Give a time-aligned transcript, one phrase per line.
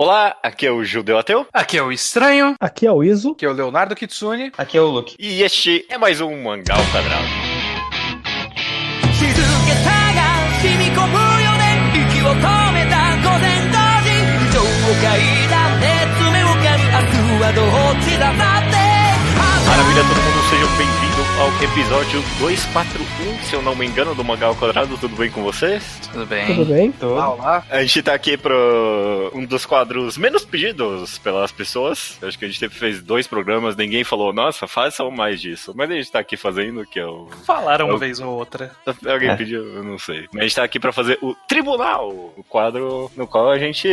[0.00, 1.44] Olá, aqui é o Judeu Ateu.
[1.52, 2.54] Aqui é o Estranho.
[2.60, 3.32] Aqui é o Iso.
[3.32, 4.52] Aqui é o Leonardo Kitsune.
[4.56, 5.16] Aqui é o Luke.
[5.18, 7.26] E este é mais um mangal Quadrado.
[19.66, 24.46] Maravilha, todo mundo, sejam bem-vindos ao episódio 241 se eu não me engano, do Mangá
[24.46, 24.98] ao Quadrado.
[24.98, 25.82] Tudo bem com vocês?
[26.12, 26.46] Tudo bem?
[26.46, 26.92] Tudo bem?
[27.00, 27.64] Olá, olá.
[27.70, 32.18] A gente tá aqui pro um dos quadros menos pedidos pelas pessoas.
[32.20, 35.72] Eu acho que a gente fez dois programas, ninguém falou, nossa, façam mais disso.
[35.74, 37.28] Mas a gente tá aqui fazendo, que é o.
[37.46, 38.70] Falaram uma Eu- vez ou outra.
[39.06, 39.36] Alguém É.
[39.36, 39.64] pediu?
[39.76, 40.26] Eu não sei.
[40.32, 43.88] Mas a gente tá aqui pra fazer o Tribunal, o quadro no qual a gente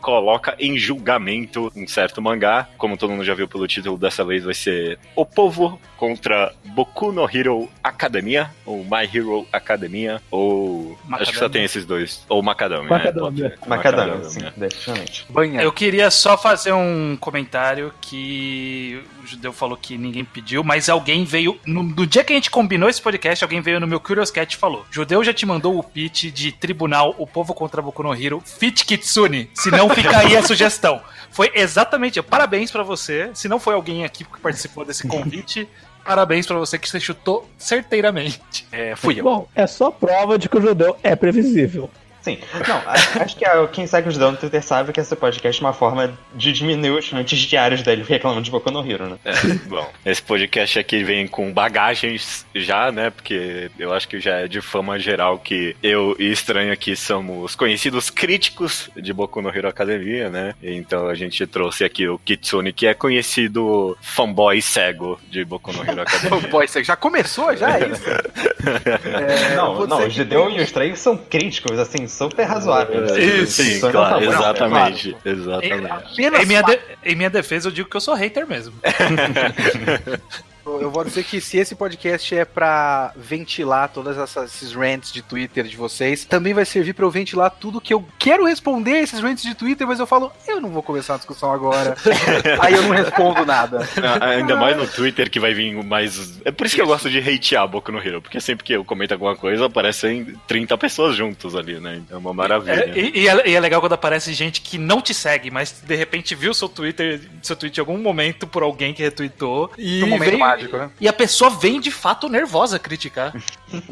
[0.00, 2.68] coloca em julgamento um certo mangá.
[2.76, 7.12] Como todo mundo já viu pelo título, dessa vez vai ser O Povo contra Boku
[7.12, 10.98] no Hero Academia, ou My Hero Academia, ou.
[11.12, 11.50] Acho que só Macadamia.
[11.50, 12.24] tem esses dois.
[12.28, 12.88] Ou Macadamia.
[12.88, 13.48] Macadamia.
[13.48, 13.56] Né?
[13.66, 15.26] Macadâmia, sim, definitivamente.
[15.28, 15.62] Banha.
[15.62, 21.24] Eu queria só fazer um comentário que o Judeu falou que ninguém pediu, mas alguém
[21.24, 21.58] veio.
[21.66, 24.52] No, no dia que a gente combinou esse podcast, alguém veio no meu Curious Cat
[24.52, 28.14] e falou: Judeu já te mandou o pitch de tribunal O Povo contra Boku no
[28.14, 29.50] Hero Fit Kitsune.
[29.54, 31.00] Se não, fica aí a sugestão.
[31.30, 32.20] Foi exatamente.
[32.22, 33.30] Parabéns pra você.
[33.34, 35.68] Se não foi alguém aqui que participou desse convite.
[36.08, 38.66] Parabéns pra você que você chutou certeiramente.
[38.72, 39.24] É, fui eu.
[39.24, 41.90] Bom, é só prova de que o judeu é previsível.
[42.20, 42.38] Sim.
[42.66, 45.72] Não, acho que quem segue o Judão no Twitter sabe que esse podcast é uma
[45.72, 49.18] forma de diminuir os chantes diários dele reclamando de Boku no Hero, né?
[49.24, 49.32] É,
[49.68, 53.10] bom, esse podcast aqui vem com bagagens já, né?
[53.10, 57.54] Porque eu acho que já é de fama geral que eu e Estranho aqui somos
[57.54, 60.54] conhecidos críticos de Boku no Hero Academia, né?
[60.62, 65.82] Então a gente trouxe aqui o Kitsune, que é conhecido fanboy cego de Boku no
[65.82, 66.48] Hero Academia.
[66.48, 68.04] Pô, você já começou, já é isso?
[68.68, 73.10] É, não, não, o que Judeu e o Estranho são críticos, assim, super razoáveis.
[73.48, 75.16] Sim, Isso, claro, não, não, exatamente.
[75.24, 76.20] Exatamente.
[76.42, 78.74] Em minha, de- em minha defesa, eu digo que eu sou hater mesmo.
[80.80, 85.22] Eu vou dizer que se esse podcast é pra ventilar todas essas, esses rants de
[85.22, 89.00] Twitter de vocês, também vai servir pra eu ventilar tudo que eu quero responder a
[89.02, 91.96] esses rants de Twitter, mas eu falo, eu não vou começar a discussão agora.
[92.60, 93.88] Aí eu não respondo nada.
[94.02, 96.40] Ah, Ainda mais no Twitter que vai vir mais.
[96.44, 98.84] É por isso que eu gosto de hatear Boku no Hero, porque sempre que eu
[98.84, 101.96] comento alguma coisa, aparecem 30 pessoas juntos ali, né?
[102.04, 102.90] Então é uma maravilha.
[102.94, 105.72] É, e, e é, e é legal quando aparece gente que não te segue, mas
[105.86, 109.70] de repente viu seu Twitter, seu tweet em algum momento por alguém que retweetou.
[109.78, 110.90] E, No momento veio- mágico, né?
[111.00, 113.32] e a pessoa vem de fato nervosa criticar.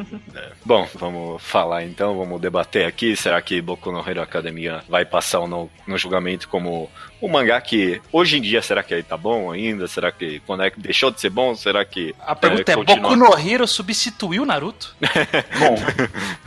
[0.65, 3.15] Bom, vamos falar então, vamos debater aqui.
[3.17, 6.91] Será que Boku no Hero Academia vai passar ou não no julgamento como
[7.23, 9.87] um mangá que hoje em dia será que ele tá bom ainda?
[9.89, 11.55] Será que quando é que deixou de ser bom?
[11.55, 14.95] Será que A pergunta é: continua- Boku no Hero substituiu Naruto?
[15.59, 15.77] Bom,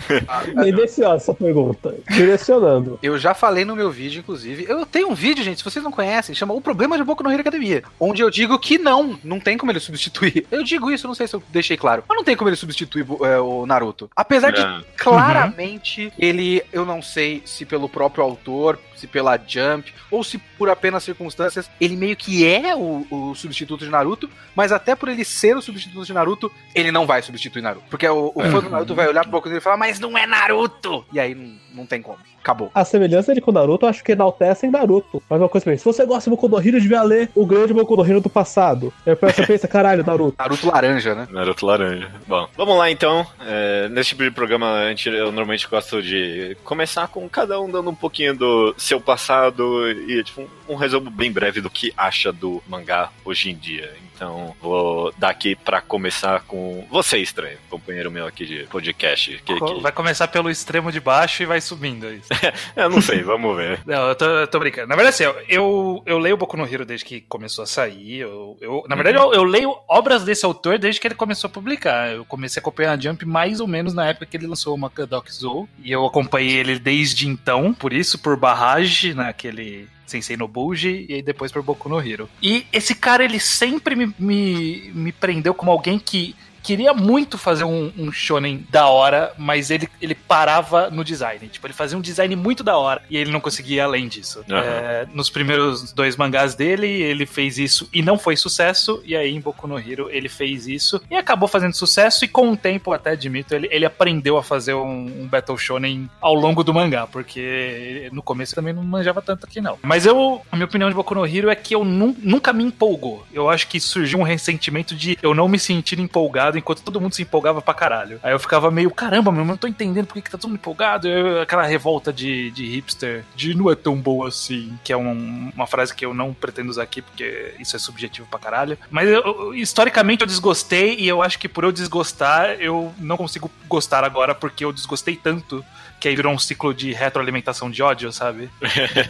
[0.63, 1.95] Tendenciosa essa pergunta.
[2.09, 2.99] Direcionando.
[3.01, 4.65] Eu já falei no meu vídeo, inclusive.
[4.67, 7.31] Eu tenho um vídeo, gente, se vocês não conhecem, chama O Problema de Boku no
[7.31, 7.83] Hero Academia.
[7.99, 10.45] Onde eu digo que não, não tem como ele substituir.
[10.51, 12.03] Eu digo isso, não sei se eu deixei claro.
[12.07, 14.09] Mas não tem como ele substituir é, o Naruto.
[14.15, 14.81] Apesar de É.
[14.97, 20.69] claramente ele, eu não sei se pelo próprio autor, se pela Jump, ou se por
[20.69, 25.23] apenas circunstâncias, ele meio que é o, o substituto de Naruto, mas até por ele
[25.23, 27.85] ser o substituto de Naruto, ele não vai substituir Naruto.
[27.89, 29.98] Porque o, o fã do Naruto vai olhar pro Boku no Hero e falar, mas
[29.99, 31.05] não é Naruto!
[31.11, 32.19] E aí não, não tem como.
[32.49, 32.71] Acabou.
[32.73, 35.21] A semelhança dele com o Naruto, eu acho que enaltecem Naruto.
[35.29, 37.45] Mas uma coisa pra mim, se você gosta de Boku no Hero, devia ler o
[37.45, 38.91] grande Boku no Hero do passado.
[39.05, 40.35] Aí você pensa, caralho, Naruto.
[40.37, 41.27] Naruto laranja, né?
[41.29, 42.09] Naruto Laranja.
[42.27, 43.25] Bom, vamos lá então.
[43.45, 47.69] É, nesse tipo de programa, a gente, eu normalmente gosto de começar com cada um
[47.69, 51.93] dando um pouquinho do seu passado e tipo, um, um resumo bem breve do que
[51.95, 53.91] acha do mangá hoje em dia.
[54.15, 59.41] Então, vou dar aqui pra começar com você, estranho, companheiro meu aqui de podcast.
[59.45, 62.05] Que, que- Vai começar pelo extremo de baixo e vai subindo.
[62.05, 62.27] é isso.
[62.75, 63.79] Eu não sei, vamos ver.
[63.85, 64.87] Não, eu tô, eu tô brincando.
[64.87, 68.19] Na verdade, assim, eu, eu, leio Boku no Hero desde que começou a sair.
[68.19, 71.51] Eu, eu- na verdade, eu, eu leio obras desse autor desde que ele começou a
[71.51, 72.11] publicar.
[72.11, 74.77] Eu comecei a acompanhar a Jump mais ou menos na época que ele lançou o
[74.77, 75.67] Makadoc Zou.
[75.83, 79.87] E eu acompanhei ele desde então, por isso, por barragem, naquele.
[80.05, 82.27] Sensei no Buji e aí depois por Boku no Hero.
[82.41, 86.35] E esse cara, ele sempre me, me, me prendeu como alguém que
[86.69, 91.47] queria muito fazer um, um shonen da hora, mas ele, ele parava no design.
[91.47, 94.45] Tipo, ele fazia um design muito da hora e ele não conseguia além disso.
[94.47, 94.61] Aham.
[94.61, 99.01] É, nos primeiros dois mangás dele, ele fez isso e não foi sucesso.
[99.03, 102.23] E aí, em Boku no Hero, ele fez isso e acabou fazendo sucesso.
[102.23, 106.07] E com o tempo, até admito, ele, ele aprendeu a fazer um, um Battle Shonen
[106.21, 109.79] ao longo do mangá, porque no começo também não manjava tanto aqui, não.
[109.81, 112.63] Mas eu, a minha opinião de Boku no Hero é que eu nun- nunca me
[112.63, 113.25] empolgou.
[113.33, 117.15] Eu acho que surgiu um ressentimento de eu não me sentir empolgado enquanto todo mundo
[117.15, 118.19] se empolgava pra caralho.
[118.21, 120.49] Aí eu ficava meio, caramba, meu, eu não tô entendendo por que, que tá todo
[120.49, 121.07] mundo empolgado.
[121.07, 125.51] Eu- aquela revolta de, de hipster, de não é tão boa assim, que é um-
[125.55, 128.77] uma frase que eu não pretendo usar aqui, porque isso é subjetivo pra caralho.
[128.91, 133.49] Mas eu- historicamente eu desgostei, e eu acho que por eu desgostar, eu não consigo
[133.67, 135.63] gostar agora, porque eu desgostei tanto
[135.99, 138.49] que aí virou um ciclo de retroalimentação de ódio, sabe?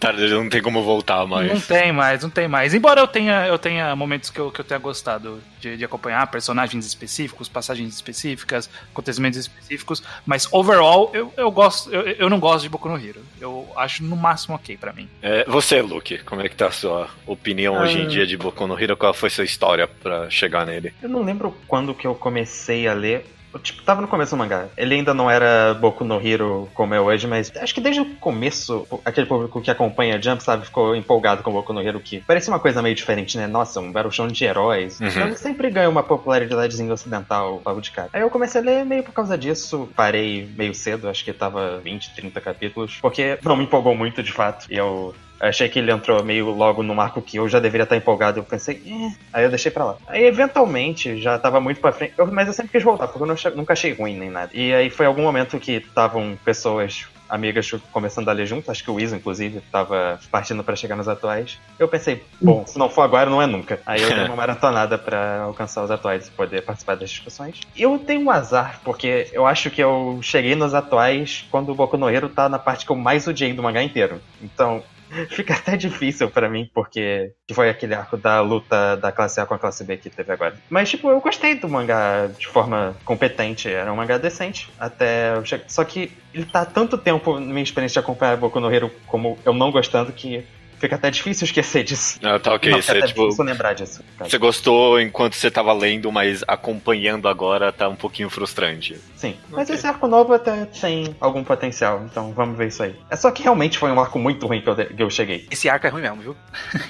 [0.00, 1.50] Tá, não tem como voltar mais.
[1.52, 2.74] Não tem mais, não tem mais.
[2.74, 6.26] Embora eu tenha, eu tenha momentos que eu, que eu tenha gostado de, de acompanhar
[6.28, 12.62] personagens específicos, passagens específicas, acontecimentos específicos, mas overall eu, eu gosto, eu, eu não gosto
[12.62, 13.22] de Boku no Hero.
[13.40, 15.08] Eu acho no máximo ok pra mim.
[15.22, 18.08] É, você, Luke, como é que tá a sua opinião hoje em Ah.
[18.08, 18.96] dia de Boku no Hero?
[18.96, 20.92] Qual foi sua história pra chegar nele?
[21.02, 23.26] Eu não lembro quando que eu comecei a ler.
[23.62, 24.66] Tipo, tava no começo do mangá.
[24.76, 28.14] Ele ainda não era Boku no Hero como é hoje, mas acho que desde o
[28.16, 32.52] começo, aquele público que acompanha Jump, sabe, ficou empolgado com Boku no Hero, que parecia
[32.52, 33.46] uma coisa meio diferente, né?
[33.46, 35.00] Nossa, um Show de heróis.
[35.00, 35.08] Uhum.
[35.08, 38.10] Então ele sempre ganha uma popularidadezinha ocidental logo de cara.
[38.12, 39.88] Aí eu comecei a ler meio por causa disso.
[39.96, 44.32] Parei meio cedo, acho que tava 20, 30 capítulos, porque não me empolgou muito de
[44.32, 44.66] fato.
[44.70, 47.96] E eu Achei que ele entrou meio logo no marco que eu já deveria estar
[47.96, 48.38] empolgado.
[48.40, 49.12] Eu pensei, eh.
[49.32, 49.96] aí eu deixei pra lá.
[50.06, 52.14] Aí eventualmente já tava muito pra frente.
[52.16, 54.50] Eu- mas eu sempre quis voltar, porque eu não nunca achei ruim nem nada.
[54.54, 57.06] E aí foi algum momento que estavam pessoas.
[57.26, 61.08] Amigas começando a ler junto, acho que o Wiz, inclusive, tava partindo pra chegar nos
[61.08, 61.58] atuais.
[61.78, 63.80] Eu pensei, bom, se não for agora, não é nunca.
[63.86, 67.60] Aí eu dei uma maratonada pra alcançar os atuais e poder participar das discussões.
[67.74, 71.96] Eu tenho um azar, porque eu acho que eu cheguei nos atuais quando o Boku
[71.96, 74.20] no Hero tá na parte que eu mais odiei do mangá inteiro.
[74.42, 74.82] Então,
[75.30, 79.46] Fica até difícil pra mim, porque que foi aquele arco da luta da classe A
[79.46, 80.56] com a classe B que teve agora.
[80.68, 83.68] Mas, tipo, eu gostei do mangá de forma competente.
[83.68, 84.70] Era um mangá decente.
[84.78, 85.34] Até.
[85.68, 88.90] Só que ele tá há tanto tempo na minha experiência de acompanhar Boku no Hero
[89.06, 90.44] como eu não gostando que
[90.84, 92.18] fica até difícil esquecer disso.
[92.22, 92.70] Ah, tá ok.
[92.70, 94.02] não, fica Você, até tipo, difícil lembrar disso.
[94.18, 94.28] cara.
[94.30, 98.96] você gostou enquanto você tava lendo, mas acompanhando agora tá um pouquinho frustrante.
[99.16, 99.36] Sim.
[99.50, 99.74] Mas Ok.
[99.76, 102.94] esse arco novo até tem algum potencial, então vamos ver isso aí.
[103.10, 105.46] É só que realmente foi um arco muito ruim que eu, que eu cheguei.
[105.50, 106.36] Esse arco é ruim mesmo, viu?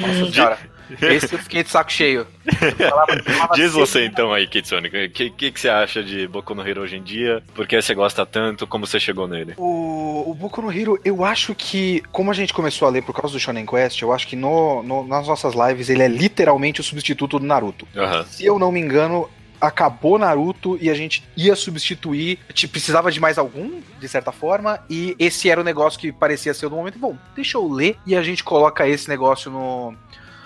[0.00, 0.58] Nossa senhora.
[1.00, 2.26] Esse eu fiquei de saco cheio.
[2.46, 6.02] Eu falava- falava Diz sempre- você então aí, Kitsune, o que, que, que você acha
[6.02, 7.42] de Boku no Hero hoje em dia?
[7.54, 8.66] Por que você gosta tanto?
[8.66, 9.54] Como você chegou nele?
[9.56, 13.14] O, o Boku no Hero, eu acho que, como a gente começou a ler por
[13.14, 16.80] causa do Shonen Quest, eu acho que no, no- nas nossas lives ele é literalmente
[16.80, 17.86] o substituto do Naruto.
[17.96, 18.24] Aham.
[18.24, 19.28] Se eu não me engano,
[19.60, 24.78] acabou Naruto e a gente ia substituir, te- precisava de mais algum, de certa forma,
[24.88, 26.98] e esse era o negócio que parecia ser o do momento.
[26.98, 29.94] Bom, deixa eu ler e a gente coloca esse negócio no,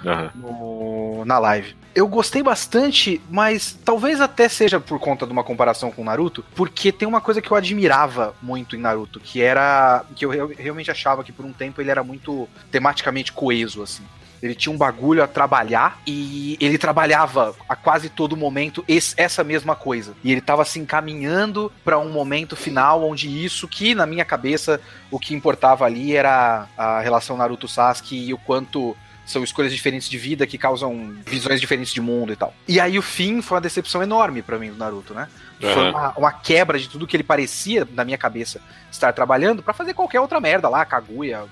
[0.05, 0.31] Aham.
[0.35, 1.77] no- na live.
[1.95, 6.93] Eu gostei bastante, mas talvez até seja por conta de uma comparação com Naruto, porque
[6.93, 10.91] tem uma coisa que eu admirava muito em Naruto, que era que eu real- realmente
[10.91, 14.05] achava que por um tempo ele era muito tematicamente coeso assim.
[14.43, 19.45] Ele tinha um bagulho a trabalhar e ele trabalhava a quase todo momento esse- essa
[19.45, 20.15] mesma coisa.
[20.25, 24.81] E ele tava se encaminhando pra um momento final onde isso que na minha cabeça
[25.11, 28.97] o que importava ali era a relação Naruto Sasuke e o quanto
[29.31, 32.53] são escolhas diferentes de vida que causam visões diferentes de mundo e tal.
[32.67, 35.29] E aí o fim foi uma decepção enorme pra mim do Naruto, né?
[35.61, 35.91] Foi Aham.
[35.91, 38.61] uma, uma quebra de tudo que ele parecia, na minha cabeça,
[38.91, 41.45] estar trabalhando pra fazer qualquer outra merda lá, Kaguya,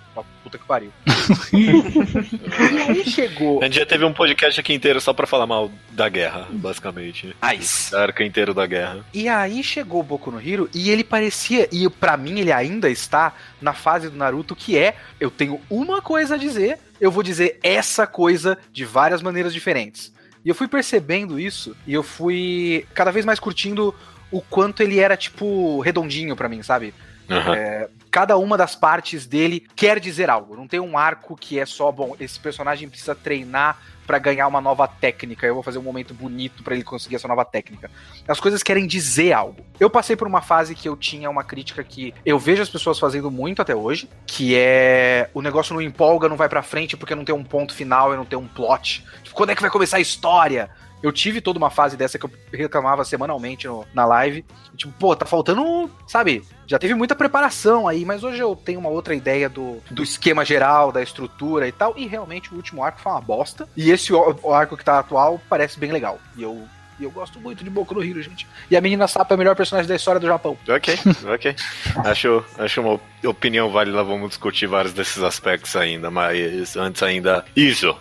[0.42, 0.90] puta que pariu.
[1.52, 3.60] e aí chegou.
[3.60, 7.36] A gente já teve um podcast aqui inteiro só pra falar mal da guerra, basicamente.
[7.42, 7.92] Nice.
[7.92, 9.04] Da arca inteiro da guerra.
[9.12, 12.88] E aí chegou o Boku no Hero e ele parecia, e pra mim ele ainda
[12.88, 17.22] está na fase do Naruto que é, eu tenho uma coisa a dizer, eu vou
[17.22, 20.12] dizer essa coisa de várias maneiras diferentes.
[20.44, 23.94] E eu fui percebendo isso e eu fui cada vez mais curtindo
[24.30, 26.94] o quanto ele era tipo redondinho pra mim, sabe?
[27.30, 27.88] Aham.
[28.10, 30.56] Cada uma das partes dele quer dizer algo.
[30.56, 34.62] Não tem um arco que é só, bom, esse personagem precisa treinar pra ganhar uma
[34.62, 35.46] nova técnica.
[35.46, 37.90] Eu vou fazer um momento bonito pra ele conseguir essa nova técnica.
[38.26, 39.62] As coisas querem dizer algo.
[39.78, 42.98] Eu passei por uma fase que eu tinha uma crítica que eu vejo as pessoas
[42.98, 47.14] fazendo muito até hoje, que é o negócio não empolga, não vai pra frente porque
[47.14, 49.04] não tem um ponto final e não tem um plot.
[49.22, 50.70] Tipo, quando é que vai começar a história?
[51.02, 54.44] Eu tive toda uma fase dessa que eu reclamava semanalmente no- na live.
[54.76, 56.42] Tipo, pô, tá faltando, sabe?
[56.66, 60.44] Já teve muita preparação aí, mas hoje eu tenho uma outra ideia do, do esquema
[60.44, 61.94] geral, da estrutura e tal.
[61.96, 63.68] E realmente o último arco foi uma bosta.
[63.76, 66.18] E esse o- o arco que tá atual parece bem legal.
[66.36, 66.62] E eu,
[66.98, 68.46] e eu gosto muito de Boku no Hero, gente.
[68.70, 70.56] E a menina Sapa é a melhor personagem da história do Japão.
[70.68, 70.98] Ok,
[71.32, 71.54] ok.
[72.04, 77.44] Acho, acho uma opinião válida, vamos discutir vários desses aspectos ainda, mas antes ainda.
[77.56, 77.94] Isso!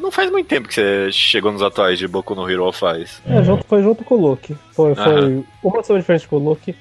[0.00, 3.22] Não faz muito tempo que você chegou nos atuais de Boku no Hero ou faz.
[3.26, 4.56] É, junto, foi junto com o Luke.
[4.72, 6.74] Foi, foi uma semana diferente com o Luke.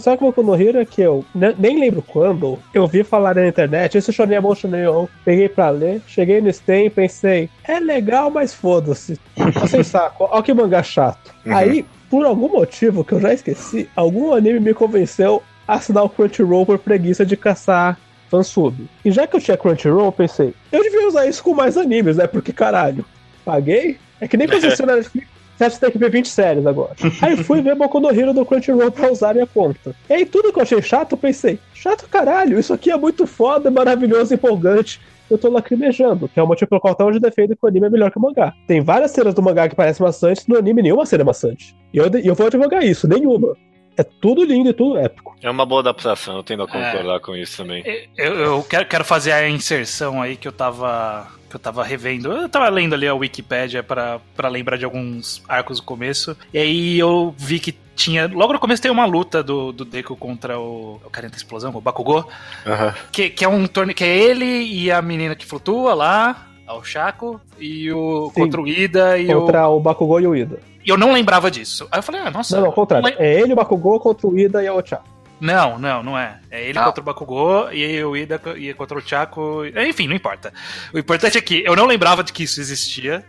[0.00, 3.02] Só que o Boku no Hero é que eu ne- nem lembro quando eu vi
[3.04, 5.08] falar na internet, esse Shonen é bom, Shonen bom.
[5.24, 9.18] Peguei pra ler, cheguei no Steam e pensei, é legal, mas foda-se.
[9.58, 11.32] Tô sem saco, olha que mangá chato.
[11.46, 11.54] Uhum.
[11.56, 16.08] Aí, por algum motivo que eu já esqueci, algum anime me convenceu a assinar o
[16.08, 17.98] Crunchyroll por preguiça de caçar
[18.30, 18.74] fansub.
[19.04, 22.16] E já que eu tinha Crunchyroll, eu pensei, eu devia usar isso com mais animes,
[22.16, 22.26] né?
[22.26, 23.04] Porque caralho,
[23.44, 23.98] paguei?
[24.20, 25.28] É que nem quando você assina Netflix,
[25.58, 26.94] você acha que tem que ver 20 séries agora.
[27.20, 29.94] Aí fui ver Boku no Hero do Crunchyroll pra usar minha conta.
[30.08, 33.26] E aí tudo que eu achei chato, eu pensei, chato caralho, isso aqui é muito
[33.26, 35.00] foda, maravilhoso, empolgante.
[35.28, 37.66] Eu tô lacrimejando, que é o motivo pelo qual até hoje eu defendo que o
[37.66, 38.54] anime é melhor que o mangá.
[38.66, 41.76] Tem várias cenas do mangá que parecem maçantes, no anime nenhuma cena é maçante.
[41.92, 43.54] E eu, eu vou advogar isso, nenhuma.
[43.98, 45.34] É tudo lindo e tudo épico.
[45.42, 47.82] É uma boa adaptação, eu tendo a concordar com isso também.
[48.16, 51.26] Eu, eu quero, quero fazer a inserção aí que eu tava.
[51.48, 52.30] Que eu tava revendo.
[52.30, 56.36] Eu tava lendo ali a Wikipédia pra, pra lembrar de alguns arcos do começo.
[56.52, 58.26] E aí eu vi que tinha.
[58.26, 61.00] Logo no começo tem uma luta do, do Deku contra o.
[61.04, 62.28] O Carenta Explosão, o Bakugou.
[62.66, 62.94] Aham.
[63.10, 63.96] Que, que é um torneio.
[63.96, 68.30] Que é ele e a menina que flutua lá, o Chaco, e o.
[68.34, 68.42] Sim.
[68.42, 70.56] Contra o Ida e Contra o Bakugou e o Ida.
[70.56, 70.68] o.
[70.84, 71.88] E eu não lembrava disso.
[71.90, 72.54] Aí eu falei, ah, nossa.
[72.56, 73.02] Não, não, ao contrário.
[73.02, 75.00] mas- É ele, o Bakugou contra o Ida e a Ocha.
[75.40, 76.38] Não, não, não é.
[76.50, 76.84] É ele Ah.
[76.84, 79.62] contra o Bakugou e o Ida e contra o Chaco.
[79.88, 80.52] Enfim, não importa.
[80.92, 83.24] O importante é que eu não lembrava de que isso existia.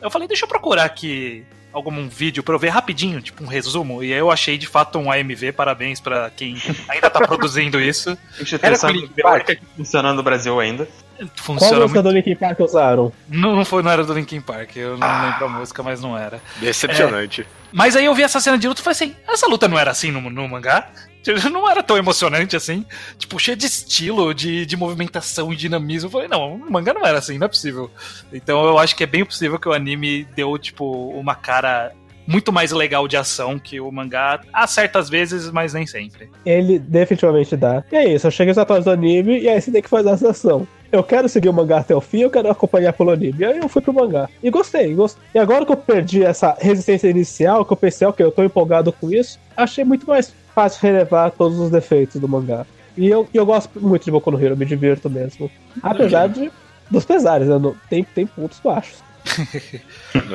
[0.00, 4.02] Eu falei, deixa eu procurar aqui algum vídeo pra eu ver rapidinho, tipo um resumo.
[4.02, 5.52] E aí eu achei de fato um AMV.
[5.52, 6.56] Parabéns pra quem
[6.88, 8.16] ainda tá produzindo isso.
[8.62, 10.86] Era com Link biológica funciona no Brasil ainda.
[11.16, 12.02] Qual Funciona música muito.
[12.02, 13.10] do Linkin Park usaram?
[13.26, 14.76] Não, não foi, não era do Linkin Park.
[14.76, 16.42] Eu não lembro a música, mas não era.
[16.58, 17.46] Decepcionante.
[17.76, 19.90] Mas aí eu vi essa cena de luta e falei assim: essa luta não era
[19.90, 20.88] assim no, no mangá?
[21.22, 22.86] Tipo, Não era tão emocionante assim.
[23.18, 26.06] Tipo, cheio de estilo, de, de movimentação e dinamismo.
[26.06, 27.90] Eu falei, não, o mangá não era assim, não é possível.
[28.32, 31.92] Então eu acho que é bem possível que o anime deu, tipo, uma cara
[32.26, 36.30] muito mais legal de ação que o mangá, a certas vezes, mas nem sempre.
[36.44, 37.84] Ele definitivamente dá.
[37.92, 40.08] E é isso, eu cheguei aos atuais do anime e aí você tem que fazer
[40.08, 40.66] essa ação.
[40.96, 43.40] Eu quero seguir o mangá até o fim, eu quero acompanhar pelo anime.
[43.40, 44.30] E aí eu fui pro mangá.
[44.42, 45.22] E gostei, gostei.
[45.34, 48.90] E agora que eu perdi essa resistência inicial, que eu pensei, ok, eu tô empolgado
[48.90, 52.64] com isso, achei muito mais fácil relevar todos os defeitos do mangá.
[52.96, 55.50] E eu, eu gosto muito de Boku no Hero, me divirto mesmo.
[55.82, 56.50] Apesar de,
[56.90, 57.74] dos pesares, né?
[57.90, 59.04] Tem, tem pontos baixos.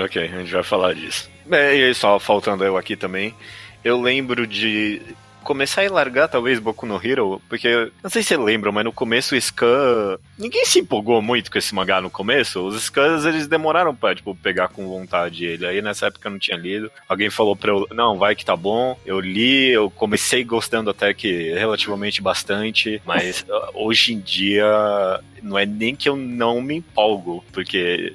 [0.04, 1.28] Ok, a gente vai falar disso.
[1.50, 3.34] É, e aí, só faltando eu aqui também,
[3.84, 5.02] eu lembro de
[5.44, 8.92] começar a largar talvez Boku no Hero, porque não sei se você lembra, mas no
[8.92, 10.18] começo o Scan.
[10.38, 12.60] Ninguém se empolgou muito com esse mangá no começo.
[12.62, 15.66] Os Scans eles demoraram pra tipo, pegar com vontade ele.
[15.66, 16.92] Aí nessa época eu não tinha lido.
[17.08, 18.98] Alguém falou pra eu, não, vai que tá bom.
[19.06, 24.66] Eu li, eu comecei gostando até que relativamente bastante, mas hoje em dia
[25.42, 28.14] não é nem que eu não me empolgo, porque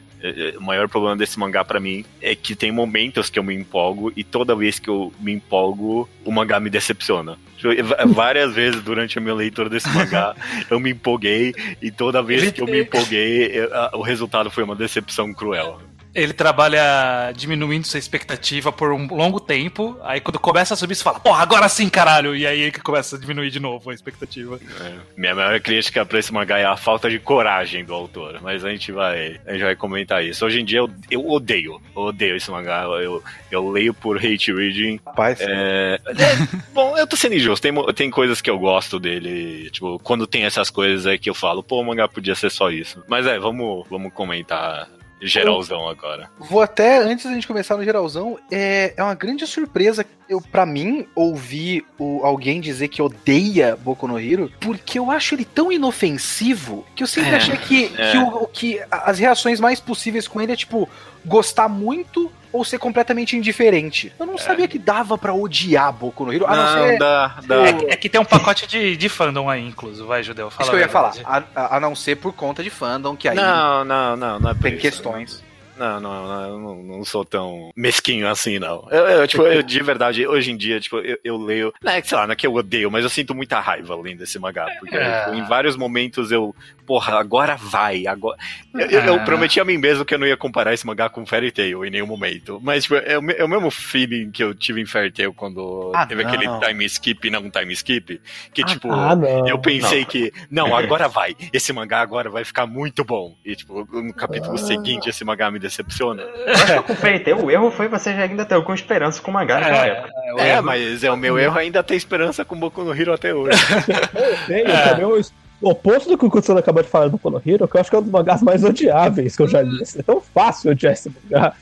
[0.58, 4.12] o maior problema desse mangá pra mim é que tem momentos que eu me empolgo
[4.16, 7.38] e toda vez que eu me empolgo, o mangá me decepciona.
[7.56, 7.70] Tipo,
[8.14, 10.34] Várias vezes durante a minha leitura desse mangá,
[10.70, 13.52] eu me empolguei e toda vez que eu me empolguei,
[13.92, 15.80] o resultado foi uma decepção cruel.
[16.16, 21.04] Ele trabalha diminuindo sua expectativa por um longo tempo, aí quando começa a subir, você
[21.04, 22.34] fala, porra, agora sim, caralho!
[22.34, 24.58] E aí que começa a diminuir de novo a expectativa.
[24.80, 24.92] É.
[25.14, 28.70] Minha maior crítica pra esse mangá é a falta de coragem do autor, mas a
[28.70, 30.44] gente vai, a gente vai comentar isso.
[30.46, 32.84] Hoje em dia eu, eu odeio, eu odeio esse mangá.
[32.84, 34.98] Eu, eu leio por hate reading.
[35.04, 37.62] Rapaz, É, é, bom, eu tô sendo injusto.
[37.62, 39.70] Tem, tem coisas que eu gosto dele.
[39.70, 42.70] Tipo, quando tem essas coisas é que eu falo, pô, o mangá podia ser só
[42.70, 43.02] isso.
[43.06, 44.88] Mas é, vamos, vamos comentar
[45.20, 46.30] geralzão agora.
[46.38, 50.66] Vou até, antes da gente começar no geralzão, é, é uma grande surpresa eu para
[50.66, 55.70] mim ouvir o, alguém dizer que odeia Boku no Hero, porque eu acho ele tão
[55.70, 58.10] inofensivo que eu sempre É, achei que, é.
[58.10, 60.88] que, o, que as reações mais possíveis com ele é tipo
[61.24, 64.12] gostar muito ou ser completamente indiferente.
[64.18, 67.56] Eu não sabia que dava pra odiar Boku no Hero, a não, ser dá, dá.
[67.66, 70.50] É, que- é que tem um pacote de, de fandom aí, incluso, vai, Judeu.
[70.50, 72.70] Fala isso que eu a ia falar, a, a- a não ser por conta de
[72.70, 74.82] fandom, que aí Não, não, não, não é por tem isso.
[74.82, 75.40] questões.
[75.40, 78.86] Não, não, não, eu não, não sou tão mesquinho assim, não.
[78.90, 81.72] Eu, eu, tipo, eu, de verdade, hoje em dia, tipo, eu, eu leio.
[81.82, 84.22] Não é sei lá, não é que eu odeio, mas eu sinto muita raiva lendo
[84.22, 84.66] esse mangá.
[84.80, 85.24] Porque É.
[85.24, 86.54] tipo, em vários momentos eu.
[86.86, 88.06] Porra, agora vai.
[88.06, 88.38] Agora...
[88.72, 89.24] Eu, eu- eu Ah.
[89.24, 91.90] prometi a mim mesmo que eu não ia comparar esse mangá com Fairy Tail em
[91.90, 92.60] nenhum momento.
[92.62, 96.06] Mas, tipo, é é o mesmo feeling que eu tive em Fairy Tail quando Ah,
[96.06, 96.30] teve não.
[96.32, 98.20] aquele time skip não time skip.
[98.54, 98.90] Que, tipo.
[98.92, 99.48] ah, não.
[99.48, 101.34] Eu pensei que, não, agora vai.
[101.52, 103.34] Esse mangá agora vai ficar muito bom.
[103.44, 104.58] E, tipo, no capítulo Ah.
[104.58, 106.22] seguinte, esse mangá me decepciona.
[106.22, 108.74] Eu acho que com o Fairy Tail, o erro foi você já ainda ter com
[108.74, 110.10] esperança com o mangá naquela época.
[110.34, 113.12] o É, erro- mas é o meu erro ainda ter esperança com Boku no Hero
[113.12, 113.58] até hoje.
[114.50, 114.88] É.
[114.90, 115.20] também o
[115.62, 117.80] o oposto do que o Kutsuna acabou de falar do Boku no Hero, que eu
[117.80, 119.82] acho que é um dos mangás mais odiáveis que eu já li.
[119.98, 121.54] É tão fácil odiar esse mangá.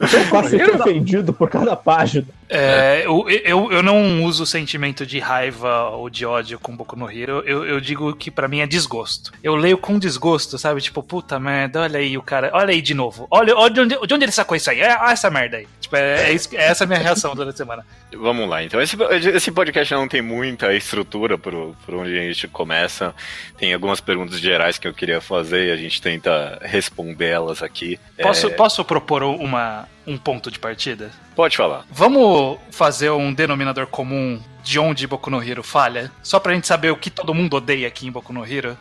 [0.00, 2.26] É tão fácil ser ofendido por cada página.
[2.48, 6.96] É, eu, eu, eu não uso o sentimento de raiva ou de ódio com Boku
[6.96, 7.42] no Hero.
[7.46, 9.32] Eu, eu digo que pra mim é desgosto.
[9.42, 10.80] Eu leio com desgosto, sabe?
[10.80, 13.26] Tipo, puta merda, olha aí o cara, olha aí de novo.
[13.30, 14.80] Olha, olha de, onde, de onde ele sacou isso aí.
[14.80, 15.66] Olha essa merda aí.
[15.80, 17.86] Tipo, é, é, isso, é essa a minha reação durante a semana.
[18.16, 18.80] Vamos lá, então.
[18.80, 18.96] Esse,
[19.34, 23.14] esse podcast não tem muita estrutura por, por onde a gente começa.
[23.58, 27.98] Tem algumas perguntas gerais que eu queria fazer e a gente tenta respondê-las aqui.
[28.20, 31.10] Posso, É, posso propor uma, um ponto de partida?
[31.36, 31.84] Pode falar.
[31.90, 36.10] Vamos fazer um denominador comum de onde Boku no Hero falha?
[36.22, 38.76] Só pra gente saber o que todo mundo odeia aqui em Boku no Hero?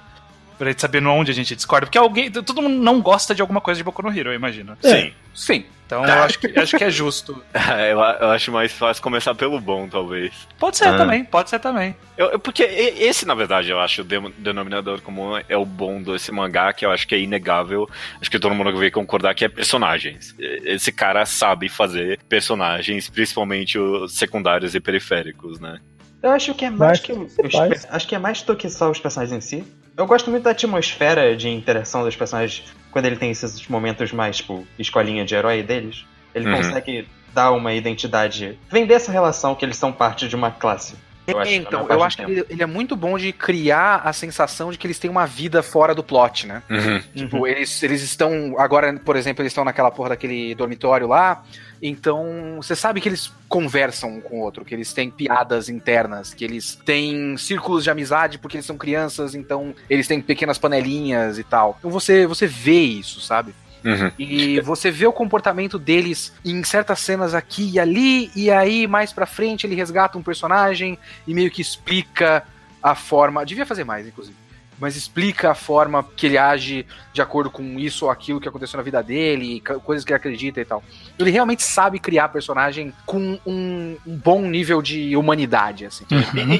[0.57, 1.85] Pra gente saber onde a gente discorda.
[1.85, 2.31] Porque alguém.
[2.31, 4.77] Todo mundo não gosta de alguma coisa de Boku no Hero, eu imagino.
[4.81, 5.13] Sim.
[5.33, 5.65] Sim.
[5.85, 7.41] Então eu acho que, acho que é justo.
[7.89, 10.33] eu, eu acho mais fácil começar pelo bom, talvez.
[10.59, 10.97] Pode ser Ah.
[10.97, 11.95] também, pode ser também.
[12.17, 16.29] Eu- eu- porque esse, na verdade, eu acho o denominador comum é o bom desse
[16.31, 17.87] mangá, que eu acho que é inegável.
[18.19, 20.35] Acho que todo mundo vai concordar que é personagens.
[20.39, 25.79] Esse cara sabe fazer personagens, principalmente os secundários e periféricos, né?
[26.21, 28.89] Eu acho que é mais Mas que os, acho que é mais do que só
[28.91, 29.63] os personagens em si.
[29.97, 34.37] Eu gosto muito da atmosfera de interação dos personagens quando ele tem esses momentos mais,
[34.37, 36.05] tipo, escolinha de herói deles.
[36.35, 36.57] Ele Uhum.
[36.57, 40.95] consegue dar uma identidade, vender essa relação que eles são parte de uma classe.
[41.27, 44.71] Eu acho, então, eu acho que ele, ele é muito bom de criar a sensação
[44.71, 46.63] de que eles têm uma vida fora do plot, né?
[46.69, 47.01] Uhum.
[47.13, 48.55] Tipo, eles, eles estão.
[48.57, 51.43] Agora, por exemplo, eles estão naquela porra daquele dormitório lá.
[51.81, 56.33] Então, você sabe que eles conversam um com o outro, que eles têm piadas internas,
[56.33, 61.37] que eles têm círculos de amizade porque eles são crianças, então eles têm pequenas panelinhas
[61.37, 61.75] e tal.
[61.79, 63.53] Então você, você vê isso, sabe?
[63.87, 64.11] Uhum.
[64.19, 69.13] E você vê o comportamento deles em certas cenas aqui e ali, e aí mais
[69.13, 72.43] pra frente ele resgata um personagem e meio que explica
[72.83, 73.45] a forma.
[73.45, 74.46] Devia fazer mais, inclusive.
[74.79, 78.77] Mas explica a forma que ele age de acordo com isso ou aquilo que aconteceu
[78.77, 80.83] na vida dele, coisas que ele acredita e tal.
[81.17, 86.05] Ele realmente sabe criar personagem com um, um bom nível de humanidade, assim.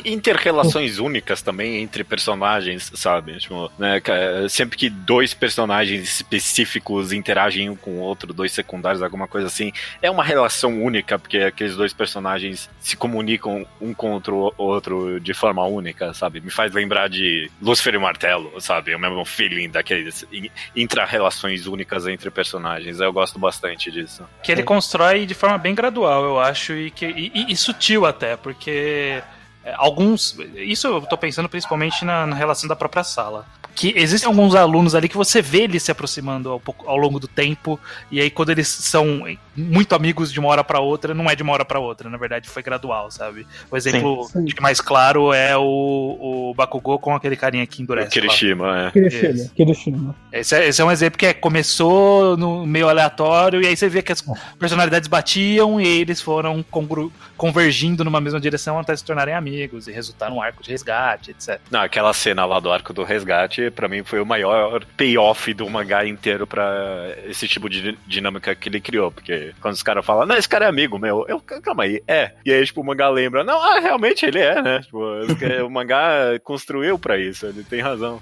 [0.03, 3.38] E Inter-relações únicas também entre personagens, sabe?
[3.38, 4.01] Tipo, né,
[4.50, 9.71] sempre que dois personagens específicos interagem um com o outro, dois secundários, alguma coisa assim,
[10.01, 15.33] é uma relação única, porque aqueles dois personagens se comunicam um contra o outro de
[15.33, 16.41] forma única, sabe?
[16.41, 18.96] Me faz lembrar de Lúcifer e Martelo, sabe?
[18.96, 23.00] O mesmo feeling daqueles in- intra-relações únicas entre personagens.
[23.00, 24.24] Eu gosto bastante disso.
[24.41, 28.38] Que ele constrói de forma bem gradual, eu acho, e, que, e- e sutil até,
[28.38, 29.22] porque
[29.63, 30.38] é, alguns.
[30.56, 33.46] Isso eu tô pensando principalmente na, na relação da própria sala.
[33.80, 37.20] Que existem alguns alunos ali que você vê eles se aproximando ao, pouco- ao longo
[37.20, 39.24] do tempo, e aí quando eles são
[39.56, 42.18] muito amigos de uma hora pra outra, não é de uma hora pra outra, na
[42.18, 43.46] verdade foi gradual, sabe?
[43.70, 44.46] O exemplo Sim, sim.
[44.46, 48.08] acho que mais claro é o, o Bakugou com aquele carinha que O endurece.
[48.08, 48.12] lá.
[48.12, 48.92] Kirishima, é.
[48.92, 49.50] Kirishima.
[49.56, 50.16] Kirishima.
[50.34, 53.88] Esse é, esse é um exemplo que é, começou no meio aleatório, e aí você
[53.88, 54.24] vê que as
[54.58, 59.92] personalidades batiam e eles foram congru- convergindo numa mesma direção até se tornarem amigos e
[59.92, 61.60] resultar num arco de resgate, etc.
[61.70, 65.69] Não, aquela cena lá do arco do resgate, pra mim foi o maior payoff do
[65.69, 69.12] mangá inteiro pra esse tipo de dinâmica que ele criou.
[69.12, 72.32] Porque quando os caras falam, não, esse cara é amigo meu, eu, calma aí, é.
[72.45, 74.80] E aí, tipo, o mangá lembra, não, ah, realmente ele é, né?
[74.82, 74.99] Tipo,
[75.65, 78.21] o mangá construiu pra isso, ele tem razão.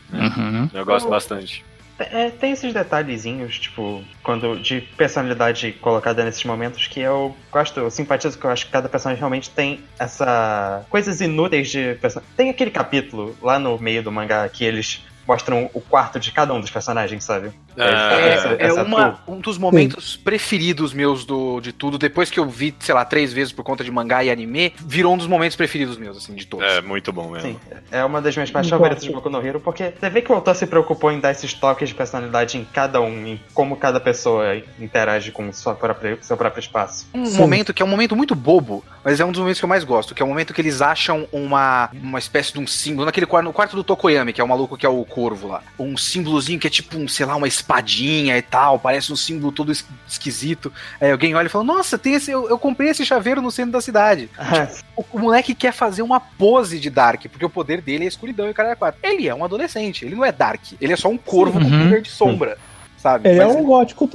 [0.74, 1.64] Eu gosto bastante.
[1.98, 7.90] É, tem esses detalhezinhos, tipo, quando de personalidade colocada nesses momentos que eu gosto, eu
[7.90, 10.86] simpatizo que eu acho que cada personagem realmente tem essa.
[10.90, 12.22] coisas inúteis de person...
[12.36, 16.54] Tem aquele capítulo lá no meio do mangá que eles mostram o quarto de cada
[16.54, 17.52] um dos personagens, sabe?
[17.78, 17.84] Ah,
[18.16, 19.36] Essa- É, essa uma- tour.
[19.36, 21.98] um dos momentos preferidos meus do, de tudo.
[21.98, 25.14] Depois que eu vi, sei lá, três vezes por conta de mangá e anime, virou
[25.14, 26.66] um dos momentos preferidos meus, assim, de todos.
[26.66, 27.50] É muito bom mesmo.
[27.50, 27.60] Sim,
[27.92, 30.36] é uma das minhas partes favoritas de Boku no Hero, porque você vê que o
[30.36, 34.00] autor se preocupou em dar esses toques de personalidade em cada um, em como cada
[34.00, 37.08] pessoa interage com sua própria, seu próprio espaço.
[37.14, 37.38] Um Sim.
[37.38, 39.84] momento que é um momento muito bobo, mas é um dos momentos que eu mais
[39.84, 43.26] gosto, que é o momento que eles acham uma, uma espécie de um símbolo, naquele
[43.26, 45.64] quarto, no quarto do Tokoyami, que é o maluco que é o corvo lá.
[45.80, 49.52] Um símbolozinho que é tipo, um, sei lá, uma espadinha e tal, parece um símbolo
[49.54, 50.74] todo es- esquisito.
[51.00, 53.72] Aí alguém olha e fala, nossa, tem esse, eu, eu comprei esse chaveiro no centro
[53.72, 54.30] da cidade.
[54.98, 58.48] O, o moleque quer fazer uma pose de Dark, porque o poder dele é escuridão
[58.48, 58.98] e o cara é quatro.
[59.04, 61.84] Ele é um adolescente, ele não é Dark, ele é só um corvo com Uhum.
[61.84, 62.58] poder de sombra.
[62.98, 63.30] Sabe?
[63.30, 64.10] Ele é um gótico.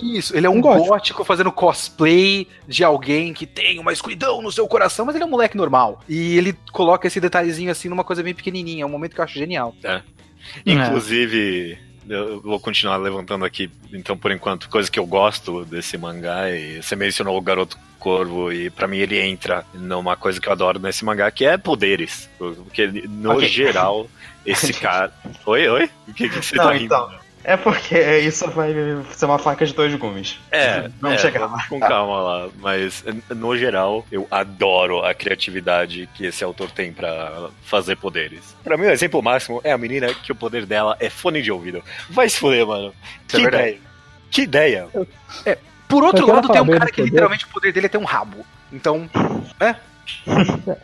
[0.00, 0.88] isso, ele é um, Um gótico.
[0.88, 1.24] gótico.
[1.24, 5.30] fazendo cosplay de alguém que tem uma escuridão no seu coração, mas ele é um
[5.30, 6.00] moleque normal.
[6.08, 9.24] E ele coloca esse detalhezinho assim numa coisa bem pequenininha, é um momento que eu
[9.24, 9.74] acho genial.
[10.66, 16.50] Inclusive, eu vou continuar levantando aqui, então, por enquanto, coisa que eu gosto desse mangá.
[16.50, 20.52] E você mencionou o Garoto Corvo, e pra mim ele entra numa coisa que eu
[20.52, 22.28] adoro nesse mangá, que é poderes.
[22.38, 23.46] Porque, no Ok.
[23.48, 24.08] geral,
[24.46, 25.12] esse cara.
[25.44, 25.90] Oi, oi?
[26.08, 26.84] O que, que você Não, tá rindo?
[26.86, 27.10] então,
[27.42, 28.72] É porque isso vai
[29.12, 30.38] ser uma faca de dois gumes.
[30.50, 31.66] É, Vamos é, chegar lá.
[31.68, 32.48] com calma lá.
[32.58, 38.54] Mas, no geral, eu adoro a criatividade que esse autor tem pra fazer poderes.
[38.62, 41.50] Pra mim, o exemplo máximo é a menina que o poder dela é fone de
[41.50, 41.82] ouvido.
[42.08, 42.94] Vai se fuder, mano.
[43.26, 43.62] Isso é que verdade.
[43.62, 43.80] ideia.
[44.30, 44.88] Que ideia.
[45.88, 47.10] Por outro lado, tem um cara que poderes.
[47.10, 48.46] literalmente o poder dele é ter um rabo.
[48.72, 49.10] Então,
[49.58, 49.76] né?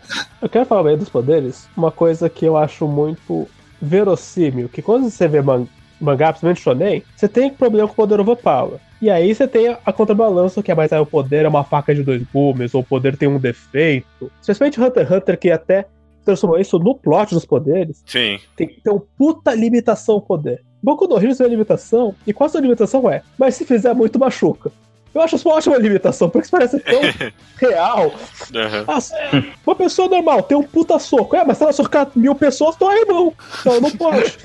[0.43, 1.69] Eu quero falar bem dos poderes.
[1.77, 3.49] Uma coisa que eu acho muito
[3.81, 5.67] verossímil, que quando você vê man
[6.01, 8.79] mangá, principalmente shonen, você tem problema com o poder overpower.
[9.01, 11.95] E aí você tem a contrabalança, que é mais ah, o poder é uma faca
[11.95, 14.31] de dois gumes, ou o poder tem um defeito.
[14.41, 15.87] Especialmente Hunter x Hunter, que até
[16.25, 18.39] transformou isso no plot dos poderes, Sim.
[18.57, 20.63] tem que ter uma puta limitação ao poder.
[20.83, 23.23] Boku no Hero tem uma limitação, e qual a sua limitação é?
[23.39, 24.73] Mas se fizer muito, machuca.
[25.15, 27.01] Eu acho isso uma ótima limitação, porque isso parece tão
[27.57, 28.13] real.
[28.87, 28.99] Ah,
[29.67, 31.35] uma pessoa normal tem um puta soco.
[31.35, 33.33] É, mas se ela socar mil pessoas, dói a mão.
[33.61, 34.37] Então não pode.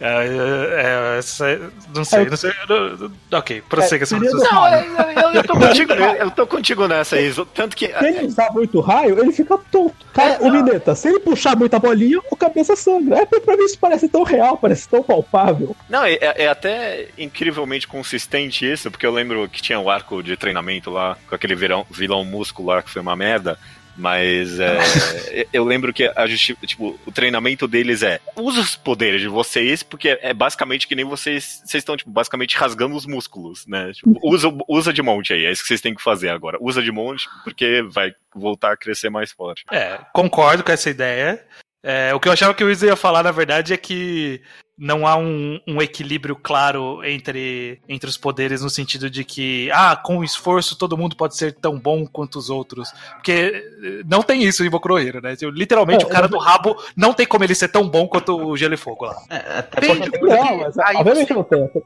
[0.00, 1.60] É, é, é, essa-
[1.94, 2.50] não sei, não sei.
[2.68, 3.96] não- ok, prossiga.
[3.96, 4.32] É, raciocínio.
[4.32, 7.44] Não, eu, eu- tô contigo, eu tô contigo nessa, Iso.
[7.46, 7.86] Tanto que.
[7.86, 9.94] Se ele usar muito raio, ele fica tonto.
[10.12, 13.18] Cara, o Mineta, se ele puxar muita bolinha, o cabeça sangra.
[13.18, 15.76] É, pra mim isso parece tão real, parece tão palpável.
[15.88, 20.36] Não, é, é até incrivelmente consistente isso, porque eu lembro que tinha o arco de
[20.36, 23.58] treinamento lá, com aquele vilão, vilão muscular que foi uma merda.
[23.96, 24.78] Mas é,
[25.52, 29.82] eu lembro que a justi tipo, o treinamento deles é usa os poderes de vocês,
[29.82, 31.62] porque é basicamente que nem vocês.
[31.64, 33.92] Vocês estão, tipo, basicamente rasgando os músculos, né?
[33.92, 36.58] Tipo, usa, usa de monte aí, é isso que vocês têm que fazer agora.
[36.60, 39.64] Usa de monte, porque vai voltar a crescer mais forte.
[39.70, 41.44] É, concordo com essa ideia.
[41.82, 44.42] É, o que eu achava que o Wiz ia falar, na verdade, é que
[44.82, 49.94] não há um, um equilíbrio claro entre, entre os poderes, no sentido de que, ah,
[49.94, 52.90] com esforço todo mundo pode ser tão bom quanto os outros.
[53.16, 55.34] Porque eh, não tem isso em Boku no Hero, né?
[55.52, 58.56] Literalmente, É, o cara do rabo não tem como ele ser tão bom quanto o
[58.56, 59.16] Gelo e Fogo lá.
[59.28, 61.82] É, até Tem, porque tipo, Não, mas aí obviamente você- não tem.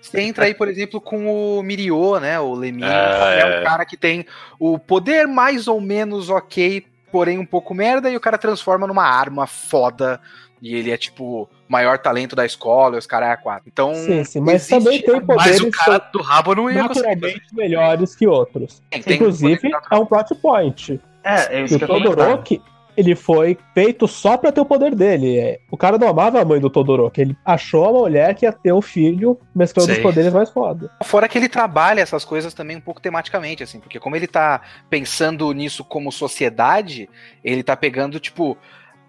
[0.00, 2.40] Você entra aí, por exemplo, com o Mirio, né?
[2.40, 2.84] O Lemir.
[2.84, 3.60] É, É, é.
[3.60, 4.26] um cara que tem
[4.58, 9.04] o poder mais ou menos ok, porém um pouco merda, e o cara transforma numa
[9.04, 10.20] arma foda.
[10.62, 13.64] E ele é tipo o maior talento da escola, e os caras é a quatro.
[13.66, 13.92] Então.
[13.96, 16.70] Sim, sim, mas existe- também tem Mas poderes o que cara são do rabo não
[16.70, 18.80] ia naturalmente melhores que outros.
[18.88, 21.00] Tem, tem Inclusive, é um plot point.
[21.24, 21.88] É, é isso o que eu.
[21.88, 22.62] Todoroki,
[22.96, 25.36] ele foi feito só pra ter o poder dele.
[25.36, 27.20] É, O cara não amava a mãe do Todoroki.
[27.22, 29.96] Ele achou uma mulher que ia ter um filho mesclando Sei.
[29.96, 30.90] os poderes mais foda.
[31.02, 34.60] Fora que ele trabalha essas coisas também um pouco tematicamente, assim, porque como ele tá
[34.88, 37.08] pensando nisso como sociedade,
[37.42, 38.56] ele tá pegando, tipo.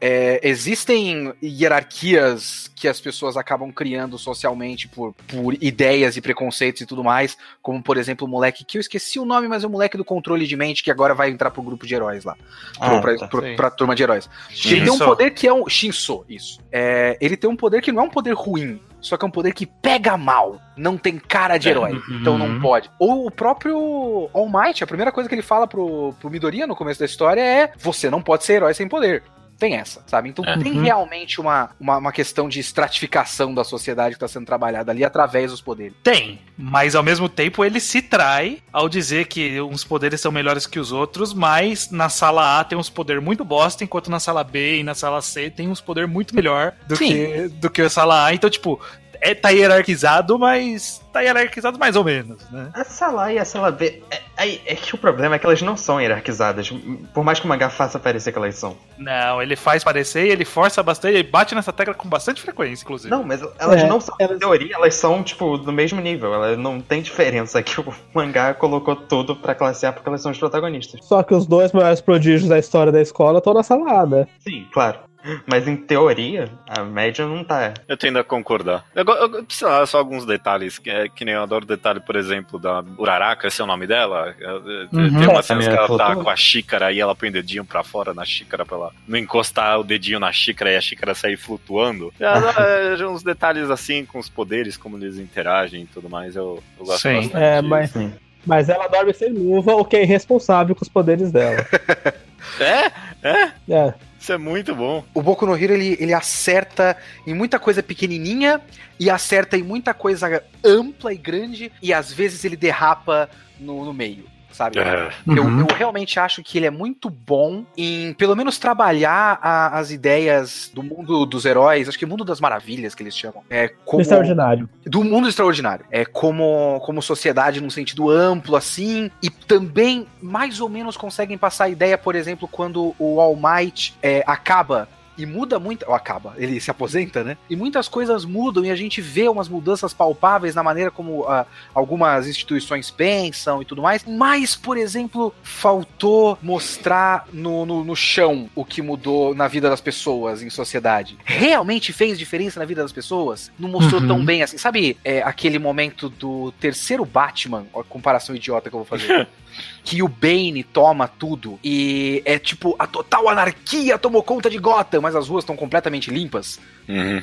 [0.06, 6.86] É, existem hierarquias que as pessoas acabam criando socialmente por, por ideias e preconceitos e
[6.86, 9.70] tudo mais, como por exemplo o moleque que eu esqueci o nome, mas é o
[9.70, 12.36] moleque do controle de mente que agora vai entrar pro grupo de heróis lá,
[12.78, 13.28] pro, Ah, pra, tá.
[13.28, 14.30] pro- pra turma de heróis.
[14.66, 15.06] Ele tem um Shinso.
[15.06, 15.70] poder que é um.
[15.70, 16.60] Shinso, isso.
[16.70, 18.82] É, ele tem um poder que não é um poder ruim.
[19.00, 20.62] Só que é um poder que pega mal.
[20.78, 21.72] Não tem cara de É.
[21.72, 21.92] herói.
[21.92, 22.20] Uhum.
[22.22, 22.90] Então não pode.
[22.98, 26.76] Ou o próprio All Might, a primeira coisa que ele fala pro, pro Midoriya no
[26.76, 29.22] começo da história é: você não pode ser herói sem poder.
[29.64, 30.28] Tem essa, sabe?
[30.28, 30.58] Então É.
[30.58, 30.84] tem Uhum.
[30.84, 35.52] realmente uma, uma, uma questão de estratificação da sociedade que tá sendo trabalhada ali através
[35.52, 35.94] dos poderes.
[36.04, 40.68] Tem, mas ao mesmo tempo ele se trai ao dizer que uns poderes são melhores
[40.68, 44.44] que os outros, mas na sala A tem uns poderes muito bosta, enquanto na sala
[44.44, 47.08] B e na sala C tem uns poderes muito melhor do Sim.
[47.08, 48.34] que, do que a sala A.
[48.34, 48.82] Então, tipo,
[49.32, 52.70] é, tá hierarquizado, mas tá hierarquizado mais ou menos, né?
[52.74, 54.02] A sala A e a sala B.
[54.10, 56.70] É, é- é que o problema é que elas não são hierarquizadas.
[57.14, 58.76] Por mais que o mangá faça parecer que elas são.
[58.98, 63.10] Não, ele faz parecer, ele força bastante, ele bate nessa tecla com bastante frequência, inclusive.
[63.12, 64.16] Não, mas elas É, não são.
[64.20, 66.34] elas- Em teoria, elas são, tipo, do mesmo nível.
[66.34, 70.32] Elas não tem diferença que o mangá colocou tudo pra classe A porque elas são
[70.32, 71.00] os protagonistas.
[71.06, 74.28] Só que os dois maiores prodígios da história da escola estão na sala A, né?
[74.40, 75.00] Sim, claro.
[75.48, 77.74] Mas em teoria, a média não tá.
[77.88, 78.84] Eu tendo a concordar.
[78.94, 82.00] Eu, go- eu, sei lá, só alguns detalhes, que, é, que nem eu adoro detalhe,
[82.00, 84.36] por exemplo, da Uraraka, esse é o nome dela.
[84.40, 84.54] É, é,
[84.94, 85.20] Uhum.
[85.20, 87.64] Tem uma É, cena que ela tá com a xícara e ela põe o dedinho
[87.66, 91.14] pra fora na xícara pra ela não encostar o dedinho na xícara e a xícara
[91.16, 92.14] sair flutuando.
[92.20, 96.62] É, é, uns detalhes assim com os poderes, como eles interagem e tudo mais, eu,
[96.80, 97.16] eu gosto Sim.
[97.16, 97.36] bastante.
[97.38, 98.14] É, mas, Sim.
[98.46, 101.66] mas ela dorme sem luva, o que é irresponsável com os poderes dela.
[102.60, 102.92] É?
[103.28, 103.52] É?
[103.70, 103.94] É.
[104.24, 105.04] Isso é muito bom.
[105.14, 106.96] O Boku no Hero ele, ele acerta
[107.28, 108.62] em muita coisa pequenininha
[108.98, 113.94] e acerta em muita coisa ampla e grande e às vezes ele derrapa no, no
[113.94, 114.80] meio, sabe?
[114.80, 115.10] É.
[115.28, 115.60] Eu, Uhum.
[115.62, 120.72] eu realmente acho que ele é muito bom em, pelo menos, trabalhar a- as ideias
[120.74, 123.44] do mundo dos heróis, acho que mundo das maravilhas que eles chamam.
[123.50, 124.70] É como, Extraordinário.
[124.86, 125.86] do mundo extraordinário.
[125.92, 129.10] É como, como sociedade num sentido amplo, assim.
[129.22, 133.96] E também, mais ou menos, conseguem passar a ideia, por exemplo, quando o All Might
[134.02, 134.88] é, acaba
[135.18, 135.86] e muda muito.
[135.88, 137.38] Ou acaba, ele se aposenta, né?
[137.50, 141.46] E muitas coisas mudam e a gente vê umas mudanças palpáveis na maneira como ah,
[141.74, 144.04] algumas instituições pensam e tudo mais.
[144.06, 149.82] Mas, por exemplo, faltou mostrar no, no, no chão o que mudou na vida das
[149.82, 151.18] pessoas em sociedade.
[151.24, 153.52] Realmente fez diferença na vida das pessoas?
[153.58, 154.08] Não mostrou Uhum.
[154.08, 154.58] tão bem assim.
[154.58, 157.66] Sabe é, aquele momento do terceiro Batman?
[157.76, 159.28] A comparação idiota que eu vou fazer.
[159.84, 165.02] que o Bane toma tudo e é tipo a total anarquia tomou conta de Gotham,
[165.02, 166.60] mas as ruas estão completamente limpas.
[166.88, 167.22] Uhum.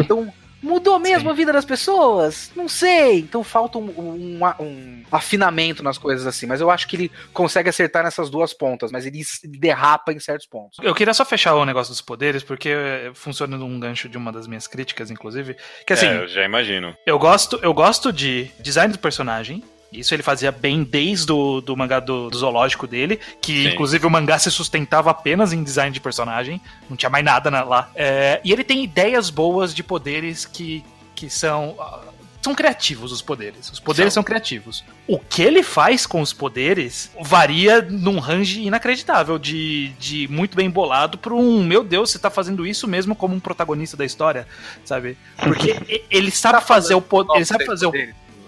[0.00, 0.32] Então
[0.62, 1.30] mudou mesmo Sim.
[1.30, 2.50] a vida das pessoas?
[2.56, 3.18] Não sei.
[3.18, 6.46] Então falta um, um- um afinamento nas coisas assim.
[6.46, 10.46] Mas eu acho que ele consegue acertar nessas duas pontas, mas ele derrapa em certos
[10.46, 10.78] pontos.
[10.82, 14.32] Eu queria só fechar o negócio dos poderes, porque eh, funciona num gancho de uma
[14.32, 15.54] das minhas críticas, inclusive.
[15.86, 16.96] Que assim, É, eu já imagino.
[17.06, 19.62] eu gosto, eu gosto de design do personagem.
[19.98, 23.68] Isso ele fazia bem desde o do mangá do, do zoológico dele, que Sim.
[23.74, 27.62] inclusive o mangá se sustentava apenas em design de personagem, não tinha mais nada na-
[27.64, 27.90] lá.
[27.94, 31.74] É, e ele tem ideias boas de poderes que, que são.
[31.78, 32.00] ah,
[32.42, 33.70] São criativos os poderes.
[33.70, 34.20] Os poderes São.
[34.22, 34.24] são.
[34.26, 34.84] criativos.
[35.08, 40.68] O que ele faz com os poderes varia num range inacreditável, de, de muito bem
[40.68, 44.46] bolado para um, meu Deus, você tá fazendo isso mesmo como um protagonista da história,
[44.84, 45.16] sabe?
[45.38, 45.74] Porque
[46.10, 47.36] ele sabe fazer o poder.
[47.36, 47.92] Ele sabe fazer o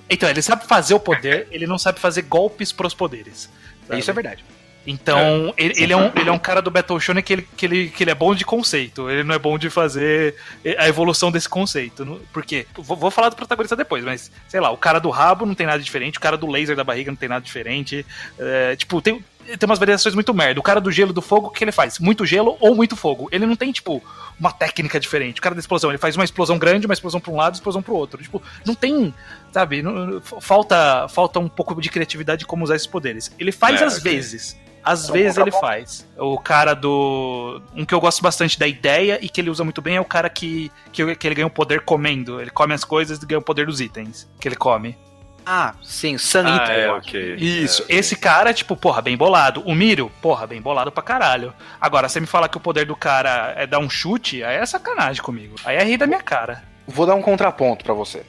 [0.09, 3.51] então, ele sabe fazer o poder, ele não sabe fazer golpes pros poderes.
[3.87, 4.01] sabe?
[4.01, 4.45] Isso é verdade.
[4.88, 7.66] Então, ele, ele é um, ele é um cara do Battle Shonen que ele, que,
[7.66, 9.11] ele, que ele é bom de conceito.
[9.11, 10.37] Ele não é bom de fazer
[10.79, 12.05] a evolução desse conceito.
[12.05, 12.66] não- Por quê?
[12.77, 15.66] Vou, vou falar do protagonista depois, mas, sei lá, o cara do rabo não tem
[15.66, 18.07] nada diferente, o cara do laser da barriga não tem nada diferente.
[18.38, 19.25] É, tipo, tem,
[19.59, 20.59] tem umas variações muito merda.
[20.59, 21.98] O cara do gelo do fogo, o que ele faz?
[21.98, 23.28] Muito gelo ou muito fogo.
[23.30, 24.02] Ele não tem, tipo,
[24.40, 25.38] uma técnica diferente.
[25.38, 27.82] O cara da explosão, ele faz uma explosão grande, uma explosão pra um lado, explosão
[27.82, 28.22] pro outro.
[28.22, 29.14] Tipo, não tem,
[29.52, 33.30] sabe, não- falta, falta um pouco de criatividade de como usar esses poderes.
[33.38, 34.12] Ele faz É, às ok.
[34.12, 34.56] vezes.
[34.82, 36.06] Às É vezes ele faz.
[36.16, 37.61] O cara do.
[37.74, 40.04] Um que eu gosto bastante da ideia e que ele usa muito bem é o
[40.04, 42.40] cara que, que, que ele ganha o poder comendo.
[42.40, 44.96] Ele come as coisas e ganha o poder dos itens que ele come.
[45.48, 47.09] Ah, sim, Sun Ah, é, eu acho.
[47.09, 47.35] ok.
[47.37, 49.62] Isso, É, esse cara, tipo, porra, bem bolado.
[49.64, 51.54] O Miro, porra, bem bolado pra caralho.
[51.80, 54.66] Agora, você me falar que o poder do cara é dar um chute, aí é
[54.66, 55.54] sacanagem comigo.
[55.64, 56.64] Aí é rir da minha cara.
[56.85, 58.24] Vou dar um contraponto pra você.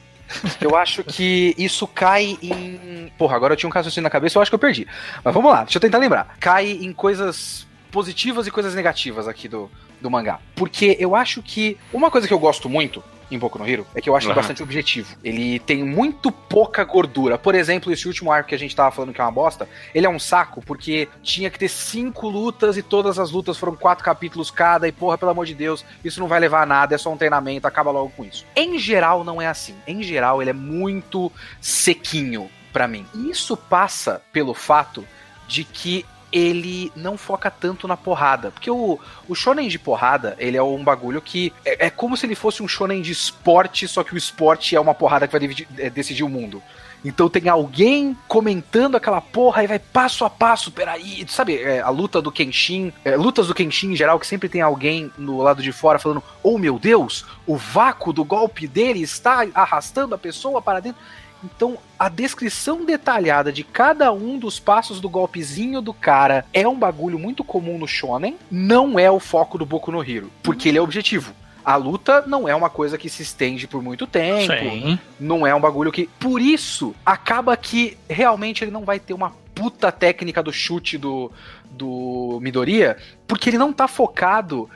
[0.60, 3.10] Eu acho que isso cai em.
[3.18, 4.86] Porra, agora eu tinha um raciocínio na cabeça, eu acho que eu perdi.
[5.24, 6.36] Mas vamos lá, deixa eu tentar lembrar.
[6.38, 10.38] Cai em coisas positivas e coisas negativas aqui do, do mangá.
[10.54, 11.78] Porque eu acho que.
[11.92, 14.36] Uma coisa que eu gosto muito em Boku no Hero é que eu acho Aham.
[14.36, 15.16] bastante objetivo.
[15.22, 17.38] Ele tem muito pouca gordura.
[17.38, 20.06] Por exemplo, esse último arco que a gente tava falando que é uma bosta, ele
[20.06, 24.04] é um saco porque tinha que ter cinco lutas e todas as lutas foram quatro
[24.04, 24.88] capítulos cada.
[24.88, 27.16] E porra, pelo amor de Deus, isso não vai levar a nada, é só um
[27.16, 28.46] treinamento, acaba logo com isso.
[28.56, 29.74] Em geral, não é assim.
[29.86, 33.06] Em geral, ele é muito sequinho pra mim.
[33.14, 35.04] E isso passa pelo fato
[35.46, 38.50] de que ele não foca tanto na porrada.
[38.50, 42.26] Porque o, o shonen de porrada, ele é um bagulho que é, é como se
[42.26, 45.40] ele fosse um shonen de esporte, só que o esporte é uma porrada que vai
[45.40, 46.62] dividir- é, decidir o mundo.
[47.04, 51.24] Então tem alguém comentando aquela porra e vai passo a passo, peraí.
[51.28, 54.60] Sabe, é, a luta do Kenshin, é, lutas do Kenshin em geral, que sempre tem
[54.60, 59.46] alguém no lado de fora falando: Oh meu Deus, o vácuo do golpe dele está
[59.54, 61.00] arrastando a pessoa para dentro.
[61.42, 66.78] Então, a descrição detalhada de cada um dos passos do golpezinho do cara é um
[66.78, 70.78] bagulho muito comum no shonen, não é o foco do Boku no Hero, porque ele
[70.78, 71.32] é objetivo.
[71.64, 74.98] A luta não é uma coisa que se estende por muito tempo, Sim.
[75.20, 76.08] não é um bagulho que.
[76.18, 81.30] Por isso, acaba que realmente ele não vai ter uma puta técnica do chute do,
[81.70, 82.96] do Midoriya,
[83.26, 84.70] porque ele não tá focado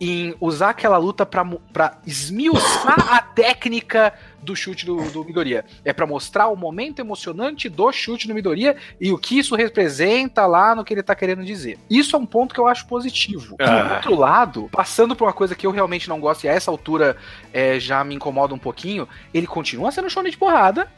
[0.00, 5.64] em usar aquela luta pra, pra esmiuçar a técnica do chute do, do Midoriya.
[5.84, 10.46] É pra mostrar o momento emocionante do chute do Midoriya e o que isso representa
[10.46, 11.78] lá no que ele tá querendo dizer.
[11.90, 13.56] Isso é um ponto que eu acho positivo.
[13.56, 13.94] Por Ah.
[13.96, 17.16] outro lado, passando por uma coisa que eu realmente não gosto e a essa altura
[17.52, 20.88] é, já me incomoda um pouquinho, ele continua sendo shonen de porrada.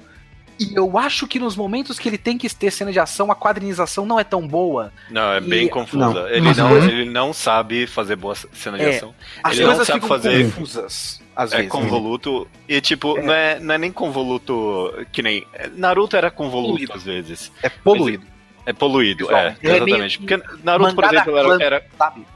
[0.59, 3.35] E eu acho que nos momentos que ele tem que ter cena de ação, a
[3.35, 4.93] quadrinização não é tão boa.
[5.11, 6.05] Não, é E- bem confusa.
[6.13, 6.29] não.
[6.29, 9.15] Ele, não, ele não sabe fazer boa cena de É, ação.
[9.43, 11.71] As Ele não coisas sabe ficam fazer- confusas, às É vezes.
[11.73, 12.47] convoluto.
[12.69, 15.47] E, tipo, Não, é, não é nem convoluto que nem.
[15.75, 16.93] Naruto era convoluto Poluído.
[16.95, 17.53] às vezes.
[17.63, 18.27] É poluído,
[18.67, 19.57] É poluído, é.
[19.63, 20.19] É Exatamente.
[20.19, 21.85] Porque Naruto, por exemplo, era, era-?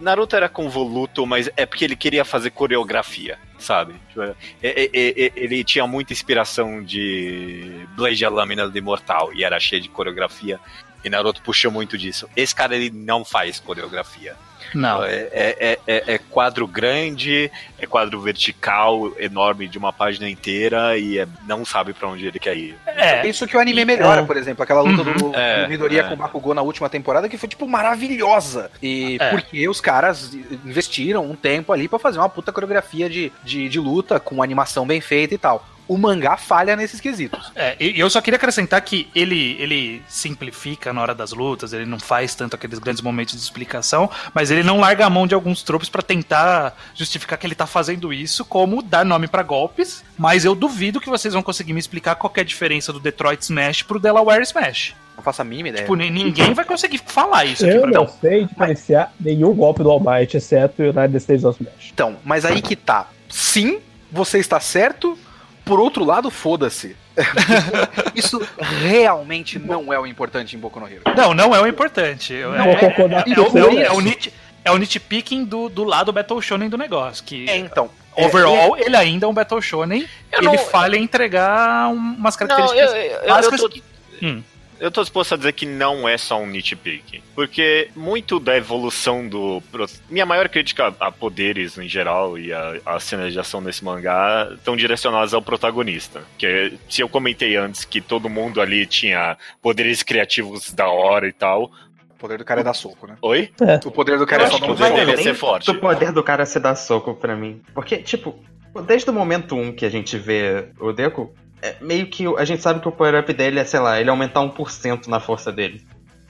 [0.00, 3.94] Naruto era convoluto, mas é porque ele queria fazer coreografia, sabe?
[4.08, 9.32] Tipo, é- é- é- é- ele tinha muita inspiração de Blade a Lâmina do Imortal
[9.34, 10.58] e era cheio de coreografia.
[11.04, 12.28] E Naruto puxa muito disso.
[12.34, 14.34] Esse cara, ele não faz coreografia.
[14.74, 15.04] Não.
[15.04, 21.18] É, é, é, é quadro grande, é quadro vertical, enorme, de uma página inteira, e
[21.18, 22.74] é- não sabe pra onde ele quer ir.
[22.86, 24.24] É, Isso que o anime melhora, É.
[24.24, 26.08] por exemplo, aquela luta do, É, do Midoriya é.
[26.08, 28.70] com o Bakugou na última temporada, que foi, tipo, maravilhosa.
[28.82, 29.30] E É.
[29.30, 33.78] porque os caras investiram um tempo ali pra fazer uma puta coreografia de, de, de
[33.78, 35.64] luta, com animação bem feita e tal.
[35.86, 37.52] O mangá falha nesses quesitos.
[37.54, 41.84] É, e eu só queria acrescentar que ele, ele simplifica na hora das lutas, ele
[41.84, 45.34] não faz tanto aqueles grandes momentos de explicação, mas ele não larga a mão de
[45.34, 50.02] alguns tropos pra tentar justificar que ele tá fazendo isso, como dar nome pra golpes,
[50.16, 52.98] mas eu duvido que vocês vão conseguir me explicar qual que é a diferença do
[53.00, 54.94] Detroit Smash pro Delaware Smash.
[55.16, 55.82] Não faço a mínima ideia.
[55.84, 58.10] Tipo, ni- ninguém vai conseguir falar isso aqui Eu pra não mim.
[58.20, 61.90] sei diferenciar nenhum golpe do All Might, exceto o United States of Smash.
[61.92, 63.08] Então, mas aí que tá.
[63.28, 63.78] Sim,
[64.10, 65.16] você está certo.
[65.64, 66.96] Por outro lado, foda-se.
[68.14, 71.02] Isso realmente não é o importante em Boku no Hero.
[71.16, 72.32] Não, não é o importante.
[72.32, 73.80] Eu- Não, é, é, é, é o- nessa.
[73.86, 74.32] é o nit-
[74.64, 77.88] é o nitpicking do, do lado Battle Shonen do negócio, que É, então.
[78.16, 81.94] é, overall ele ainda é um Battle Shonen, Eu ele não- falha em entregar um-
[82.16, 83.82] umas Não, características eu, eu, eu, básicas tô, que-
[84.22, 84.42] Hum.
[84.84, 87.22] Eu tô disposto a dizer que não é só um nitpick.
[87.34, 89.62] Porque muito da evolução do.
[90.10, 94.50] Minha maior crítica a poderes em geral e a, a cenas de ação nesse mangá
[94.52, 96.22] estão direcionadas ao protagonista.
[96.36, 101.32] Que se eu comentei antes que todo mundo ali tinha poderes criativos da hora e
[101.32, 101.72] tal.
[102.10, 103.16] O poder do cara é dar soco, né?
[103.22, 103.50] Oi?
[103.86, 104.98] O poder do Eu cara é acho só que dar um soco.
[104.98, 105.70] dele é ser forte.
[105.70, 107.62] O poder do cara se dar soco pra mim.
[107.74, 108.38] Porque, tipo,
[108.86, 111.34] desde o momento 1 que a gente vê o Deku,
[111.66, 114.10] é meio que o- a gente sabe que o power-up dele é, sei lá, ele
[114.10, 115.82] aumentar 1% na força dele.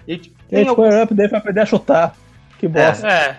[0.07, 2.15] E tem, Gente, algum- power up dele pra aprender a chutar.
[2.59, 3.09] Que bosta.
[3.09, 3.37] É,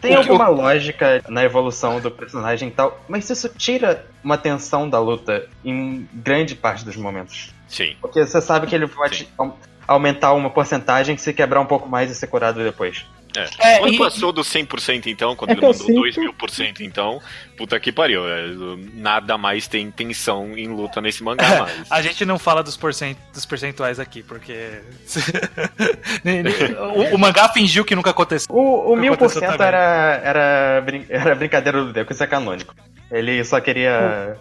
[0.00, 4.88] tem o- alguma lógica na evolução do personagem e tal, mas isso tira uma tensão
[4.88, 7.52] da luta em grande parte dos momentos.
[7.68, 7.94] Sim.
[8.00, 12.10] Porque você sabe que ele pode au- aumentar uma porcentagem se quebrar um pouco mais
[12.10, 13.04] e ser curado depois.
[13.36, 13.74] É.
[13.74, 16.50] É, quando e- passou do 100% então, quando É ele mandou sinto- 2 mil por
[16.50, 17.20] cento então,
[17.56, 18.28] puta que pariu.
[18.28, 18.44] é,
[18.94, 21.90] nada mais tem tensão em luta nesse mangá mais.
[21.90, 24.80] a gente não fala dos, porcent, dos percentuais aqui, porque
[27.10, 28.54] o, o mangá fingiu que nunca aconteceu.
[28.54, 32.26] O, o mil por aconteceu cento era, era, brin- era brincadeira do Deco, isso é
[32.26, 32.74] canônico.
[33.10, 34.36] Ele só queria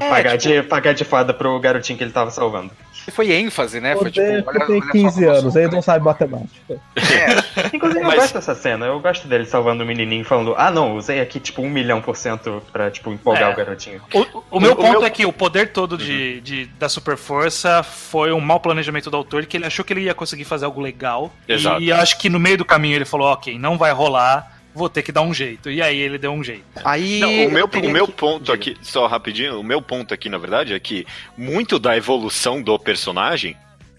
[0.00, 2.70] É, pagar, tipo- de, pagar de fada pro garotinho que ele tava salvando.
[3.12, 3.94] Foi ênfase, né?
[3.96, 6.78] O Foi tipo, olha, tem olha só 15 como eu anos, ele não sabe matemática.
[6.98, 8.84] É, Inclusive, Mas- eu gosto dessa cena.
[8.86, 12.16] Eu gosto dele salvando o menininho falando: Ah, não, usei aqui tipo um milhão por
[12.16, 13.52] cento pra tipo, empolgar É.
[13.52, 14.00] o garotinho.
[14.12, 17.16] O, o meu O ponto meu- é que o poder todo de, de- da super
[17.16, 20.66] força foi um mau planejamento do autor, que ele achou que ele ia conseguir fazer
[20.66, 21.32] algo legal.
[21.48, 21.80] Exato.
[21.80, 25.02] E acho que no meio do caminho ele falou, ok, não vai rolar, vou ter
[25.02, 25.70] que dar um jeito.
[25.70, 26.64] E aí ele deu um jeito.
[26.84, 27.18] Aí.
[27.20, 30.28] Não, o eu meu, o meu que- ponto aqui, só rapidinho, o meu ponto aqui,
[30.28, 33.56] na verdade, é que muito da evolução do personagem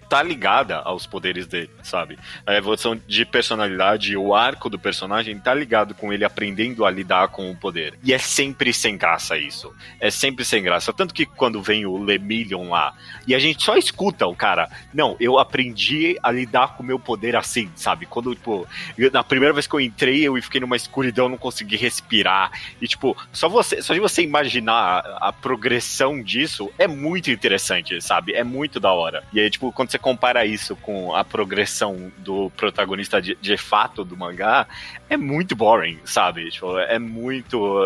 [0.09, 2.17] tá ligada aos poderes dele, sabe?
[2.45, 7.27] A evolução de personalidade, o arco do personagem tá ligado com ele aprendendo a lidar
[7.27, 7.93] com o poder.
[8.03, 9.71] E é sempre sem graça isso.
[9.99, 10.91] É sempre sem graça.
[10.91, 12.93] Tanto que quando vem o Lemillion lá,
[13.27, 16.97] e a gente só escuta o cara, não, eu aprendi a lidar com o meu
[16.97, 18.07] poder assim, sabe?
[18.07, 18.67] Quando, tipo,
[19.13, 22.51] na primeira vez que eu entrei, eu fiquei numa escuridão, não consegui respirar.
[22.81, 28.01] E, tipo, só você, só de você imaginar a, a progressão disso é muito interessante,
[28.01, 28.33] sabe?
[28.33, 29.23] É muito da hora.
[29.31, 34.03] E aí, tipo, quando você compara isso com a progressão do protagonista de, de fato
[34.03, 34.65] do mangá,
[35.09, 36.49] é muito boring, sabe?
[36.49, 37.79] Tipo, é muito.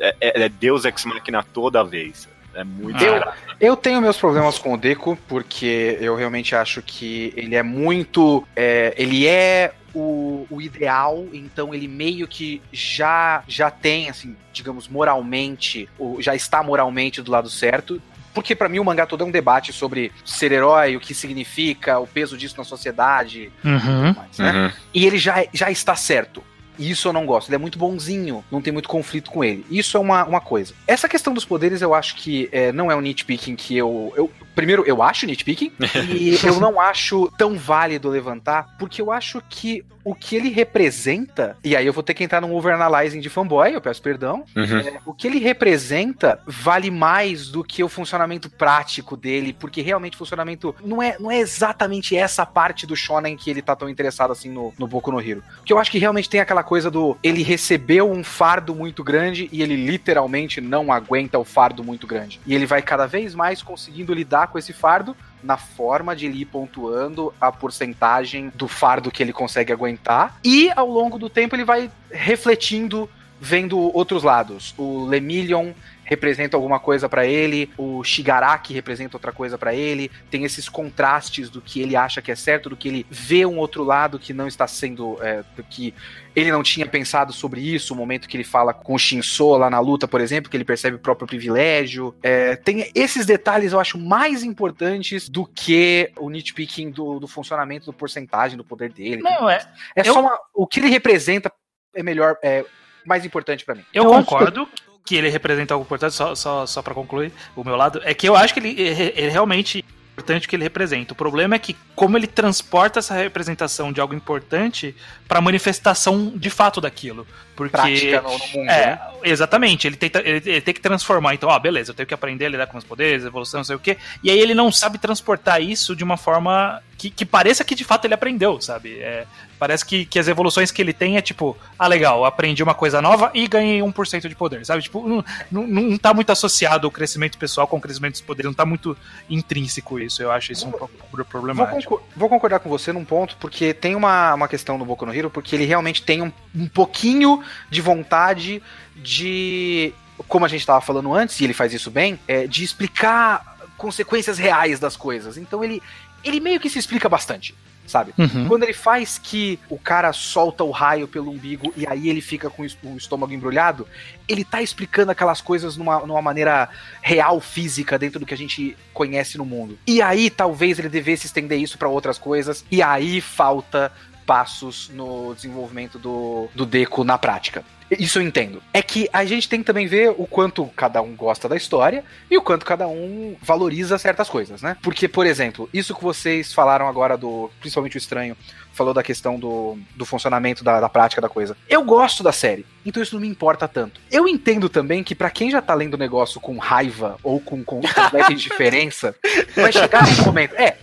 [0.00, 2.28] É, é- é Deus Ex Machina toda vez.
[2.54, 3.02] É muito.
[3.02, 3.22] Eu-.
[3.60, 8.46] Eu tenho meus problemas com o Deco, porque eu realmente acho que ele é muito.
[8.56, 14.88] é, ele é o, o ideal, então ele meio que já, já tem, assim, digamos,
[14.88, 18.02] moralmente, o- já está moralmente do lado certo.
[18.34, 21.98] Porque pra mim o mangá todo é um debate sobre ser herói, o que significa,
[22.00, 24.12] o peso disso na sociedade, Uhum.
[24.14, 24.52] mais, né?
[24.52, 24.72] Uhum.
[24.92, 26.42] E ele já, já está certo.
[26.76, 27.48] E isso eu não gosto.
[27.48, 29.64] Ele é muito bonzinho, não tem muito conflito com ele.
[29.70, 30.74] Isso é uma, uma coisa.
[30.88, 34.28] Essa questão dos poderes eu acho que é, não é um nitpicking que eu, eu.
[34.56, 35.70] Primeiro, eu acho nitpicking.
[36.10, 41.56] e eu não acho tão válido levantar, porque eu acho que o que ele representa.
[41.64, 44.44] E aí eu vou ter que entrar num overanalyzing de fanboy, eu peço perdão.
[44.54, 44.78] Uhum.
[44.78, 50.14] É, o que ele representa vale mais do que o funcionamento prático dele, porque realmente
[50.14, 53.88] o funcionamento não é, não é exatamente essa parte do shonen que ele tá tão
[53.88, 55.42] interessado assim no, no Boku no Hero.
[55.56, 59.48] Porque eu acho que realmente tem aquela coisa do ele recebeu um fardo muito grande
[59.50, 62.40] e ele literalmente não aguenta o fardo muito grande.
[62.46, 66.40] E ele vai cada vez mais conseguindo lidar com esse fardo na forma de ele
[66.40, 70.38] ir pontuando a porcentagem do fardo que ele consegue aguentar.
[70.42, 73.08] E ao longo do tempo ele vai refletindo
[73.40, 74.74] vendo outros lados.
[74.78, 75.72] O Lemillion
[76.04, 81.48] representa alguma coisa pra ele, o Shigaraki representa outra coisa pra ele, tem esses contrastes
[81.48, 84.32] do que ele acha que é certo, do que ele vê um outro lado que
[84.32, 85.94] não está sendo, é, do que
[86.36, 89.70] ele não tinha pensado sobre isso, o momento que ele fala com o Shinso lá
[89.70, 92.14] na luta, por exemplo, que ele percebe o próprio privilégio.
[92.22, 97.86] É, tem esses detalhes eu acho mais importantes do que o nitpicking do, do funcionamento
[97.86, 99.22] do porcentagem do poder dele.
[99.22, 99.58] Não, é.
[99.94, 101.52] É eu- só uma, o que ele representa
[101.94, 102.64] é melhor, é
[103.06, 103.84] mais importante pra mim.
[103.94, 104.82] Eu, Eu concordo que...
[105.12, 108.34] ele representa algo importante, só, só, só para concluir o meu lado, é que eu
[108.34, 111.12] acho que ele, ele, ele realmente é importante o que ele representa.
[111.12, 114.96] O problema é que como ele transporta essa representação de algo importante
[115.28, 117.26] para manifestação de fato daquilo.
[117.54, 119.00] Porque Prática no, no mundo, é, né?
[119.24, 119.86] exatamente.
[119.86, 121.34] Ele, tenta, ele, ele tem que transformar.
[121.34, 123.76] Então, ó, beleza, eu tenho que aprender a lidar com os poderes, evolução, não sei
[123.76, 123.98] o quê.
[124.22, 127.84] E aí ele não sabe transportar isso de uma forma que, que pareça que de
[127.84, 128.98] fato ele aprendeu, sabe?
[129.00, 129.26] É,
[129.58, 133.00] parece que, que as evoluções que ele tem é tipo, ah, legal, aprendi uma coisa
[133.02, 134.82] nova e ganhei 1% de poder, sabe?
[134.82, 138.46] Tipo, não, não, não tá muito associado o crescimento pessoal com o crescimento dos poderes,
[138.50, 138.96] não tá muito
[139.28, 140.22] intrínseco isso.
[140.22, 141.82] Eu acho isso um pouco Vou, problemático.
[141.82, 145.14] concor- vou concordar com você num ponto, porque tem uma, uma questão no Boku no
[145.14, 148.62] Hero, porque ele realmente tem um, um pouquinho de vontade
[148.96, 149.92] de.
[150.28, 154.38] Como a gente estava falando antes, e ele faz isso bem, é, de explicar consequências
[154.38, 155.36] reais das coisas.
[155.36, 155.82] Então ele,
[156.24, 157.54] ele meio que se explica bastante,
[157.86, 158.12] sabe?
[158.16, 158.48] Uhum.
[158.48, 162.48] Quando ele faz que o cara solta o raio pelo umbigo e aí ele fica
[162.48, 163.86] com o es- o estômago embrulhado,
[164.26, 166.68] ele tá explicando aquelas coisas numa, numa maneira
[167.02, 169.78] real, física, dentro do que a gente conhece no mundo.
[169.86, 173.92] E aí talvez ele devesse estender isso pra outras coisas, e aí falta
[174.26, 177.64] passos no desenvolvimento do, do Deco na prática.
[177.90, 178.62] Isso eu entendo.
[178.72, 182.04] É que a gente tem que também ver o quanto cada um gosta da história
[182.30, 184.76] e o quanto cada um valoriza certas coisas, né?
[184.82, 187.50] Porque, por exemplo, isso que vocês falaram agora do.
[187.60, 188.36] Principalmente o estranho,
[188.72, 191.56] falou da questão do, do funcionamento da, da prática da coisa.
[191.68, 194.00] Eu gosto da série, então isso não me importa tanto.
[194.10, 197.62] Eu entendo também que pra quem já tá lendo o negócio com raiva ou com,
[197.62, 199.14] com completa indiferença,
[199.54, 200.54] vai chegar um momento.
[200.54, 200.78] É.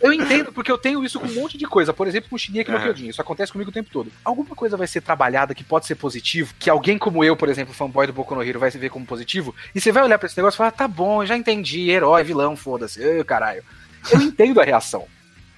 [0.00, 1.92] Eu entendo, porque eu tenho isso com um monte de coisa.
[1.92, 2.78] Por exemplo, com o Shingeki no.
[2.78, 3.08] Kyojin.
[3.08, 4.10] Isso acontece comigo o tempo todo.
[4.24, 7.74] Alguma coisa vai ser trabalhada que pode ser positivo, que alguém como eu, por exemplo,
[7.74, 10.26] fanboy do Boku no Hero, vai se ver como positivo, e você vai olhar pra
[10.26, 13.62] esse negócio e falar, tá bom, já entendi, herói, vilão, foda-se, caralho.
[14.10, 15.06] Eu entendo a reação.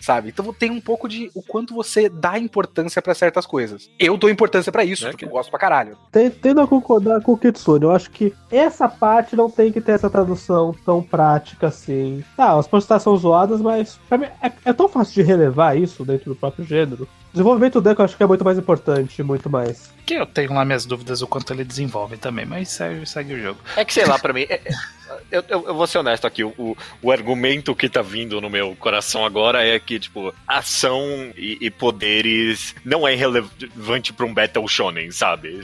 [0.02, 0.30] Sabe?
[0.30, 3.88] Então tem um pouco de o quanto você dá importância pra certas coisas.
[3.98, 5.96] Eu dou importância pra isso, É porque que- eu gosto pra caralho.
[6.10, 9.80] Ten- Tendo a concordar com o Kitsune, eu acho que essa parte não tem que
[9.80, 12.24] ter essa tradução tão prática assim.
[12.36, 16.04] Tá, as porcentagens são zoadas, mas pra mim é, é tão fácil de relevar isso
[16.04, 17.04] dentro do próprio gênero.
[17.04, 19.88] O desenvolvimento do Deco eu acho que é muito mais importante, muito mais.
[20.04, 23.40] Que eu tenho lá minhas dúvidas o quanto ele desenvolve também, mas segue, segue o
[23.40, 23.60] jogo.
[23.76, 24.42] É que sei lá, pra mim.
[24.48, 24.72] é- é-
[25.30, 26.44] eu, eu, eu vou ser honesto aqui.
[26.44, 31.00] O, o, argumento que tá vindo no meu coração agora é que, tipo, ação
[31.36, 35.60] e, e poderes não é relevante pra um Battle Shonen, sabe?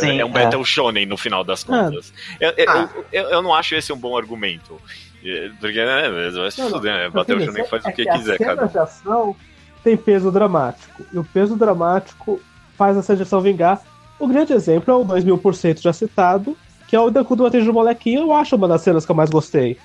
[0.00, 0.44] Sim, é um é.
[0.44, 2.12] Battle Shonen no final das contas.
[2.40, 2.88] Eu, eu, Ah.
[3.12, 4.80] eu, eu- eu não acho esse um bom argumento.
[5.24, 7.10] É, Porque, né, vai se fuder, né?
[7.10, 8.66] Battle Shonen faz é o que que quiser, cara.
[8.66, 9.34] de ação
[9.82, 11.04] tem peso dramático.
[11.12, 12.40] E o peso dramático
[12.76, 13.80] faz essa gestão vingar.
[14.18, 16.56] O grande exemplo é o 2000% já citado,
[16.88, 18.22] que é o Deku do de Molequinho.
[18.22, 19.78] Eu acho uma das cenas que eu mais gostei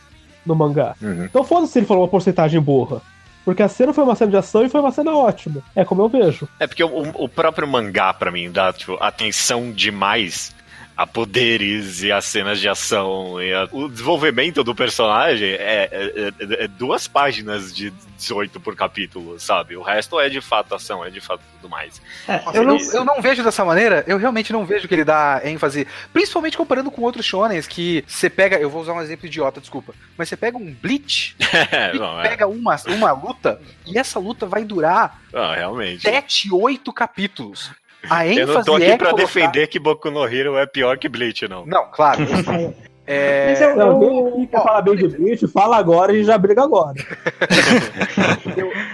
[0.45, 0.95] no mangá.
[1.01, 1.25] Uhum.
[1.25, 3.01] Então foda-se se ele falou uma porcentagem burra.
[3.45, 5.61] Porque a cena foi uma cena de ação e foi uma cena ótima.
[5.75, 6.47] É como eu vejo.
[6.59, 10.55] É porque o, o próprio mangá, pra mim, dá tipo, atenção demais
[10.95, 13.41] a poderes e as cenas de ação.
[13.41, 18.75] E a- o desenvolvimento do personagem é, é- é- é duas páginas de 18 por
[18.75, 19.75] capítulo, sabe?
[19.75, 22.01] O resto é de fato ação, é de fato tudo mais.
[22.27, 25.41] É, Eu não, eu não vejo dessa maneira, eu realmente não vejo que ele dá
[25.43, 29.59] ênfase, principalmente comparando com outros shonens que você pega, eu vou usar um exemplo idiota,
[29.59, 31.35] desculpa, mas você pega um Bleach,
[31.71, 36.01] É, e não, é, pega uma, uma luta, e essa luta vai durar não, realmente.
[36.03, 37.71] 7, 8 capítulos.
[38.09, 40.65] A ênfase Eu não tô aqui é pra colocar- defender que Boku no Hero é
[40.65, 41.65] pior que Bleach, não.
[41.65, 42.21] Não, claro.
[42.29, 42.75] eu sei.
[43.05, 46.23] É, Mas eu- Se alguém aqui quer ó, falar bem de Bleach, fala agora e
[46.23, 46.95] já briga agora.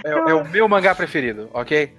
[0.04, 1.94] é, é o meu mangá preferido, ok?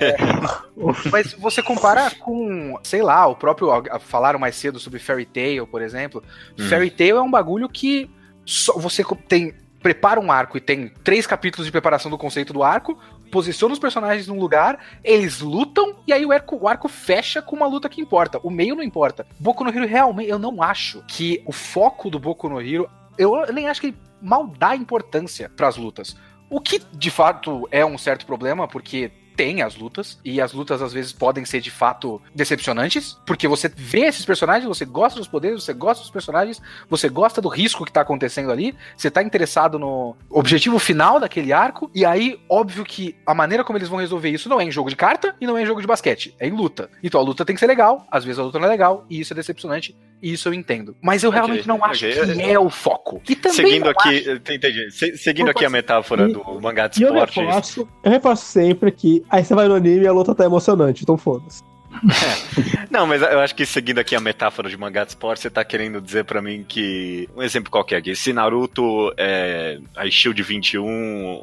[0.00, 0.16] É,
[1.10, 3.68] mas você compara com, sei lá, o próprio.
[4.00, 6.22] Falaram mais cedo sobre Fairy Tail, por exemplo.
[6.58, 6.68] Hum.
[6.68, 8.10] Fairy Tail é um bagulho que
[8.44, 9.54] só você tem.
[9.82, 12.98] Prepara um arco e tem três capítulos de preparação do conceito do arco,
[13.30, 17.56] posiciona os personagens num lugar, eles lutam e aí o arco, o arco fecha com
[17.56, 18.40] uma luta que importa.
[18.42, 19.26] O meio não importa.
[19.38, 23.52] Boku no Hero realmente, eu não acho que o foco do Boku no Hero, eu
[23.52, 26.16] nem acho que ele mal dá importância pras lutas.
[26.48, 30.80] O que de fato é um certo problema, porque tem as lutas, e as lutas
[30.80, 35.28] às vezes podem ser de fato decepcionantes, porque você vê esses personagens, você gosta dos
[35.28, 39.22] poderes, você gosta dos personagens, você gosta do risco que tá acontecendo ali, você tá
[39.22, 43.98] interessado no objetivo final daquele arco, e aí, óbvio que a maneira como eles vão
[43.98, 46.34] resolver isso não é em jogo de carta e não é em jogo de basquete,
[46.38, 46.88] é em luta.
[47.02, 49.20] Então a luta tem que ser legal, às vezes a luta não é legal, e
[49.20, 50.96] isso é decepcionante isso eu entendo.
[51.02, 52.34] Mas eu Ok, realmente não acho ok.
[52.34, 53.20] que é o foco.
[53.28, 54.90] E também Seguindo não aqui, acho- entendi.
[54.90, 58.90] Se- Seguindo aqui a metáfora E- do mangá de E eu reforço, eu reforço sempre
[58.92, 61.62] que aí você vai no anime e a luta tá emocionante, então foda-se.
[62.90, 65.64] Não, mas eu acho que seguindo aqui a metáfora de mangá de esporte, você tá
[65.64, 67.28] querendo dizer pra mim que.
[67.36, 68.14] Um exemplo qualquer aqui.
[68.14, 70.84] Se Naruto é a Shield 21,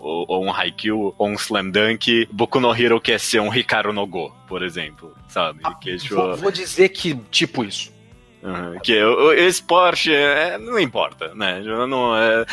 [0.01, 3.93] ou, ou um Haikyuu, ou um Slam Dunk, Boku no Hero quer ser um Hikaru
[3.93, 5.13] no Go, por exemplo.
[5.27, 5.59] Sabe?
[5.81, 7.91] que, tipo, Vou, vou dizer que, tipo isso.
[8.43, 11.61] Uhum, que o, o esporte é, não importa, né?
[11.61, 12.45] Não, é,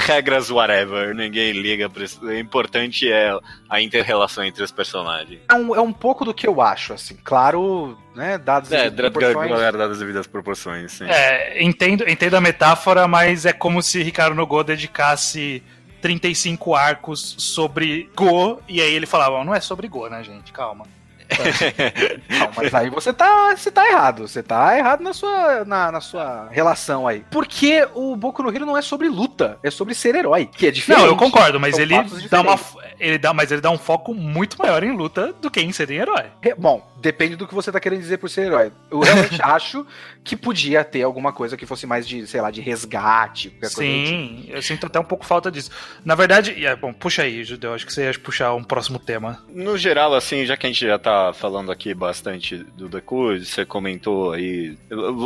[0.00, 2.24] regras whatever, ninguém liga pra isso.
[2.24, 3.30] O importante é
[3.68, 5.38] a inter-relação entre os personagens.
[5.48, 7.16] É um, é um pouco do que eu acho, assim.
[7.22, 9.48] Claro, né, dados É, as proporções.
[9.48, 11.04] guardadas as devidas proporções, sim.
[11.08, 15.62] É, entendo, entendo a metáfora, mas é como se Ricardo Nogô dedicasse
[16.02, 20.52] 35 arcos sobre Go, e aí ele falava, "Ó, não é sobre Go, né, gente?
[20.52, 20.86] Calma.
[22.28, 24.26] Não, mas aí você tá, você tá errado.
[24.26, 27.24] Você tá errado na sua, na, na sua relação aí.
[27.30, 30.70] Porque o Boku no Hero não é sobre luta, é sobre ser herói, que é
[30.70, 31.02] diferente.
[31.02, 31.94] Não, eu concordo, mas São ele
[32.30, 32.58] dá, uma.
[32.98, 35.90] Ele dá, mas ele dá um foco muito maior em luta do que em ser
[35.90, 36.24] em herói.
[36.42, 38.72] Re- Bom, depende do que você tá querendo dizer por ser herói.
[38.90, 39.86] Eu realmente acho
[40.24, 43.48] que podia ter alguma coisa que fosse mais de, sei lá, de resgate.
[43.50, 43.68] do tipo.
[43.68, 45.70] Sim, eu sinto até um pouco falta disso.
[46.04, 49.42] Na verdade, é, bom, puxa aí, Judeu, acho que você ia puxar um próximo tema.
[49.48, 53.64] No geral, assim, já que a gente já tá falando aqui bastante do Deku, você
[53.64, 54.76] comentou aí.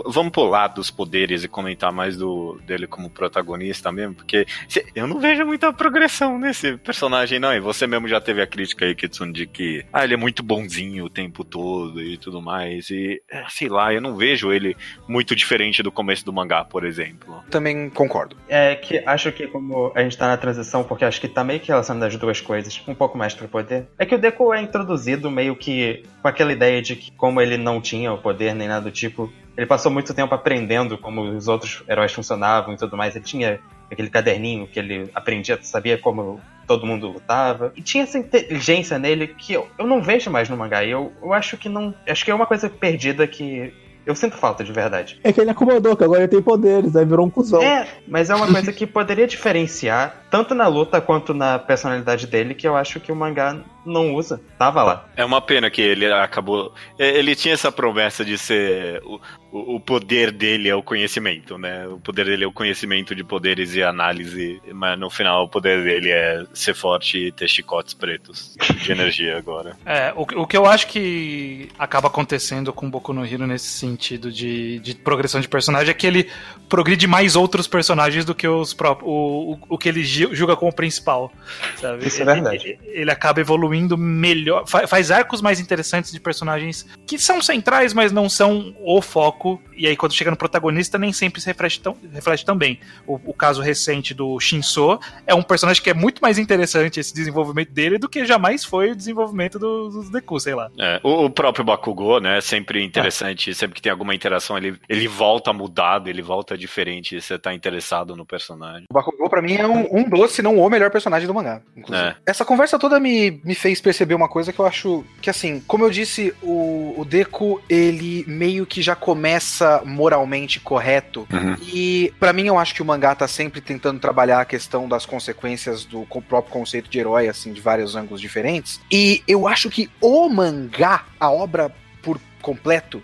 [0.07, 4.47] Vamos pular dos poderes e comentar mais do dele como protagonista mesmo, porque
[4.95, 7.60] eu não vejo muita progressão nesse personagem, não.
[7.61, 10.43] E você mesmo já teve a crítica aí, Kitsune, de que ah, ele é muito
[10.43, 12.89] bonzinho o tempo todo e tudo mais.
[12.89, 14.75] E eh, sei lá, eu não vejo ele
[15.07, 17.45] muito diferente do começo do mangá, por exemplo.
[17.51, 18.35] Também concordo.
[18.49, 21.61] É que acho que como a gente tá na transição, porque acho que tá meio
[21.61, 24.63] que relacionando as duas coisas, um pouco mais pro poder, é que o Deku é
[24.63, 28.69] introduzido meio que com aquela ideia de que como ele não tinha o poder nem
[28.69, 32.97] nada do tipo, ele passou muito tempo aprendendo como os outros heróis funcionavam e tudo
[32.97, 33.15] mais.
[33.15, 36.41] Ele tinha aquele caderninho que ele aprendia, sabia como
[36.71, 37.73] todo mundo lutava.
[37.75, 40.85] E tinha essa inteligência nele que eu, eu não vejo mais no mangá.
[40.85, 41.93] E eu, eu acho que não.
[42.09, 43.75] Acho que é uma coisa perdida que
[44.07, 45.19] eu sinto falta de verdade.
[45.25, 47.61] É que ele acomodou, que agora ele tem poderes, aí virou um cuzão.
[47.61, 52.55] É, mas é uma coisa que poderia diferenciar tanto na luta quanto na personalidade dele,
[52.55, 54.41] que eu acho que o mangá não usa.
[54.59, 55.09] Tava lá.
[55.17, 56.73] É uma pena que ele acabou.
[56.99, 59.03] é, Ele tinha essa promessa de ser.
[59.05, 59.21] O,
[59.53, 61.87] o poder dele é o conhecimento, né?
[61.89, 65.83] O poder dele é o conhecimento de poderes e análise, mas no final o poder
[65.83, 69.77] dele é ser forte e ter chicotes pretos de energia agora.
[69.91, 74.31] É, o, o que eu acho que acaba acontecendo com Boku no Hero nesse sentido
[74.31, 76.31] de, de progressão de personagem é que ele
[76.69, 80.73] progride mais outros personagens do que os próprios, o, o, o que ele julga como
[80.73, 81.33] principal,
[81.77, 82.07] sabe?
[82.07, 82.79] Isso é Ele- verdade.
[82.85, 88.13] Ele, acaba evoluindo melhor, fa- faz arcos mais interessantes de personagens que são centrais, mas
[88.13, 91.97] não são o foco, e aí quando chega no protagonista nem sempre se reflete tão,
[92.13, 92.79] reflete tão bem.
[93.07, 97.15] O, o caso recente do Shinso é um personagem que é muito mais interessante esse
[97.15, 100.71] desenvolvimento dele do que jamais foi o desenvolvimento do- dos Deku, sei lá.
[100.79, 102.41] É, o, o próprio Bakugou, né?
[102.41, 107.39] Sempre interessante, sempre que tem alguma interação, ele, ele volta mudado, ele volta diferente, você
[107.39, 108.85] tá interessado no personagem.
[108.91, 111.61] O Bakugou, pra mim, é um, um dos, se não o melhor personagem do mangá.
[111.77, 112.09] Inclusive.
[112.09, 112.17] É.
[112.27, 115.85] Essa conversa toda me, me fez perceber uma coisa que eu acho que, assim, como
[115.85, 121.27] eu disse, o, o Deku, ele meio que já começa moralmente correto.
[121.33, 121.57] Uhum.
[121.73, 125.07] E pra mim, eu acho que o mangá tá sempre tentando trabalhar a questão das
[125.07, 128.81] consequências do próprio conceito de herói, assim, de vários ângulos diferentes.
[128.91, 133.03] E eu acho que o mangá, a obra por completo,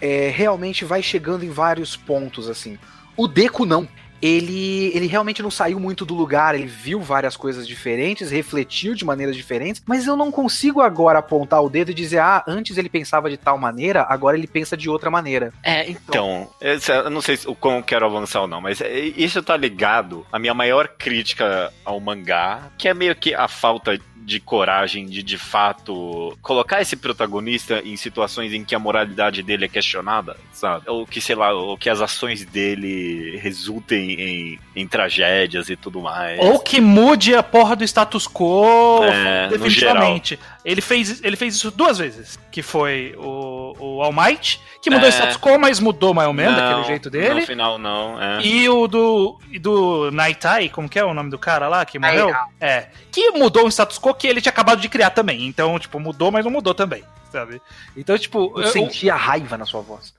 [0.00, 2.78] é, realmente vai chegando em vários pontos, assim.
[3.16, 3.88] O Deku não.
[4.20, 9.04] Ele, ele realmente não saiu muito do lugar, ele viu várias coisas diferentes, refletiu de
[9.04, 12.88] maneiras diferentes, mas eu não consigo agora apontar o dedo e dizer, ah, antes ele
[12.88, 15.52] pensava de tal maneira, agora ele pensa de outra maneira.
[15.62, 18.98] É, então, esse- eu não sei se- o quão quero avançar ou não, mas é-
[18.98, 23.98] isso tá ligado à minha maior crítica ao mangá, que é meio que a falta
[24.24, 29.66] de coragem de, de fato, colocar esse protagonista em situações em que a moralidade dele
[29.66, 30.84] é questionada, sabe?
[30.88, 36.00] Ou que, sei lá, ou que as ações dele resultem em, em tragédias e tudo
[36.00, 36.40] mais.
[36.40, 40.38] Ou que mude a porra do status quo É, no definitivamente.
[40.66, 42.36] Ele fez, ele fez isso duas vezes.
[42.50, 45.10] Que foi o, o All Might, que mudou É.
[45.10, 47.40] o status quo, mas mudou mais ou menos Não, daquele jeito dele.
[47.42, 48.20] No final, não.
[48.20, 48.42] É.
[48.42, 52.00] E o do, e do Naitai, como que é o nome do cara lá que
[52.00, 52.34] morreu?
[52.60, 52.88] É.
[53.12, 55.46] Que mudou um status quo que ele tinha acabado de criar também.
[55.46, 57.62] Então, tipo, mudou, mas não mudou também, sabe?
[57.96, 60.12] Então, tipo, Eu eu, senti a raiva na sua voz.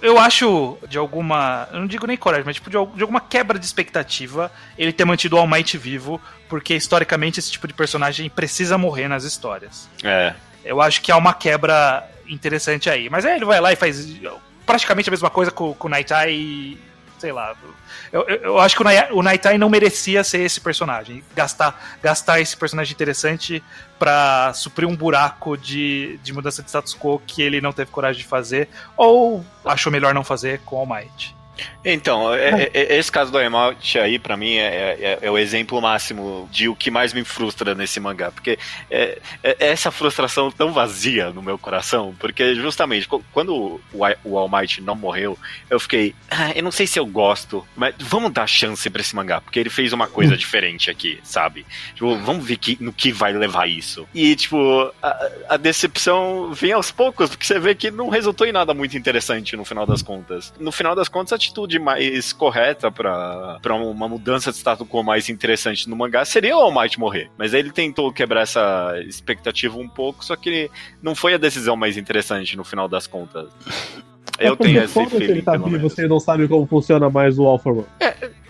[0.00, 1.68] Eu acho de alguma.
[1.72, 5.04] Eu não digo nem coragem, mas tipo, de, de alguma quebra de expectativa ele ter
[5.04, 9.88] mantido o All Might vivo, porque historicamente esse tipo de personagem precisa morrer nas histórias.
[10.02, 10.34] É.
[10.64, 13.08] Eu acho que há uma quebra interessante aí.
[13.10, 14.06] Mas aí ele vai lá e faz
[14.64, 16.78] praticamente a mesma coisa com, com o Naitai e.
[17.18, 17.54] Sei lá.
[18.12, 21.22] Eu, eu, acho que o, Nai- o Naitai não merecia ser esse personagem.
[21.34, 23.62] Gastar, gastar esse personagem interessante
[23.98, 28.22] pra suprir um buraco de, de mudança de status quo que ele não teve coragem
[28.22, 28.68] de fazer.
[28.96, 31.36] Ou achou melhor não fazer com All Might.
[31.84, 35.38] Então, é- é- é- esse caso do Emote aí, pra mim, é, é- é o
[35.38, 38.30] exemplo máximo de o que mais me frustra nesse mangá.
[38.30, 38.58] Porque
[38.90, 43.80] é, é essa frustração tão vazia no meu coração, porque justamente quando o,
[44.24, 45.38] o All Might não morreu,
[45.70, 49.14] eu fiquei, ah, eu não sei se eu gosto, mas vamos dar chance pra esse
[49.14, 51.64] mangá, porque ele fez uma coisa diferente aqui, sabe?
[51.94, 54.06] Tipo, vamos ver que, no que vai levar isso.
[54.14, 58.52] E, tipo, a, a decepção vem aos poucos, porque você vê que não resultou em
[58.52, 60.52] nada muito interessante no final das contas.
[60.58, 65.28] No final das contas, a atitude mais correta pra uma mudança de status quo mais
[65.28, 67.30] interessante no mangá seria o All Might morrer.
[67.36, 70.70] Mas ele tentou quebrar essa expectativa um pouco, só que
[71.02, 73.48] não foi a decisão mais interessante no final das contas.
[74.38, 77.46] Eu porque tenho esse feeling, ele tá vivo, você não sabe como funciona mais o
[77.46, 77.86] Alpha One.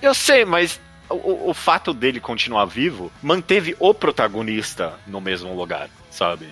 [0.03, 0.79] Eu sei, mas
[1.09, 6.47] o, o fato dele continuar vivo manteve o protagonista no mesmo lugar, sabe?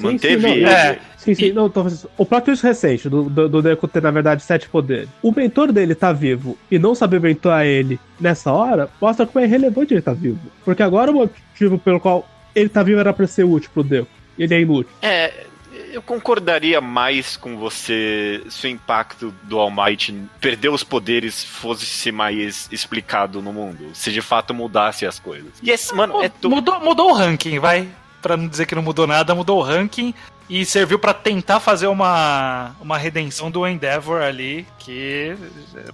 [0.00, 0.64] Sim, Manteve sim, não, ele.
[0.64, 0.98] É.
[1.16, 1.86] Sim, sim, não, tô,
[2.16, 5.08] o plot twist recente do, do, do Deku ter, na verdade, sete poderes.
[5.22, 9.46] O mentor dele tá vivo e não saber mentorar ele nessa hora mostra como é
[9.46, 10.40] irrelevante ele tá vivo.
[10.64, 14.08] Porque agora o motivo pelo qual ele tá vivo era pra ser útil pro Deku.
[14.38, 14.90] Ele é inútil.
[15.02, 15.44] É,
[15.92, 22.10] eu concordaria mais com você se o impacto do All Might perder os poderes fosse
[22.10, 23.90] mais explicado no mundo.
[23.92, 25.52] Se de fato mudasse as coisas.
[25.62, 26.54] E esse, mano, é tudo.
[26.54, 27.88] Mudou, mudou o ranking, vai.
[28.20, 30.14] Pra não dizer que não mudou nada, mudou o ranking
[30.50, 35.36] e serviu pra tentar fazer uma, uma redenção do Endeavor ali, que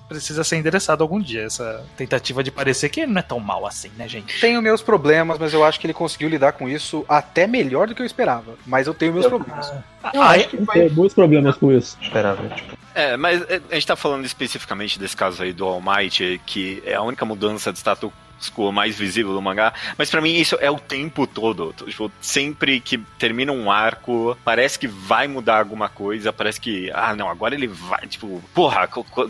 [0.09, 1.43] precisa ser endereçado algum dia.
[1.43, 4.41] Essa tentativa de parecer que ele não é tão mal assim, né, gente?
[4.41, 7.95] Tenho meus problemas, mas eu acho que ele conseguiu lidar com isso até melhor do
[7.95, 8.55] que eu esperava.
[8.66, 9.70] Mas eu tenho meus problemas.
[10.03, 11.99] Aí, Tem muitos problemas com isso.
[12.01, 12.77] Esperava, tipo.
[12.95, 16.83] É, mas é, a gente tá falando especificamente desse caso aí do All Might, que
[16.87, 18.11] é a única mudança de status
[18.55, 21.74] quo mais visível do mangá, mas pra mim isso é o tempo todo.
[21.87, 27.14] Tipo, sempre que termina um arco, parece que vai mudar alguma coisa, parece que, ah,
[27.14, 28.89] não, agora ele vai, tipo, porra,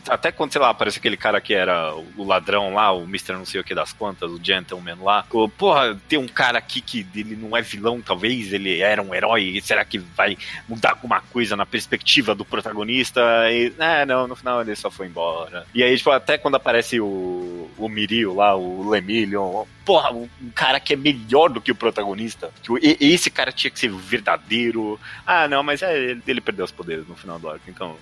[0.08, 3.32] até quando, sei lá, aparece aquele cara que era o ladrão lá, o Mr.
[3.32, 5.24] não sei o que das contas, o gentleman lá,
[5.56, 9.60] porra, tem um cara aqui que ele não é vilão, talvez, ele era um herói,
[9.62, 10.36] será que vai
[10.68, 13.20] mudar alguma coisa na perspectiva do protagonista?
[13.50, 15.66] E, é, não, no final ele só foi embora.
[15.74, 20.78] E aí, tipo, até quando aparece o, o Mirio lá, o Lemillion, porra, um cara
[20.80, 22.50] que é melhor do que o protagonista.
[22.62, 24.98] Tipo, e- esse cara tinha que ser verdadeiro.
[25.26, 27.96] Ah, não, mas é, ele, ele perdeu os poderes no final do arco, então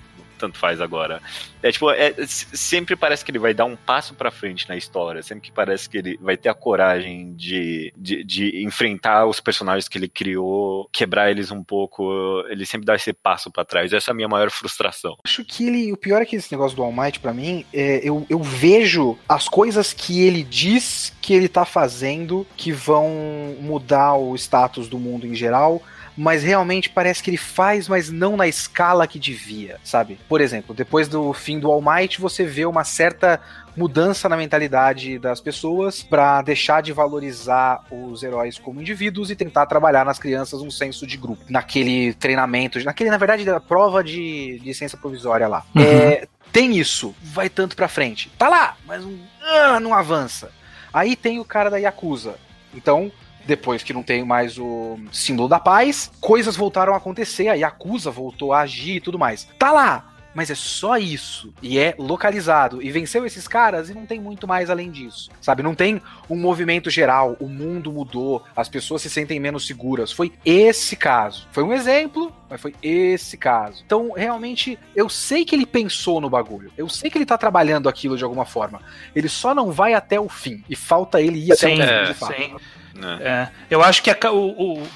[0.44, 1.22] tanto faz agora.
[1.62, 5.22] É tipo, é, sempre parece que ele vai dar um passo pra frente na história,
[5.22, 9.88] sempre que parece que ele vai ter a coragem de, de, de enfrentar os personagens
[9.88, 13.92] que ele criou, quebrar eles um pouco, ele sempre dá esse passo pra trás.
[13.92, 15.16] Essa é a minha maior frustração.
[15.24, 15.92] Acho que ele.
[15.92, 19.16] O pior é que esse negócio do All Might, pra mim, é, eu, eu vejo
[19.26, 24.98] as coisas que ele diz que ele tá fazendo que vão mudar o status do
[24.98, 25.82] mundo em geral.
[26.16, 30.18] Mas realmente parece que ele faz, mas não na escala que devia, sabe?
[30.28, 33.40] Por exemplo, depois do fim do All Might, você vê uma certa
[33.76, 39.66] mudança na mentalidade das pessoas pra deixar de valorizar os heróis como indivíduos e tentar
[39.66, 41.42] trabalhar nas crianças um senso de grupo.
[41.48, 45.64] Naquele treinamento, naquele, na verdade, da prova de licença provisória lá.
[45.74, 45.82] Uhum.
[45.82, 48.30] É, tem isso, vai tanto pra frente.
[48.38, 50.52] Tá lá, mas não, ah, não avança.
[50.92, 52.36] Aí tem o cara da Yakuza.
[52.72, 53.10] Então,
[53.46, 58.10] depois que não tem mais o símbolo da paz, coisas voltaram a acontecer, a Yakuza
[58.10, 59.46] voltou a agir e tudo mais.
[59.58, 61.52] Tá lá, mas é só isso.
[61.62, 62.82] E é localizado.
[62.82, 65.30] E venceu esses caras e não tem muito mais além disso.
[65.40, 65.62] Sabe?
[65.62, 67.36] Não tem um movimento geral.
[67.40, 68.42] O mundo mudou.
[68.56, 70.10] As pessoas se sentem menos seguras.
[70.12, 71.46] Foi esse caso.
[71.52, 73.82] Foi um exemplo, mas foi esse caso.
[73.86, 76.72] Então, realmente, eu sei que ele pensou no bagulho.
[76.76, 78.80] Eu sei que ele tá trabalhando aquilo de alguma forma.
[79.14, 80.62] Ele só não vai até o fim.
[80.68, 82.34] E falta ele ir até Sim, o fim, é, de fato.
[82.34, 82.56] sim.
[83.20, 84.88] É, eu acho que a o, o-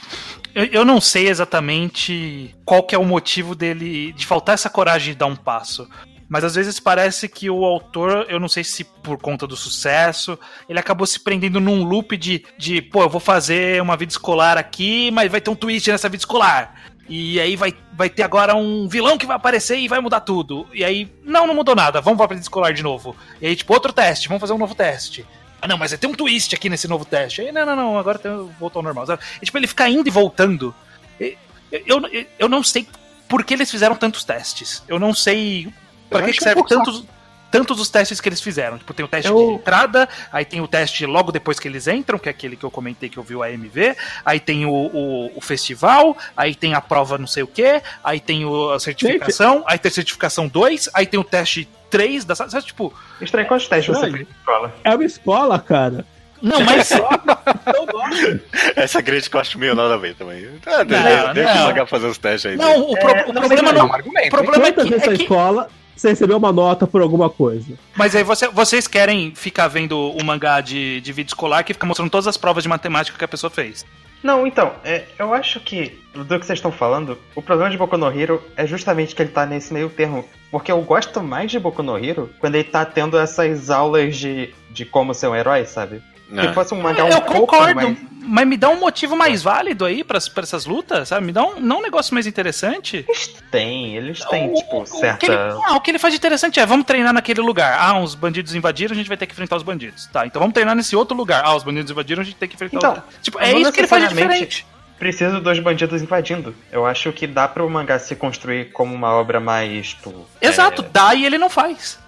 [0.55, 5.12] eu, eu não sei exatamente qual que é o motivo dele de faltar essa coragem
[5.12, 5.88] de dar um passo.
[6.28, 10.38] Mas às vezes parece que o autor, eu não sei se por conta do sucesso,
[10.68, 14.59] ele acabou se prendendo num loop de, de pô, eu vou fazer uma vida escolar
[14.59, 16.74] aqui, mas vai ter um twist nessa vida escolar.
[17.09, 20.66] E aí vai, vai ter agora um vilão que vai aparecer e vai mudar tudo.
[20.74, 23.16] E aí, não, não mudou nada, vamos pra vida escolar de novo.
[23.40, 25.24] E aí, tipo, outro teste, vamos fazer um novo teste.
[25.61, 27.40] Ah, não, mas tem um twist aqui nesse novo teste.
[27.40, 29.06] Aí, não, não, não, agora tem, voltou ao normal.
[29.06, 29.22] sabe?
[29.42, 30.74] E, tipo, ele fica indo e voltando.
[31.20, 31.36] E-
[31.70, 32.00] Eu,
[32.38, 32.86] eu, não sei
[33.28, 34.82] por que eles fizeram tantos testes.
[34.88, 35.68] Eu não sei
[36.09, 37.06] pra que, que é serve um pouco
[37.51, 37.66] tantos.
[37.68, 38.78] tantos os testes que eles fizeram.
[38.78, 41.86] Tipo, tem o teste Eu- de entrada, aí tem o teste logo depois que eles
[41.88, 44.70] entram, que é aquele que eu comentei que eu vi o AMV, aí tem o,
[44.70, 48.78] o, o festival, aí tem a prova não sei o que, aí tem o, a
[48.80, 53.49] certificação, aí tem a certificação 2, aí tem o teste 3 da sabe, tipo, Estranho,
[53.49, 54.74] quantos testes você fez na escola?
[54.84, 56.05] É uma escola, cara.
[56.42, 56.90] não, mas
[57.74, 58.40] Eu gosto.
[58.76, 60.46] Essa crítica eu acho meio nada a ver também.
[60.66, 61.82] Ah, Não, deixa deixa não.
[61.82, 62.57] o fazer os testes aí.
[62.57, 65.16] não, o, pro- o não, problema mas não, um o problema é que, vezes é
[65.16, 65.68] que escola
[66.01, 67.74] você recebeu uma nota por alguma coisa?
[67.96, 71.86] Mas aí você- vocês querem ficar vendo o mangá de, de vídeo escolar que fica
[71.86, 73.84] mostrando todas as provas de matemática que a pessoa fez.
[74.22, 77.96] Não, então, é, eu acho que do que vocês estão falando, o problema de Boku
[77.96, 80.24] no Hero é justamente que ele tá nesse meio termo.
[80.51, 84.53] Porque eu gosto mais de Boku no Hero quando ele tá tendo essas aulas de,
[84.70, 86.03] de como ser um herói, sabe?
[86.31, 86.49] Não.
[86.49, 87.99] Se fosse um mangá um eu pouco concordo, mais-
[88.31, 91.24] mas me dá um motivo mais válido aí pra, pra essas lutas, sabe?
[91.24, 93.07] Me dá um, não um negócio mais interessante.
[93.51, 96.18] Tem, eles têm, O- tipo, o- o que ele, ah, o que ele faz de
[96.18, 97.79] interessante é, vamos treinar naquele lugar.
[97.81, 100.07] Ah, uns bandidos invadiram, a gente vai ter que enfrentar os bandidos.
[100.12, 101.43] Tá, então vamos treinar nesse outro lugar.
[101.45, 103.72] Ah, os bandidos invadiram, a gente tem que enfrentar Então, os Tipo, é não isso
[103.72, 104.66] que ele faz de diferente.
[104.99, 106.55] Preciso dos bandidos invadindo.
[106.72, 109.91] Eu acho que dá pro mangá se construir como uma obra mais.
[109.91, 111.99] Tipo, Exato, é, dá e ele não faz.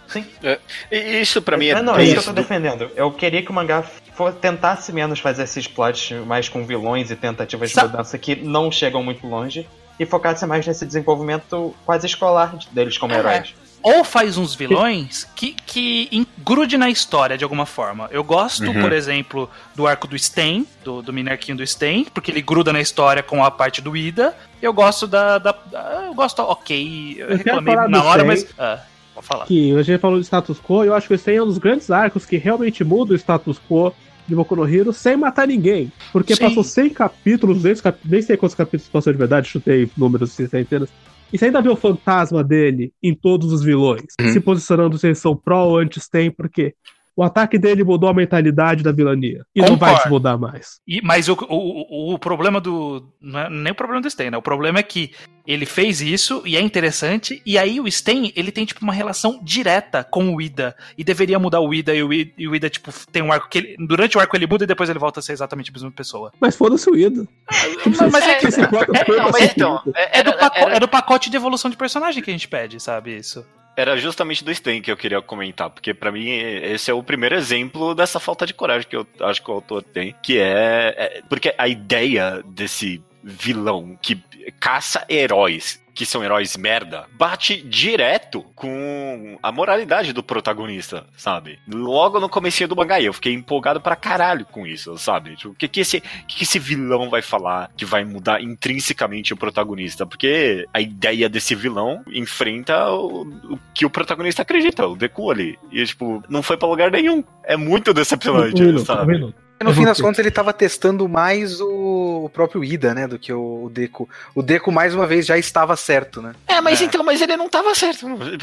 [0.90, 2.90] E Isso pra mim é É, não, é isso que eu tô defendendo.
[2.96, 3.84] Eu queria que o mangá
[4.20, 8.36] for, tentasse menos fazer esses plots mais com vilões e tentativas Sa- de mudança que
[8.36, 9.66] não chegam muito longe.
[9.98, 13.18] E focasse mais nesse desenvolvimento quase escolar deles como É.
[13.18, 13.54] heróis.
[13.82, 18.08] Ou faz uns vilões que, que engrude na história de alguma forma.
[18.10, 18.80] Eu gosto, Uhum.
[18.80, 22.80] por exemplo, do arco do Sten, do, do Minerquinho do Sten, porque ele gruda na
[22.80, 24.34] história com a parte do Ida.
[24.60, 25.38] Eu gosto da.
[25.38, 27.16] da- da- eu gosto, ok.
[27.18, 28.26] Eu, Eu reclamei na hora, Sten.
[28.26, 28.46] mas.
[28.58, 28.80] Ah,
[29.14, 29.44] pode falar.
[29.46, 31.58] Que a gente falou de status quo, e eu acho que esse é um dos
[31.58, 33.94] grandes arcos que realmente muda o status quo
[34.30, 35.92] de Boku no Hero sem matar ninguém.
[36.12, 36.44] Porque Sim.
[36.44, 37.98] passou 100 capítulos, nem, cap...
[38.04, 40.88] nem sei quantos capítulos passou de verdade, chutei números assim, centenas.
[41.32, 44.32] E você ainda vê o fantasma dele em todos os vilões, Uhum.
[44.32, 46.74] se posicionando se eles são pró ou anti-Stem, porque
[47.20, 49.44] o ataque dele mudou a mentalidade da vilania.
[49.54, 50.02] E não vai Concordo.
[50.02, 50.80] se mudar mais.
[50.88, 53.12] E- mas o, o, o, problema do.
[53.20, 54.38] Não é nem o problema do Sten, né?
[54.38, 55.10] O problema é que
[55.46, 57.42] ele fez isso e é interessante.
[57.44, 60.74] E aí o Sten, ele tem, tipo, uma relação direta com o Ida.
[60.96, 61.94] E deveria mudar o Ida.
[61.94, 63.76] E o Ida, e o Ida, tipo, tem um arco que ele.
[63.86, 66.32] Durante o arco ele muda e depois ele volta a ser exatamente a mesma pessoa.
[66.40, 67.28] Mas foda-se o Ida.
[67.84, 68.46] Mas, mas é que.
[68.66, 69.98] Plot é- não, mas ser então, feito.
[70.10, 70.30] É do,
[70.74, 73.14] é do pacote de evolução de personagem que a gente pede, sabe?
[73.14, 73.44] Isso.
[73.80, 77.34] Era justamente do Sten que eu queria comentar, porque pra mim esse é o primeiro
[77.34, 81.22] exemplo dessa falta de coragem que eu acho que o autor tem, que é, é-
[81.28, 84.22] porque a ideia desse vilão que
[84.58, 91.58] caça heróis que são heróis merda, bate direto com a moralidade do protagonista, sabe?
[91.68, 95.36] Logo no comecinho do mangá, eu fiquei empolgado pra caralho com isso, sabe?
[95.36, 99.34] Tipo, o que que esse, que que esse vilão vai falar que vai mudar intrinsecamente
[99.34, 100.06] o protagonista?
[100.06, 105.58] Porque a ideia desse vilão enfrenta o, o que o protagonista acredita, o Deku ali.
[105.70, 107.22] E, tipo, não foi pra lugar nenhum.
[107.44, 109.12] É muito decepcionante, um sabe?
[109.12, 109.49] minuto.
[109.62, 110.02] No Eu fim das ter.
[110.02, 113.06] contas, ele tava testando mais o, o próprio Ida, né?
[113.06, 114.08] Do que o, o Deco.
[114.34, 116.34] O Deco, mais uma vez, já estava certo, né?
[116.48, 116.84] É, mas É.
[116.84, 118.08] então, mas ele não tava certo.
[118.08, 118.16] não.
[118.26, 118.40] Ele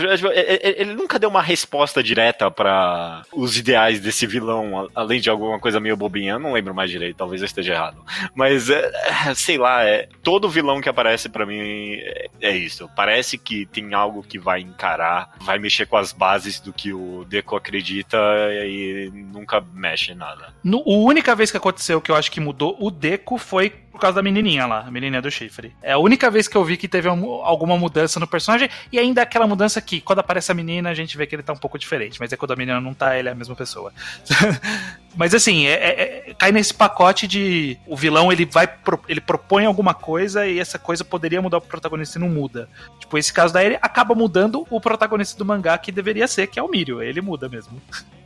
[0.77, 5.79] ele nunca deu uma resposta direta pra os ideais desse vilão, além de alguma coisa
[5.79, 6.33] meio bobinha.
[6.33, 7.97] Eu não lembro mais direito, talvez eu esteja errado.
[8.35, 8.91] Mas, é,
[9.27, 12.87] é, sei lá, é, todo vilão que aparece pra mim é, é isso.
[12.95, 17.25] Parece que tem algo que vai encarar, vai mexer com as bases do que o
[17.27, 18.17] Deco acredita
[18.65, 20.53] e nunca mexe em nada.
[20.63, 24.01] No, a única vez que aconteceu que eu acho que mudou o Deco foi por
[24.01, 25.73] causa da menininha lá, a menininha do chifre.
[25.81, 28.99] É a única vez que eu vi que teve um- alguma mudança no personagem, e
[28.99, 31.57] ainda aquela mudança que, quando aparece a menina, a gente vê que ele tá um
[31.57, 33.91] pouco diferente, mas é quando a menina não tá, ele é a mesma pessoa.
[35.15, 39.19] mas assim, é- é- é- cai nesse pacote de o vilão ele vai pro- ele
[39.19, 42.69] propõe alguma coisa e essa coisa poderia mudar o protagonista e não muda.
[42.99, 46.59] Tipo, esse caso daí ele acaba mudando o protagonista do mangá que deveria ser, que
[46.59, 47.81] é o Mirio, ele muda mesmo.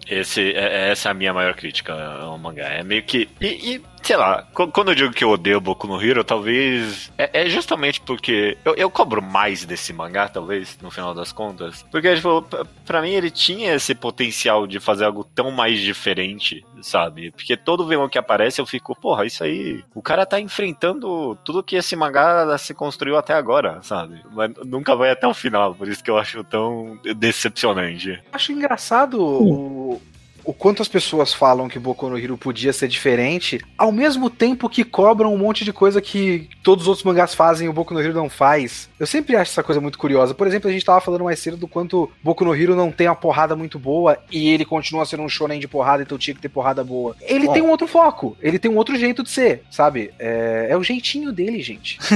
[0.10, 2.66] Esse, é- essa é a minha maior crítica ao mangá.
[2.68, 3.30] É meio que.
[3.40, 7.12] E, e, sei lá, qu- quando eu digo que eu odeio Boku no Hero, talvez.
[7.18, 11.84] É, é justamente porque eu, eu cobro mais desse mangá, talvez, no final das contas.
[11.92, 12.46] Porque, tipo,
[12.86, 17.32] pra mim ele tinha esse potencial de fazer algo tão mais diferente, sabe?
[17.32, 19.84] Porque todo vilão que aparece eu fico, porra, isso aí.
[19.94, 24.22] O cara tá enfrentando tudo que esse mangá se construiu até agora, sabe?
[24.32, 28.22] Mas nunca vai até o final, por isso que eu acho tão decepcionante.
[28.32, 30.02] Acho engraçado o,
[30.44, 34.70] o quanto as pessoas falam que Boku no Hero podia ser diferente, ao mesmo tempo
[34.70, 37.94] que cobram um monte de coisa que todos os outros mangás fazem e o Boku
[37.94, 38.90] no Hero não faz.
[39.00, 40.34] Eu sempre acho essa coisa muito curiosa.
[40.34, 43.08] Por exemplo, a gente tava falando mais cedo do quanto Boku no Hero não tem
[43.08, 46.42] uma porrada muito boa e ele continua sendo um shonen de porrada, então tinha que
[46.42, 47.16] ter porrada boa.
[47.22, 47.54] Ele Bom.
[47.54, 50.12] tem um outro foco, ele tem um outro jeito de ser, sabe?
[50.20, 52.00] É, é o jeitinho dele, gente.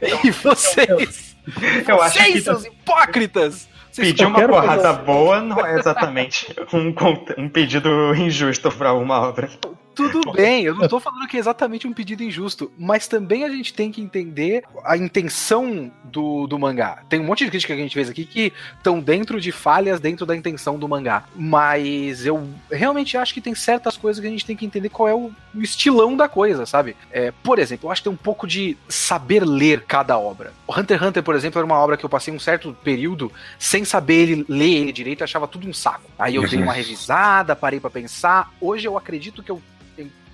[0.24, 1.36] E vocês?
[1.86, 3.68] eu acho vocês, que seus hipócritas!
[3.90, 6.94] Vocês Pedir uma porrada boa não é exatamente um,
[7.42, 9.48] um pedido injusto pra uma obra.
[10.08, 13.48] Tudo bem, eu não tô falando que é exatamente um pedido injusto, mas também a
[13.48, 17.02] gente tem que entender a intenção do, do mangá.
[17.08, 20.00] Tem um monte de crítica que a gente fez aqui que estão dentro de falhas
[20.00, 21.24] dentro da intenção do mangá.
[21.34, 25.08] Mas eu realmente acho que tem certas coisas que a gente tem que entender qual
[25.08, 26.96] é o, o estilão da coisa, sabe?
[27.10, 30.52] É, por exemplo, eu acho que tem um pouco de saber ler cada obra.
[30.66, 33.32] O Hunter x Hunter, por exemplo, era uma obra que eu passei um certo período
[33.58, 36.10] sem saber ele, ler ele direito, achava tudo um saco.
[36.18, 38.52] Aí eu dei uma revisada, parei pra pensar.
[38.60, 39.60] Hoje eu acredito que eu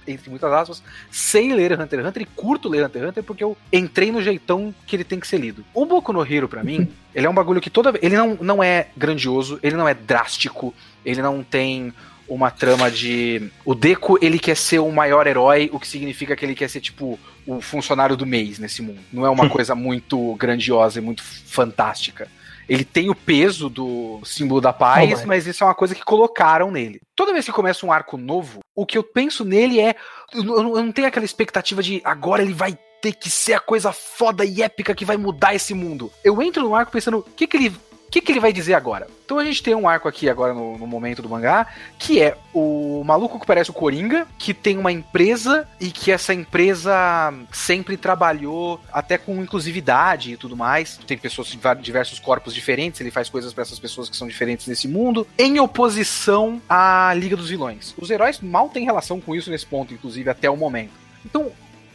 [0.07, 3.45] entre muitas aspas, sei ler Hunter x Hunter e curto ler Hunter x Hunter porque
[3.45, 5.65] eu entrei no jeitão que ele tem que ser lido.
[5.75, 8.05] O Boku no Hero, pra mim, ele é um bagulho que toda vez.
[8.05, 11.93] Ele não, não é grandioso, ele não é drástico, ele não tem
[12.29, 13.51] uma trama de.
[13.65, 16.81] O Deku, ele quer ser o maior herói, o que significa que ele quer ser,
[16.81, 19.01] tipo, o funcionário do mês nesse mundo.
[19.13, 22.29] Não é uma coisa muito grandiosa e muito fantástica.
[22.69, 26.05] Ele tem o peso do símbolo da paz, mas- mas isso é uma coisa que
[26.05, 27.01] colocaram nele.
[27.15, 29.95] Toda vez que começa um arco novo, o que eu penso nele é.
[30.35, 33.61] Eu não, eu não tenho aquela expectativa de agora ele vai ter que ser a
[33.61, 36.11] coisa foda e épica que vai mudar esse mundo.
[36.25, 37.69] Eu entro no arco pensando, o que, que ele.
[37.69, 39.07] O que, que ele vai dizer agora?
[39.27, 41.67] Então a gente tem um arco aqui agora no, no momento do mangá,
[41.99, 46.33] que é o maluco que parece o Coringa, que tem uma empresa e que essa
[46.33, 50.97] empresa sempre trabalhou até com inclusividade e tudo mais.
[51.09, 54.69] Tem pessoas de diversos corpos diferentes, ele faz coisas pra essas pessoas que são diferentes
[54.69, 57.97] nesse mundo, em oposição à Liga dos Vilões.
[57.99, 60.93] Os heróis mal têm relação com isso nesse ponto, inclusive até o momento.
[61.25, 61.51] Então,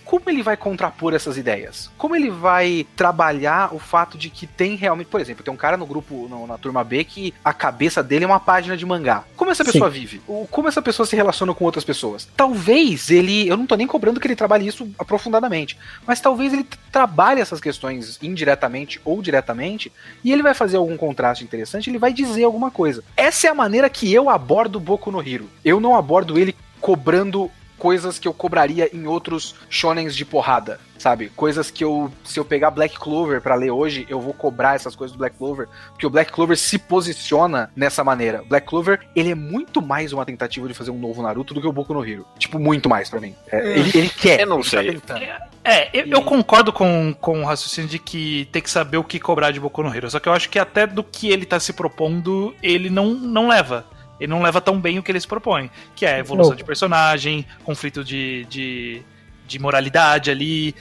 [0.06, 1.90] como ele vai contrapor essas ideias?
[1.98, 5.78] Como ele vai trabalhar o fato de que tem realmente, por exemplo, tem um cara
[5.78, 9.24] no grupo, no- na turma B, que a cabeça dele é uma página de mangá.
[9.36, 9.72] Como essa Sim.
[9.72, 10.22] pessoa vive?
[10.28, 12.28] O- Como essa pessoa se relaciona com outras pessoas?
[12.36, 16.66] Talvez ele, eu não tô nem cobrando que ele trabalhe isso aprofundadamente, mas talvez ele
[16.92, 19.92] trabalhe essas questões indiretamente ou diretamente,
[20.24, 23.04] e ele vai fazer algum contraste interessante, ele vai dizer alguma coisa.
[23.16, 25.50] Essa é a maneira que eu abordo o Boku no Hero.
[25.64, 27.50] Eu não abordo ele cobrando
[27.82, 31.30] coisas que eu cobraria em outros shonens de porrada, sabe?
[31.30, 34.96] Coisas que eu, se eu pegar Black Clover pra ler hoje, eu vou cobrar essas
[34.96, 38.44] coisas do Black Clover, porque o Black Clover se posiciona nessa maneira.
[38.48, 41.68] Black Clover, ele é muito mais uma tentativa de fazer um novo Naruto do que
[41.68, 42.24] o Boku no Hero.
[42.38, 43.34] Tipo, muito mais pra mim.
[43.52, 44.42] É, ele, ele quer.
[44.42, 44.86] Eu não ele sei.
[44.86, 45.52] Tá tentando.
[45.64, 49.20] É, eu, eu concordo com, com o raciocínio de que tem que saber o que
[49.20, 50.12] cobrar de Boku no Hero.
[50.12, 53.48] Só que eu acho que até do que ele tá se propondo, ele não, não
[53.48, 53.88] leva.
[54.22, 55.72] Ele não leva tão bem o que ele se propõe.
[55.96, 59.02] Que é evolução de personagem, conflito de, de,
[59.48, 60.76] de moralidade ali.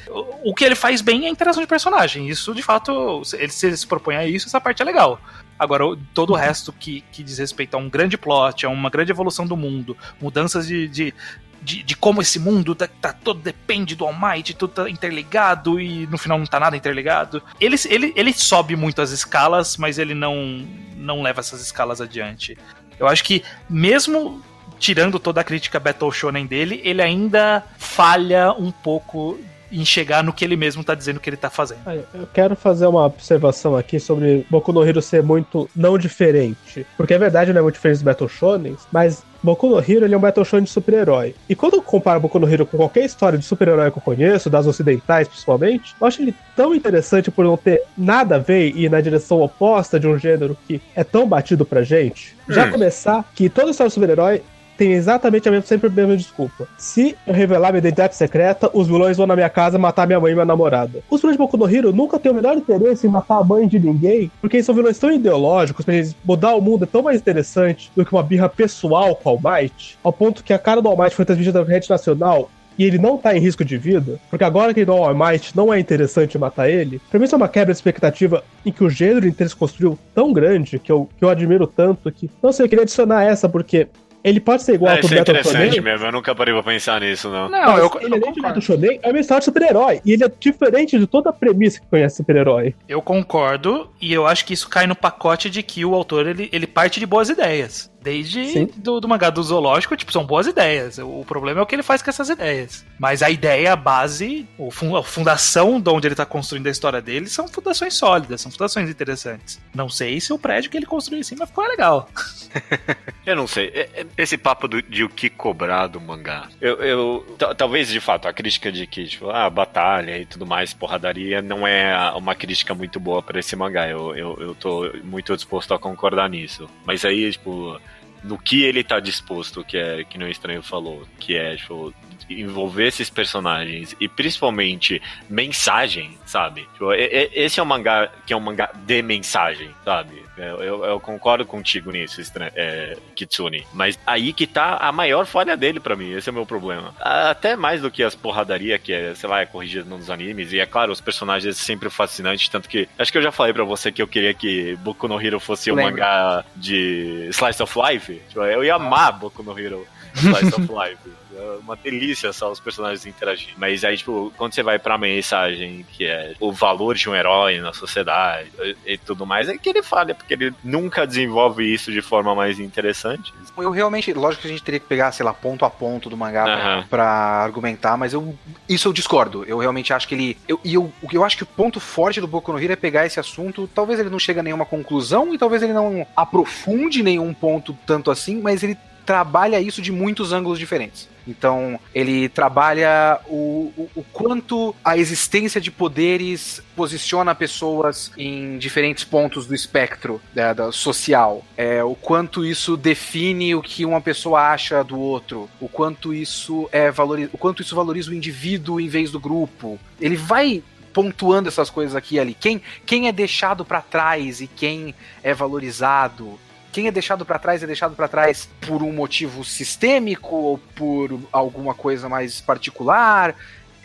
[0.44, 2.28] O, que ele faz bem é a interação de personagem.
[2.28, 5.18] Isso, de fato, ele, se se propõe a isso, essa parte é legal.
[5.58, 9.10] Agora, todo o resto que, que diz respeito a um grande plot, a uma grande
[9.10, 11.14] evolução do mundo, mudanças de, de,
[11.62, 15.80] de, de como esse mundo tá, tá todo depende do All Might, tudo tá interligado
[15.80, 17.42] e no final não tá nada interligado.
[17.58, 20.66] Ele, ele, ele sobe muito as escalas, mas ele não,
[20.96, 22.56] não leva essas escalas adiante.
[23.00, 24.42] Eu acho que mesmo
[24.78, 29.38] tirando toda a crítica Battle Shonen dele, ele ainda falha um pouco
[29.70, 31.80] em chegar no que ele mesmo tá dizendo que ele tá fazendo.
[32.14, 36.86] Eu quero fazer uma observação aqui sobre Boku no Hero ser muito não diferente.
[36.96, 40.14] Porque é verdade, não é muito diferente dos Battle Shonen, mas Boku no Hero ele
[40.14, 41.34] é um Battle Shonen de super-herói.
[41.48, 44.50] E quando eu comparo Boku no Hero com qualquer história de super-herói que eu conheço,
[44.50, 48.84] das ocidentais principalmente, eu acho ele tão interessante por não ter nada a ver e
[48.84, 52.36] ir na direção oposta de um gênero que é tão batido pra gente.
[52.48, 52.72] Já Hum.
[52.72, 54.42] começar que toda história de super-herói
[54.80, 56.66] tem exatamente a mesma, sempre a mesma desculpa.
[56.78, 60.32] Se eu revelar minha identidade secreta, os vilões vão na minha casa matar minha mãe
[60.32, 61.00] e minha namorada.
[61.10, 63.68] Os vilões de Boku no Hero nunca têm o menor interesse em matar a mãe
[63.68, 67.02] de ninguém, porque eles são vilões tão ideológicos, pra eles mudar o mundo é tão
[67.02, 70.58] mais interessante do que uma birra pessoal com o All Might, ao ponto que a
[70.58, 73.62] cara do All Might foi transmitida na rede nacional e ele não tá em risco
[73.62, 77.18] de vida, porque agora que ele não é Might, não é interessante matar ele, pra
[77.18, 80.32] mim isso é uma quebra de expectativa em que o gênero inteiro se construiu tão
[80.32, 83.86] grande, que eu, que eu admiro tanto, que, não sei, eu queria adicionar essa, porque
[84.22, 86.62] ele pode ser igual É, pro isso é interessante Shonen, mesmo, eu nunca parei pra
[86.62, 87.48] pensar nisso, não.
[87.48, 88.42] Não, eu, ele eu é do concordo.
[88.42, 91.80] Battle Shonen, é uma história de super-herói, e ele é diferente de toda a premissa
[91.80, 92.74] que conhece super-herói.
[92.88, 96.48] Eu concordo, e eu acho que isso cai no pacote de que o autor ele,
[96.52, 97.90] ele parte de boas ideias.
[98.02, 100.98] Desde do, do mangá do zoológico, tipo, são boas ideias.
[100.98, 102.84] O, o problema é o que ele faz com essas ideias.
[102.98, 106.70] Mas a ideia, a base, o fun- a fundação de onde ele tá construindo a
[106.70, 109.60] história dele são fundações sólidas, são fundações interessantes.
[109.74, 112.08] Não sei se o prédio que ele construiu em cima ficou legal.
[113.26, 113.68] Eu não sei.
[113.74, 116.48] É- é- Esse papo do- de o que cobrar do mangá.
[116.60, 120.46] Eu, eu- ta- talvez, de fato, a crítica de que, tipo, ah, batalha e tudo
[120.46, 123.88] mais, porradaria, não é uma crítica muito boa pra esse mangá.
[123.88, 126.68] Eu, eu, eu tô muito disposto a concordar nisso.
[126.84, 127.78] Mas aí, tipo,
[128.22, 131.94] no que ele tá disposto, que é que nem o estranho falou, que é, tipo,
[132.28, 136.62] envolver esses personagens e principalmente mensagem, sabe?
[136.72, 140.22] Tipo, esse é um mangá que é um mangá de mensagem, sabe?
[140.42, 142.20] Eu, eu, eu concordo contigo nisso,
[142.54, 143.66] é, Kitsune.
[143.72, 146.94] Mas aí que tá a maior falha dele pra mim, esse é o meu problema.
[147.00, 150.52] Até mais do que as porradaria que é, sei lá, é corrigida nos animes.
[150.52, 152.88] E é claro, os personagens sempre fascinantes, tanto que.
[152.98, 155.70] Acho que eu já falei pra você que eu queria que Boku no Hero fosse
[155.70, 155.92] um Lembro.
[155.92, 158.20] mangá de Slice of Life.
[158.28, 161.19] Tipo, eu ia amar Boku no Hero Slice of Life.
[161.40, 163.54] É uma delícia só os personagens interagindo.
[163.56, 167.58] Mas aí, tipo, quando você vai pra mensagem, que é o valor de um herói
[167.60, 171.90] na sociedade e, e tudo mais, é que ele falha, porque ele nunca desenvolve isso
[171.90, 173.32] de forma mais interessante.
[173.56, 176.16] Eu realmente, lógico que a gente teria que pegar, sei lá, ponto a ponto do
[176.16, 176.86] mangá pra, Aham.
[176.88, 178.36] pra argumentar, mas eu
[178.68, 179.44] isso eu discordo.
[179.44, 180.36] Eu realmente acho que ele.
[180.46, 183.06] Eu, e eu, eu acho que o ponto forte do Boku no Hero é pegar
[183.06, 183.68] esse assunto.
[183.74, 188.10] Talvez ele não chegue a nenhuma conclusão e talvez ele não aprofunde nenhum ponto tanto
[188.10, 188.76] assim, mas ele
[189.10, 191.08] trabalha isso de muitos ângulos diferentes.
[191.26, 199.02] Então, ele trabalha o, o, o quanto a existência de poderes posiciona pessoas em diferentes
[199.02, 201.44] pontos do espectro né, da, social.
[201.56, 205.50] É, o quanto isso define o que uma pessoa acha do outro.
[205.60, 209.76] O quanto isso é valori o quanto isso valoriza o indivíduo em vez do grupo.
[210.00, 212.34] Ele vai pontuando essas coisas aqui e ali.
[212.38, 216.38] Quem, quem é deixado pra trás e quem é valorizado.
[216.72, 221.20] Quem é deixado pra trás é deixado pra trás por um motivo sistêmico ou por
[221.32, 223.34] alguma coisa mais particular.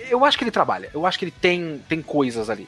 [0.09, 0.89] Eu acho que ele trabalha.
[0.93, 2.67] Eu acho que ele tem, tem coisas ali.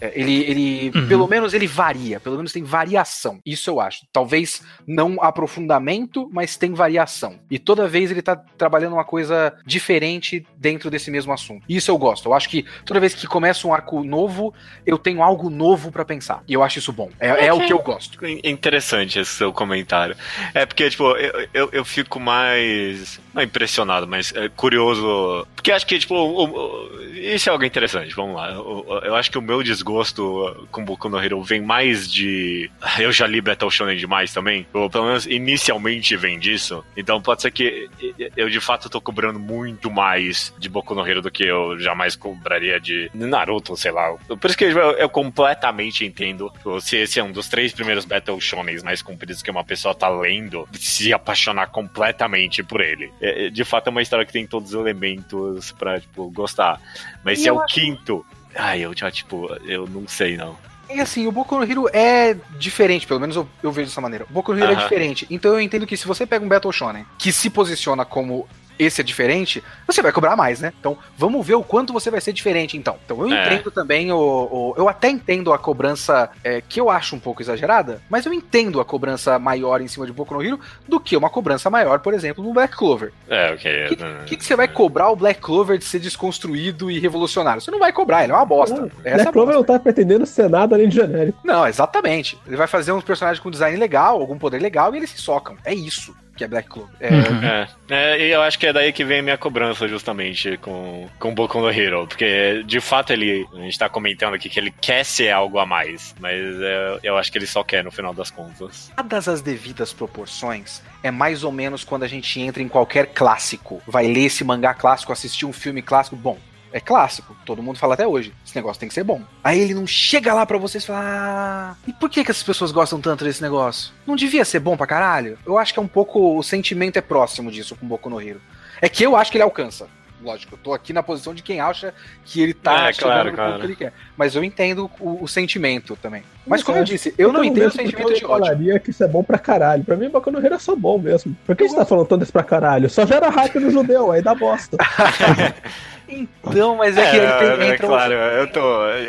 [0.00, 1.06] É, Ele, ele Uhum.
[1.08, 3.38] pelo menos ele varia, pelo menos tem variação.
[3.44, 4.06] Isso eu acho.
[4.12, 7.38] Talvez não aprofundamento, mas tem variação.
[7.50, 11.64] E toda vez ele tá trabalhando uma coisa diferente dentro desse mesmo assunto.
[11.68, 12.28] Isso eu gosto.
[12.28, 14.54] Eu acho que toda vez que começa um arco novo,
[14.86, 16.42] eu tenho algo novo pra pensar.
[16.48, 17.10] E eu acho isso bom.
[17.20, 18.18] É, é o que eu gosto.
[18.44, 20.16] Interessante esse seu comentário.
[20.54, 23.20] É porque, tipo, eu, eu, eu fico mais.
[23.34, 25.46] Não impressionado, mas é, curioso.
[25.54, 28.14] Porque acho que, tipo, o- o- isso é algo interessante.
[28.14, 28.50] Vamos lá.
[28.52, 32.70] Eu, eu acho que o meu desgosto com Boku no Hero vem mais de.
[32.98, 34.66] Eu já li Battle Shonen demais também.
[34.72, 36.84] Ou pelo menos inicialmente vem disso.
[36.96, 37.88] Então pode ser que
[38.36, 42.16] eu de fato tô cobrando muito mais de Boku no Hero do que eu jamais
[42.16, 44.14] cobraria de Naruto, sei lá.
[44.26, 46.52] Por isso que eu, eu completamente entendo.
[46.80, 50.08] Se esse é um dos três primeiros Battle Shonens mais compridos que uma pessoa tá
[50.08, 53.10] lendo, se apaixonar completamente por ele.
[53.20, 56.80] É, é, de fato é uma história que tem todos os elementos pra, tipo, gostar.
[57.24, 58.24] Mas E se é o acho- quinto.
[58.56, 60.56] Ai, eu já, tipo, eu não sei não.
[60.92, 64.26] E assim, o Boku no Hero é diferente, pelo menos eu, eu vejo dessa maneira.
[64.28, 64.82] O Boku no Hero é Aham.
[64.82, 65.26] diferente.
[65.30, 68.48] Então eu entendo que se você pega um Battle Shonen que se posiciona como
[68.80, 70.72] esse é diferente, você vai cobrar mais, né?
[70.80, 72.96] Então vamos ver o quanto você vai ser diferente, então.
[73.04, 73.46] Então eu É.
[73.54, 77.42] entendo também o, o- Eu até entendo a cobrança é, que eu acho um pouco
[77.42, 80.58] exagerada, mas eu entendo a cobrança maior em cima de Boku no Hero
[80.88, 83.12] do que uma cobrança maior, por exemplo, no Black Clover.
[83.28, 83.84] É, ok.
[83.84, 87.60] O que, que, que você vai cobrar o Black Clover de ser desconstruído e revolucionário?
[87.60, 88.90] Você não vai cobrar, ele é uma bosta.
[89.04, 89.72] É a Black Clover bosta.
[89.72, 91.38] não tá pretendendo ser nada além de genérico.
[91.44, 92.38] Não, exatamente.
[92.46, 95.56] Ele vai fazer uns personagens com design legal, algum poder legal, e eles se socam.
[95.64, 96.94] É isso que é Black Clover.
[96.98, 97.44] É, Uhum.
[97.44, 101.06] É, é, e eu acho que é daí que vem a minha cobrança, justamente, com,
[101.18, 102.06] com Boku no Hero.
[102.06, 103.46] Porque, de fato, ele.
[103.52, 106.14] A gente tá comentando aqui que ele quer ser algo a mais.
[106.18, 108.90] Mas é, eu acho que ele só quer no final das contas.
[108.96, 113.82] Dadas as devidas proporções, é mais ou menos quando a gente entra em qualquer clássico.
[113.86, 116.16] Vai ler esse mangá clássico, assistir um filme clássico.
[116.16, 116.38] Bom,
[116.72, 117.36] é clássico.
[117.44, 118.32] Todo mundo fala até hoje.
[118.46, 119.22] Esse negócio tem que ser bom.
[119.42, 122.42] Aí ele não chega lá pra vocês e fala: ah, e por que, que essas
[122.42, 123.92] pessoas gostam tanto desse negócio?
[124.06, 125.38] Não devia ser bom pra caralho?
[125.46, 126.38] Eu acho que é um pouco.
[126.38, 128.40] O sentimento é próximo disso com Boku no Hero.
[128.80, 129.86] É que eu acho que ele alcança.
[130.22, 131.94] Lógico, eu tô aqui na posição de quem acha
[132.26, 133.58] que ele tá É, chegando claro, no claro.
[133.60, 133.94] que ele quer.
[134.18, 136.22] Mas eu entendo o, o sentimento também.
[136.46, 138.44] Mas como eu disse, eu não Então, entendo o sentimento de eu ódio.
[138.44, 139.82] falaria que isso é bom pra caralho.
[139.82, 141.34] Pra mim, Boku no Hero é só bom mesmo.
[141.46, 142.90] Por que você tá falando tanto isso pra caralho?
[142.90, 144.76] Só gera hype no judeu, aí dá bosta.
[146.10, 148.60] Então, mas é que é, ele tem, é entra um- claro, eu tô.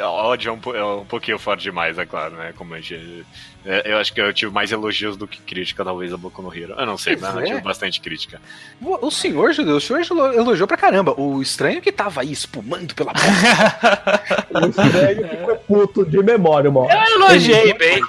[0.05, 2.53] Ódio é um, é um pouquinho forte demais, é claro, né?
[2.55, 3.25] Como a gente.
[3.65, 6.55] é, Eu acho que eu tive mais elogios do que crítica, talvez, a Boku no
[6.55, 6.75] Hero.
[6.77, 7.45] Eu não sei, Pois mas eu é.
[7.45, 8.39] tive bastante crítica.
[8.81, 11.13] O, o senhor, Judeu, o senhor elo- elogiou pra caramba.
[11.19, 14.21] O estranho que tava aí espumando pela boca.
[14.61, 16.93] O estranho ficou puto de memória, hora.
[17.09, 18.01] Eu elogiei bem.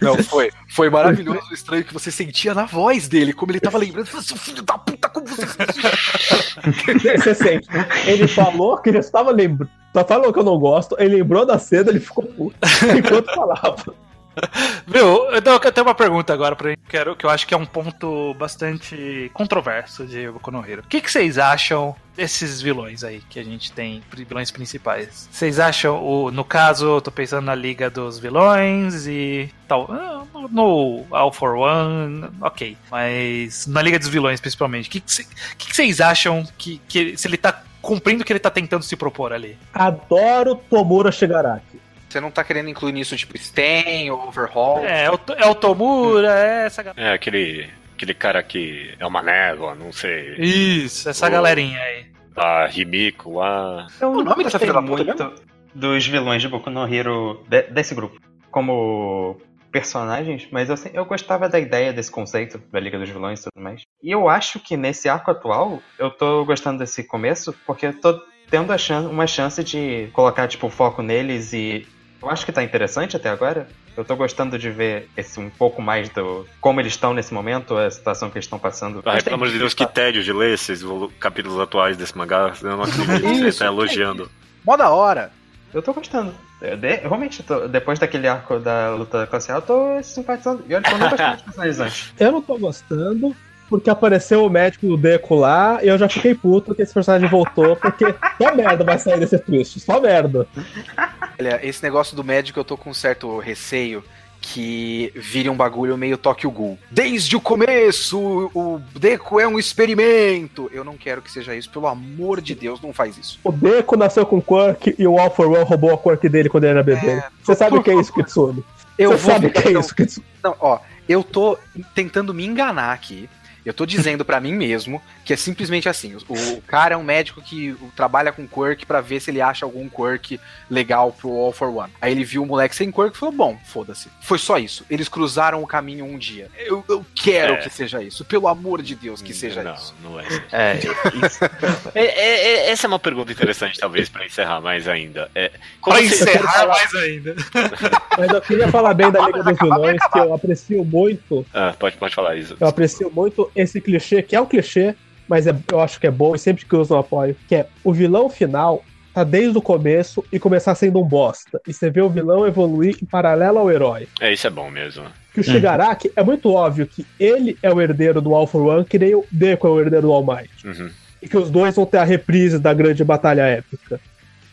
[0.00, 0.50] Não, foi.
[0.68, 4.06] Foi maravilhoso o estranho que você sentia na voz dele, como ele tava lembrando.
[4.06, 5.42] Seu filho da puta, como você?
[7.18, 7.68] Você sente.
[8.06, 9.70] Ele falou que ele estava lembrando.
[9.92, 12.56] Só falou que eu não gosto, ele lembrou da cena, ele ficou puto.
[12.96, 13.94] Enquanto falava.
[14.86, 17.66] Viu, eu tenho uma pergunta agora pra gente, quero, que eu acho que é um
[17.66, 20.82] ponto bastante controverso de Boku no Hero.
[20.82, 25.28] O que, que vocês acham desses vilões aí que a gente tem, vilões principais?
[25.30, 30.24] Vocês acham, o, no caso, eu tô pensando na Liga dos Vilões e tal, ah,
[30.50, 35.68] no All for One, ok, mas na Liga dos Vilões principalmente, que, que, o que
[35.68, 38.96] que vocês acham que, que se ele tá cumprindo o que ele tá tentando se
[38.96, 39.56] propor ali?
[39.72, 41.80] Adoro Tomura Shigaraki.
[42.08, 44.84] Você não tá querendo incluir nisso, tipo, Stain ou Overhaul?
[44.84, 47.10] É, é o, é o Tomura, é essa galera.
[47.10, 50.34] É aquele, aquele cara que é uma névoa, não sei.
[50.38, 52.06] Isso, essa O- galerinha aí.
[52.34, 53.88] A Rimiko lá.
[54.00, 55.34] Eu O nome dessa filha muito
[55.74, 58.18] dos vilões de Boku no Hero de- desse grupo
[58.50, 59.36] como
[59.70, 63.44] personagens, mas eu, se- eu gostava da ideia desse conceito da Liga dos Vilões e
[63.44, 63.82] tudo mais.
[64.02, 68.18] E eu acho que nesse arco atual, eu tô gostando desse começo, porque eu tô
[68.50, 71.86] tendo a chan uma chance de colocar, tipo, foco neles e
[72.22, 73.66] eu acho que tá interessante até agora.
[73.96, 77.76] Eu tô gostando de ver esse um pouco mais do como eles estão nesse momento,
[77.76, 79.02] a situação que eles estão passando.
[79.04, 80.82] Ai, Mas pelo amor de Deus, que tédio de ler esses
[81.18, 82.52] capítulos atuais desse mangá.
[82.62, 84.30] Eu não acredito que você tá elogiando.
[84.64, 85.30] Mó da hora.
[85.74, 86.32] Eu tô gostando.
[86.62, 90.64] Eu de- realmente, tô- depois daquele arco da luta classe A, eu tô simpatizando.
[90.68, 92.12] E olha que eu não personagens antes.
[92.18, 93.36] Eu não tô gostando,
[93.68, 97.28] porque apareceu o médico do Deco lá, e eu já fiquei puto que esse personagem
[97.28, 98.06] voltou, porque
[98.40, 100.46] só merda vai sair desse twist, só merda.
[101.38, 104.02] Olha, esse negócio do médico eu tô com um certo receio
[104.40, 106.78] que vire um bagulho meio Tokyo Ghoul.
[106.90, 110.70] Desde o começo, o Deco é um experimento.
[110.72, 113.38] Eu não quero que seja isso, pelo amor de Deus, não faz isso.
[113.42, 116.64] O Deco nasceu com quirk e o All for One roubou a quirk dele quando
[116.64, 117.22] ele era bebê.
[117.42, 118.64] Você sabe o que é isso, Kitsune?
[118.96, 120.26] Eu Você vou sabe o que é então, isso, Kitsune?
[120.42, 120.78] Não, ó,
[121.08, 121.58] eu tô
[121.94, 123.28] tentando me enganar aqui.
[123.64, 127.02] Eu tô dizendo pra mim mesmo que é simplesmente assim: o, o cara é um
[127.02, 130.40] médico que trabalha com quirk pra ver se ele acha algum quirk
[130.70, 131.92] legal pro All for One.
[132.00, 134.08] Aí ele viu o moleque sem quirk e falou: bom, foda-se.
[134.20, 134.84] Foi só isso.
[134.88, 136.48] Eles cruzaram o caminho um dia.
[136.58, 137.56] Eu, eu quero É.
[137.58, 138.24] que seja isso.
[138.24, 139.94] Pelo amor de Deus, que seja não, isso.
[140.02, 140.26] Não é.
[140.52, 141.38] É, isso.
[141.94, 145.30] É, é- é- essa é uma pergunta interessante, talvez, pra encerrar mais ainda.
[145.34, 145.50] É,
[145.82, 147.34] Pra encerrar mais ainda.
[148.18, 151.44] Mas eu queria falar bem da Liga dos Vilões, que eu aprecio muito.
[151.52, 152.56] Ah, pode, pode falar isso.
[152.60, 154.94] Eu aprecio muito esse clichê, que é um clichê,
[155.28, 157.36] mas é- eu acho que é bom e sempre que uso eu apoio.
[157.48, 158.82] Que é o vilão final
[159.12, 161.60] tá desde o começo e começar sendo um bosta.
[161.66, 164.06] E você vê o vilão evoluir em paralelo ao herói.
[164.20, 165.04] É, isso é bom mesmo.
[165.34, 168.84] Que o Shigaraki é muito óbvio que ele é o herdeiro do All for One,
[168.84, 170.50] que nem o Deku é o herdeiro do All Might.
[170.64, 170.90] Uhum.
[171.20, 174.00] E que os dois vão ter a reprise da grande batalha épica.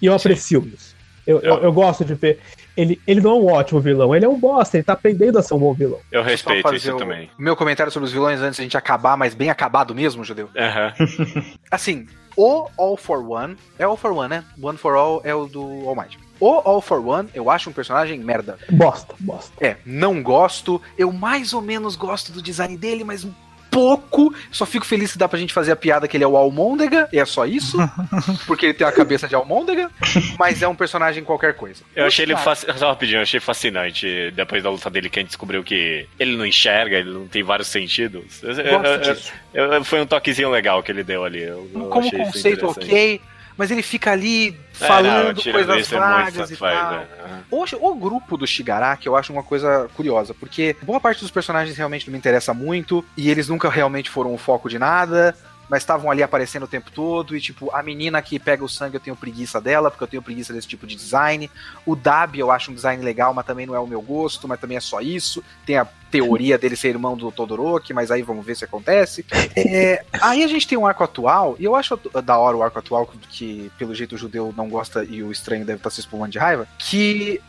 [0.01, 0.95] E eu aprecio isso.
[1.25, 2.39] Eu, eu, eu gosto de ver.
[2.75, 5.41] Ele, ele não é um ótimo vilão, ele é um bosta, ele tá aprendendo a
[5.41, 5.99] ser um bom vilão.
[6.11, 7.29] Eu respeito isso o também.
[7.37, 10.49] Meu comentário sobre os vilões antes da gente acabar, mas bem acabado mesmo, Judeu.
[10.55, 10.93] Aham.
[11.71, 14.43] Assim, o All for One é All for One, né?
[14.61, 16.19] One for All é o do All Might.
[16.39, 18.57] O All for One, eu acho um personagem merda.
[18.69, 19.65] Bosta, bosta.
[19.65, 20.81] É, não gosto.
[20.97, 23.31] Eu mais ou menos gosto do design dele, mas um
[23.75, 24.33] pouco.
[24.51, 27.09] Só fico feliz que dá pra gente fazer a piada que ele é o Almôndega,
[27.11, 27.77] e é só isso.
[28.47, 29.91] porque ele tem a cabeça de Almôndega,
[30.39, 31.83] mas é um personagem qualquer coisa.
[31.95, 32.79] Eu achei ele fascinante.
[32.79, 36.37] Só rapidinho, eu achei fascinante depois da luta dele que a gente descobriu que ele
[36.37, 38.41] não enxerga, ele não tem vários sentidos.
[38.41, 38.53] Eu-
[39.53, 41.41] eu- eu- foi um toquezinho legal que ele deu ali.
[41.43, 43.21] Eu, eu Como achei isso conceito ok,
[43.57, 46.91] mas ele fica ali É, falando não, coisas é vagas e satisfaz, tal.
[46.91, 47.07] né?
[47.49, 51.77] Hoje, o grupo do Shigaraki eu acho uma coisa curiosa, porque boa parte dos personagens
[51.77, 55.35] realmente não me interessa muito, e eles nunca realmente foram o foco de nada,
[55.69, 58.95] mas estavam ali aparecendo o tempo todo, e tipo, a menina que pega o sangue
[58.95, 61.49] eu tenho preguiça dela, porque eu tenho preguiça desse tipo de design.
[61.85, 64.59] O Dabi eu acho um design legal, mas também não é o meu gosto, mas
[64.59, 65.43] também é só isso.
[65.65, 69.25] Tem a teoria dele ser irmão do Todoroki, mas aí vamos ver se acontece.
[69.55, 72.79] É, aí a gente tem um arco atual, e eu acho da hora o arco
[72.79, 76.31] atual, que pelo jeito o judeu não gosta e o estranho deve estar se espumando
[76.31, 77.41] de raiva, que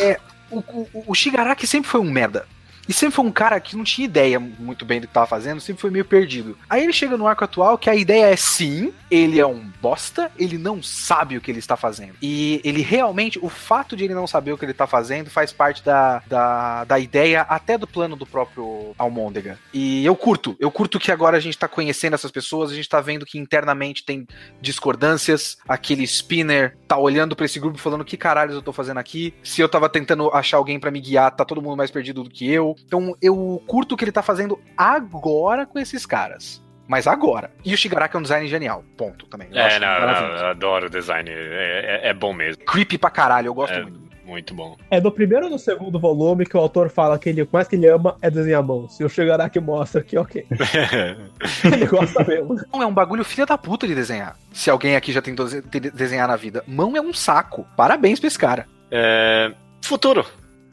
[0.00, 0.20] é,
[0.50, 2.46] o, o, o Shigaraki sempre foi um merda.
[2.88, 5.60] E sempre foi um cara que não tinha ideia muito bem do que tava fazendo,
[5.60, 6.58] sempre foi meio perdido.
[6.68, 10.30] Aí ele chega no arco atual que a ideia é sim, ele é um bosta,
[10.38, 12.14] ele não sabe o que ele está fazendo.
[12.20, 15.52] E ele realmente, o fato de ele não saber o que ele tá fazendo faz
[15.52, 19.58] parte da, da, da ideia até do plano do próprio Almôndega.
[19.72, 22.88] E eu curto, eu curto que agora a gente tá conhecendo essas pessoas, a gente
[22.88, 24.26] tá vendo que internamente tem
[24.60, 29.34] discordâncias, aquele Spinner tá olhando pra esse grupo falando que caralhos eu tô fazendo aqui,
[29.42, 32.30] se eu tava tentando achar alguém pra me guiar, tá todo mundo mais perdido do
[32.30, 32.71] que eu.
[32.86, 36.60] Então eu curto o que ele tá fazendo agora com esses caras.
[36.88, 37.50] Mas agora.
[37.64, 38.84] E o Shigaraki é um design genial.
[38.98, 39.48] Ponto também.
[39.50, 41.30] Eu É, acho não, não, eu adoro o design.
[41.30, 42.62] É, é- é bom mesmo.
[42.64, 44.00] Creepy pra caralho, eu gosto É muito.
[44.26, 44.76] muito bom.
[44.90, 47.52] É no primeiro ou no segundo volume que o autor fala que ele, o que
[47.52, 48.98] mais que ele ama é desenhar mãos.
[49.00, 50.44] E o Shigaraki mostra que, ok,
[51.72, 52.56] ele gosta mesmo.
[52.72, 54.36] Mão é um bagulho filha da puta de desenhar.
[54.52, 56.62] Se alguém aqui já tentou de- de- desenhar na vida.
[56.66, 57.66] Mão é um saco.
[57.76, 58.66] Parabéns pra esse cara.
[58.90, 60.26] É, futuro.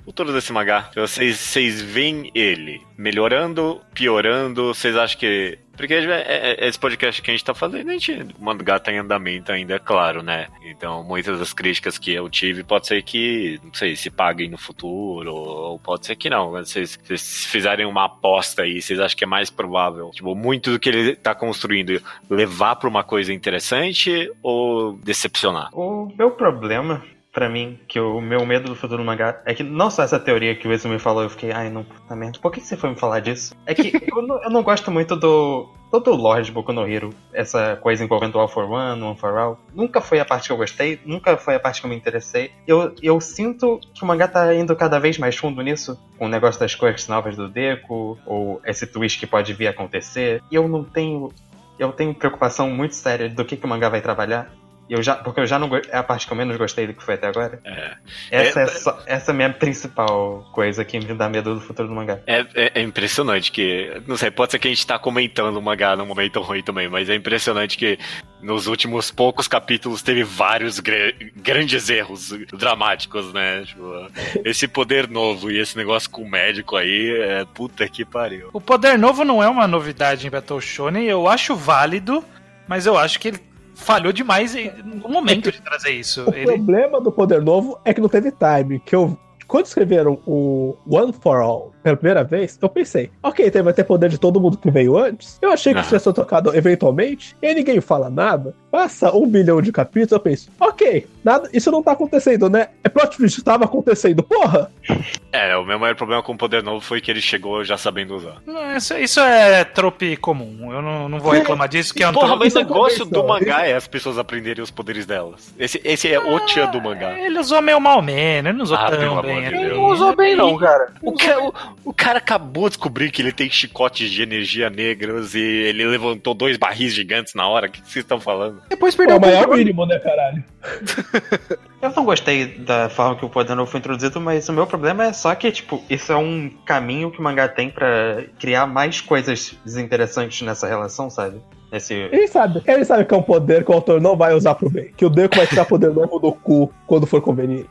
[0.10, 0.89] Futuro desse mangá.
[0.95, 4.74] Vocês, vocês veem ele melhorando, piorando?
[4.74, 5.60] Vocês acham que.
[5.78, 8.79] Porque é- é- é- esse podcast que a gente tá fazendo, a gente, o mangá
[8.79, 10.47] tá em andamento ainda, é claro, né?
[10.66, 14.58] Então, muitas das críticas que eu tive, pode ser que, não sei, se paguem no
[14.58, 16.50] futuro, ou pode ser que não.
[16.50, 20.79] Vocês, vocês fizerem uma aposta aí, vocês acham que é mais provável, tipo, muito do
[20.79, 25.70] que ele tá construindo levar pra uma coisa interessante ou decepcionar?
[25.71, 29.64] O meu problema pra mim, que o meu medo do futuro do mangá é que
[29.64, 32.39] não só essa teoria que o Ezu me falou, eu fiquei, ai, não, puta merda,
[32.39, 33.56] por que você foi me falar disso?
[33.66, 35.70] É que eu, não, eu não gosto muito do.
[35.92, 39.36] Todo o lore de Boku no Hero, essa coisa envolvendo All for One, One for
[39.36, 41.96] All, nunca foi a parte que eu gostei, nunca foi a parte que eu me
[41.96, 42.51] interessei.
[42.68, 46.30] Eu, eu sinto que o mangá tá indo cada vez mais fundo nisso, com o
[46.30, 50.43] negócio das cores novas do Deku, ou esse twist que pode vir a acontecer.
[50.51, 51.32] E eu não tenho.
[51.80, 54.54] Eu tenho preocupação muito séria do que, que o mangá vai trabalhar.
[54.89, 57.03] Eu já, porque eu já não é a parte que eu menos gostei do que
[57.03, 57.59] foi até agora.
[57.63, 57.93] É.
[58.32, 61.61] Essa é, É, só- essa é a minha principal coisa que me dá medo do
[61.61, 62.20] futuro do mangá.
[62.25, 64.01] É, é- é impressionante que.
[64.07, 66.89] Não sei, pode ser que a gente tá comentando o mangá num momento ruim também,
[66.89, 67.99] mas é impressionante que
[68.41, 73.63] nos últimos poucos capítulos teve vários gra- grandes erros dramáticos, né?
[73.66, 74.07] Tipo,
[74.45, 78.49] esse poder novo e esse negócio com o médico aí, é puta que pariu.
[78.53, 82.24] O poder novo não é uma novidade em Battle Shonen, eu acho válido,
[82.67, 83.49] mas eu acho que ele
[83.80, 86.24] falhou demais em- no momento de trazer isso.
[86.30, 88.80] O Ele, problema do Poder Novo é que não teve time.
[88.80, 93.63] Que eu, quando escreveram o One for All pela primeira vez, eu pensei, ok, então
[93.63, 95.37] vai ter poder de todo mundo que veio antes.
[95.41, 95.82] Eu achei que Ah.
[95.82, 98.53] isso ia ser tocado eventualmente, e aí ninguém fala nada.
[98.71, 102.67] Passa um bilhão de capítulos, eu penso, ok, nada, isso não tá acontecendo, né?
[102.83, 104.71] É plot twist, tava acontecendo, porra!
[105.32, 108.16] É, o meu maior problema com o poder novo foi que ele chegou já sabendo
[108.16, 108.37] usar.
[108.47, 110.74] Não, isso, isso é trope comum.
[110.74, 113.24] Eu não, não vou reclamar disso, que é um Porra, mas o é negócio do
[113.28, 115.53] mangá é as pessoas aprenderem os poderes delas.
[115.59, 117.11] Esse, esse é o tchan do mangá.
[117.20, 119.45] Ele usou meio mal menos, ele não usou Ah, tão bem.
[119.45, 120.93] Ele não usou bem, não, cara.
[121.03, 121.53] O cara, o,
[121.84, 126.34] o cara acabou de descobrir que ele tem chicotes de energia negros e ele levantou
[126.34, 127.68] dois barris gigantes na hora.
[127.68, 128.62] O que vocês estão falando?
[128.70, 130.43] Depois É perdeu o o maior mínimo, né, caralho?
[131.82, 135.06] Eu não gostei da forma que o poder novo foi introduzido, mas o meu problema
[135.06, 139.00] é só que, tipo, isso é um caminho que o mangá tem pra criar mais
[139.00, 141.42] coisas desinteressantes nessa relação, sabe?
[141.71, 141.93] Esse.
[141.93, 144.70] Ele sabe, ele sabe que é um poder que o autor não vai usar pro
[144.70, 144.91] bem.
[144.96, 147.70] Que o Deco vai tirar poder novo do cu quando for conveniente.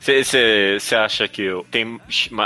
[0.00, 2.00] Você acha que tem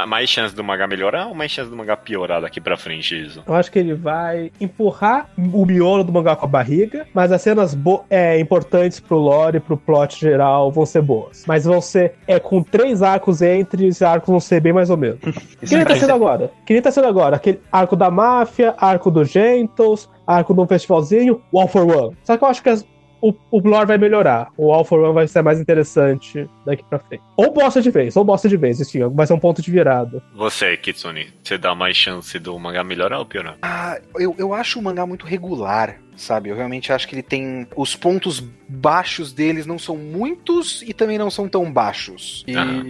[0.09, 3.45] mais chance do mangá melhorar ou mais chance do mangá piorar daqui pra frente, isso?
[3.47, 7.41] Eu acho que ele vai empurrar o miolo do mangá com a barriga, mas as
[7.43, 7.77] cenas
[8.11, 11.45] é, importantes pro lore e pro plot geral vão ser boas.
[11.47, 14.97] Mas vão ser é, com três arcos entre, esses arcos vão ser bem mais ou
[14.97, 15.21] menos.
[15.63, 16.51] Isso Que nem tá sendo agora?
[16.67, 17.37] Que nem tá sendo agora?
[17.37, 22.17] Aquele arco da máfia, arco do Gentles, arco de um festivalzinho, o All for One.
[22.23, 22.87] Só que eu acho que as-
[23.21, 24.51] o, o lore vai melhorar.
[24.57, 27.23] O All for One vai ser mais interessante daqui pra frente.
[27.39, 30.23] Ou bosta de vez, ou bosta de vez, enfim, vai ser um ponto de virada.
[30.35, 33.57] Você, Kitsune, você dá mais chance do mangá melhorar ou piorar?
[33.63, 36.49] Ah, eu, eu acho o mangá muito regular, sabe?
[36.51, 37.67] Eu realmente acho que ele tem.
[37.77, 42.45] Os pontos baixos deles não são muitos e também não são tão baixos.
[42.47, 42.83] E Aham.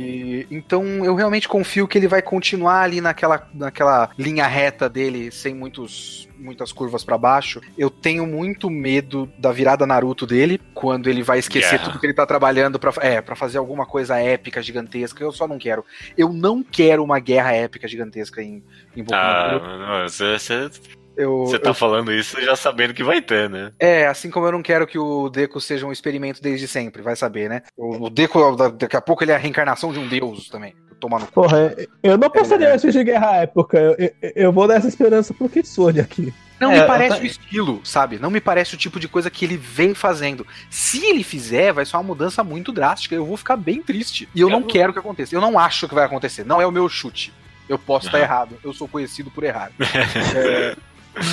[0.51, 5.55] então eu realmente confio que ele vai continuar ali naquela, naquela linha reta dele, sem
[5.55, 6.29] muitos.
[6.37, 7.61] Muitas curvas pra baixo.
[7.79, 11.85] Eu tenho muito medo da virada Naruto dele, quando ele vai esquecer Guerra.
[11.85, 15.23] tudo que ele tá trabalhando pra, é, pra fazer alguma coisa épica, gigantesca.
[15.23, 15.85] Eu só não quero.
[16.19, 18.63] Eu não quero uma guerra épica gigantesca em,
[18.97, 20.71] em Boku Ah, mano, você, você,
[21.17, 23.73] Eu, você tá eu- falando isso já sabendo que vai ter, né?
[23.79, 27.15] É, assim como eu não quero que o Deco seja um experimento desde sempre, vai
[27.17, 27.63] saber, né?
[27.77, 30.75] O, o Deco, da- daqui a pouco, ele é a reencarnação de um deus também.
[31.01, 31.27] Tomar no.
[31.27, 32.71] Porra, eu não pensaria É.
[32.71, 33.79] em assistir Guerra Época.
[33.79, 36.33] Eu, eu, eu vou dar essa esperança pro Kitsune aqui.
[36.61, 38.19] Não É, me eu parece ta- o estilo, sabe?
[38.19, 40.47] Não me parece o tipo de coisa que ele vem fazendo.
[40.71, 43.15] Se ele fizer, vai ser uma mudança muito drástica.
[43.15, 44.29] Eu vou ficar bem triste.
[44.35, 45.35] E eu não Eu- quero que aconteça.
[45.35, 46.45] Eu não acho que vai acontecer.
[46.45, 47.35] Não é o meu chute.
[47.69, 48.25] Eu posso estar Aham.
[48.25, 48.59] errado.
[48.63, 49.73] Eu sou conhecido por errar.
[50.37, 50.77] É,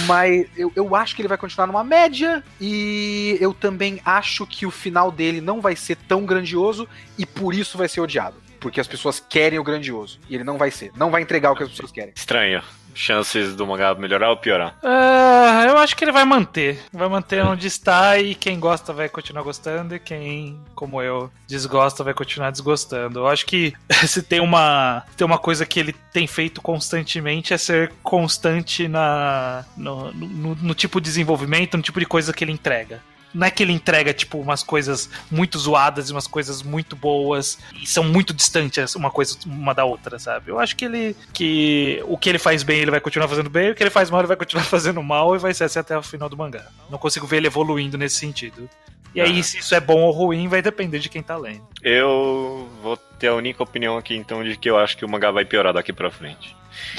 [0.05, 2.43] mas eu, eu acho que ele vai continuar numa média.
[2.59, 6.87] E eu também acho que o final dele não vai ser tão grandioso.
[7.17, 8.35] E por isso vai ser odiado.
[8.59, 10.19] Porque as pessoas querem o grandioso.
[10.29, 10.91] E ele não vai ser.
[10.95, 12.13] Não vai entregar o que as pessoas querem.
[12.15, 12.61] Estranho.
[12.93, 14.75] Chances do mangá melhorar ou piorar?
[14.83, 16.79] Ah, eu acho que ele vai manter.
[16.91, 22.03] Vai manter onde está e quem gosta vai continuar gostando e quem, como eu, desgosta
[22.03, 23.19] vai continuar desgostando.
[23.19, 23.73] Eu acho que
[24.07, 29.63] se tem uma, tem uma coisa que ele tem feito constantemente é ser constante na,
[29.77, 33.01] no, no- no tipo de desenvolvimento, no tipo de coisa que ele entrega.
[33.33, 37.57] Não é que ele entrega, tipo, umas coisas muito zoadas e umas coisas muito boas
[37.81, 40.51] e são muito distantes uma coisa uma da outra, sabe?
[40.51, 41.15] Eu acho que ele.
[41.33, 44.09] que o que ele faz bem, ele vai continuar fazendo bem, o que ele faz
[44.09, 46.65] mal, ele vai continuar fazendo mal e vai ser assim até o final do mangá.
[46.89, 48.69] Não consigo ver ele evoluindo nesse sentido.
[49.13, 49.43] E aí, Ah.
[49.43, 51.67] se isso é bom ou ruim, vai depender de quem tá lendo.
[51.83, 55.29] Eu vou ter a única opinião aqui, então, de que eu acho que o mangá
[55.29, 56.55] vai piorar daqui pra frente.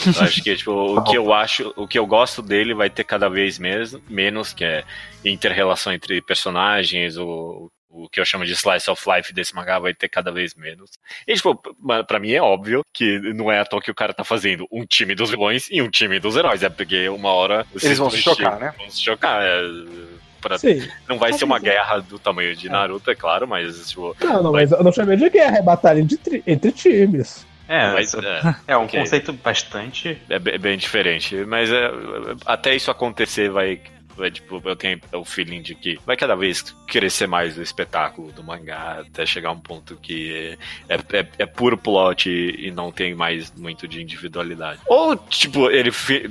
[0.07, 3.03] Eu acho que, tipo, o que eu acho, o que eu gosto dele vai ter
[3.03, 4.85] cada vez mes- menos, que é
[5.25, 9.93] inter-relação entre personagens, o, o que eu chamo de slice of life desse mangá vai
[9.93, 10.91] ter cada vez menos.
[11.27, 11.61] E, tipo,
[12.07, 14.87] pra mim é óbvio que não é à toa que o cara tá fazendo um
[14.87, 18.23] time dos vilões e um time dos heróis, é porque uma hora Eles vão se
[18.23, 18.75] chocar, né?
[18.79, 19.61] Vão se chocar, é...
[20.43, 20.87] pra- Sim.
[21.09, 24.53] não vai ser uma guerra do tamanho de Naruto, é claro, mas tipo, Não, não,
[24.53, 27.47] mas eu não chamei de guerra, é batalha entre, tri- entre times.
[27.69, 29.01] É, mas, é, é um ok.
[29.01, 30.19] conceito bastante.
[30.29, 31.37] é bem- é bem diferente.
[31.47, 31.91] Mas é,
[32.45, 33.81] até isso acontecer vai.
[34.15, 38.31] vai, tipo, eu tenho o feeling de que vai cada vez crescer mais o espetáculo
[38.33, 42.71] do mangá, até chegar a um ponto que é, é, é puro plot e, e
[42.71, 44.81] não tem mais muito de individualidade.
[44.87, 45.91] Ou, tipo, ele.
[45.91, 46.31] fi-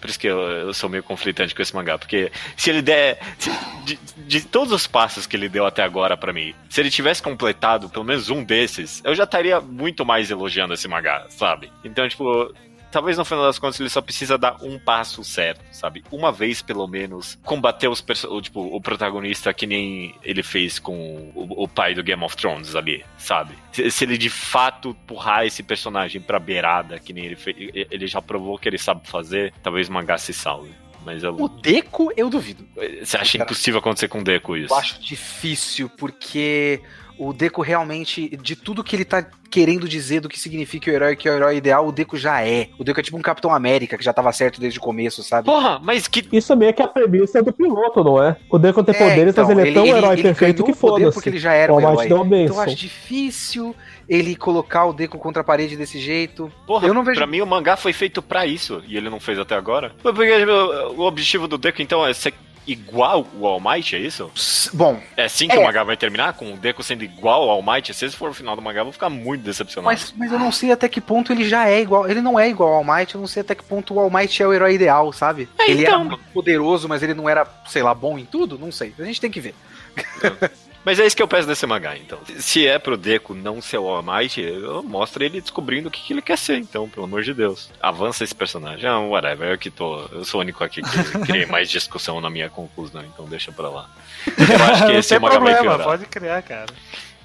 [0.00, 3.18] Por isso que eu, eu sou meio conflitante com esse mangá, porque se ele der.
[3.38, 3.50] se-
[3.84, 7.22] de, de todos os passos que ele deu até agora pra mim, se ele tivesse
[7.22, 11.70] completado pelo menos um desses, eu já estaria muito mais elogiando esse mangá, sabe?
[11.84, 12.52] Então, tipo.
[12.90, 16.02] Talvez no final das contas ele só precisa dar um passo certo, sabe?
[16.10, 21.30] Uma vez pelo menos combater os o, tipo, o protagonista que nem ele fez com
[21.34, 23.54] o, o pai do Game of Thrones ali, sabe?
[23.72, 28.06] Se, se ele de fato empurrar esse personagem pra beirada, que nem ele fez, ele
[28.06, 30.72] já provou que ele sabe fazer, talvez o mangá se salve.
[31.04, 32.66] Mas eu, O Deco, eu duvido.
[33.02, 34.72] você acha impossível acontecer com o Deco isso?
[34.72, 36.82] Eu acho difícil, porque
[37.20, 41.16] o Deco realmente, de tudo que ele tá querendo dizer do que significa o herói,
[41.16, 42.68] que é o herói ideal, o Deco já é.
[42.78, 45.46] O Deco é tipo um Capitão América, que já tava certo desde o começo, sabe?
[45.46, 46.26] Porra, mas que.
[46.32, 48.36] Isso meio que é a premissa do piloto, não é?
[48.48, 51.12] O Deco ter É, poderes, então, mas ele é tão herói perfeito ganhou que foda-se.
[51.12, 52.06] Porque ele já era O um herói.
[52.06, 52.26] Então
[52.56, 53.74] eu acho difícil
[54.08, 56.50] ele colocar o Deco contra a parede desse jeito.
[56.66, 59.20] Porra, Eu não vejo- pra mim o mangá foi feito pra isso e ele não
[59.20, 59.92] fez até agora.
[60.02, 62.32] Mas Porque tipo, o objetivo do Deco então é ser
[62.72, 64.30] igual o All Might, é isso?
[64.72, 65.58] Bom, É assim que É.
[65.58, 66.32] o mangá vai terminar?
[66.34, 67.92] Com o Deco sendo igual ao All Might?
[67.94, 69.86] Se esse for o final do mangá, eu vou ficar muito decepcionado.
[69.92, 72.08] mas, mas eu não sei até que ponto ele já é igual.
[72.08, 74.10] Ele não é igual ao All Might, eu não sei até que ponto o All
[74.10, 75.48] Might é o herói ideal, sabe?
[75.58, 76.06] É, ele então.
[76.06, 78.58] era poderoso, mas ele não era, sei lá, bom em tudo?
[78.58, 78.94] Não sei.
[78.98, 79.54] A gente tem que ver.
[80.84, 82.18] Mas é isso que eu peço desse mangá, então.
[82.38, 86.00] Se é pro Deco não ser o All Might, eu mostro ele descobrindo o que,
[86.02, 87.70] que ele quer ser, então, pelo amor de Deus.
[87.80, 88.88] Avança esse personagem.
[88.88, 90.06] Ah, whatever, eu que tô.
[90.10, 93.68] Eu sou o único aqui que criei mais discussão na minha conclusão, então deixa pra
[93.68, 93.90] lá.
[94.26, 95.86] Eu acho que não esse tem mangá vai problema, piorar.
[95.86, 96.66] pode criar, cara.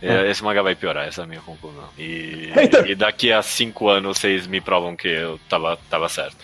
[0.01, 1.87] É, Esse mangá vai piorar, essa é a minha conclusão.
[1.97, 2.87] E, Eita.
[2.87, 6.37] e daqui a cinco anos vocês me provam que eu tava, tava certo.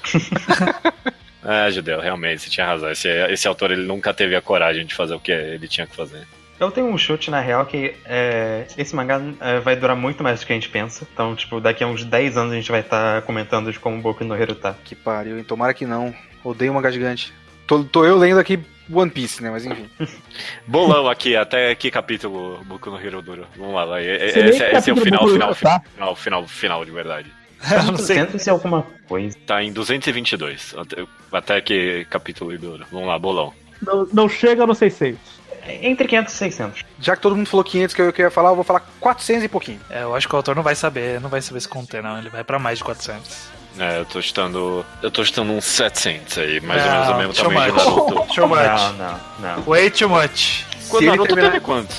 [1.44, 2.90] é, Judeu, realmente, você tinha razão.
[2.90, 5.96] Esse, esse autor ele nunca teve a coragem de fazer o que ele tinha que
[5.96, 6.26] fazer.
[6.62, 10.40] Eu tenho um chute, na real, que é, esse mangá é, vai durar muito mais
[10.40, 11.08] do que a gente pensa.
[11.12, 14.00] Então, tipo, daqui a uns 10 anos a gente vai estar comentando de como o
[14.00, 14.76] Boku no Hero tá.
[14.86, 15.44] Que pariu, hein?
[15.44, 16.14] Tomara que não.
[16.44, 17.34] Odeio mangá gigante.
[17.66, 18.60] Tô, tô eu lendo aqui
[18.94, 19.50] One Piece, né?
[19.50, 19.90] Mas enfim.
[20.68, 23.46] Bolão aqui, até que capítulo Boku no Hero dura?
[23.58, 24.06] Vamos lá, vai.
[24.06, 25.82] Esse, que esse é o final, final, Hero tá.
[25.96, 27.32] final, final, final de verdade.
[27.72, 28.18] Eu não sei.
[28.18, 29.36] 200 e alguma coisa.
[29.48, 32.86] Tá em 222, até, até que capítulo dura.
[32.92, 33.52] Vamos lá, bolão.
[33.82, 35.41] Não, não chega no 600.
[35.68, 36.84] Entre 500 e 600.
[37.00, 38.82] Já que todo mundo falou 500 que eu, que eu ia falar, eu vou falar
[39.00, 39.80] 400 e pouquinho.
[39.90, 42.18] É, eu acho que o autor não vai saber, não vai saber se conter, não.
[42.18, 43.62] Ele vai pra mais de 400.
[43.80, 44.86] É, eu tô chutando.
[45.02, 47.78] Eu tô chutando uns 700 aí, mais ou Não, menos o mesmo tamanho de.
[47.78, 48.14] Naruto.
[48.36, 48.60] Too much.
[48.60, 49.62] Não, não, não.
[49.64, 50.64] Way too much.
[50.90, 51.98] Quando Se ele Naruto terminar- teve quantos?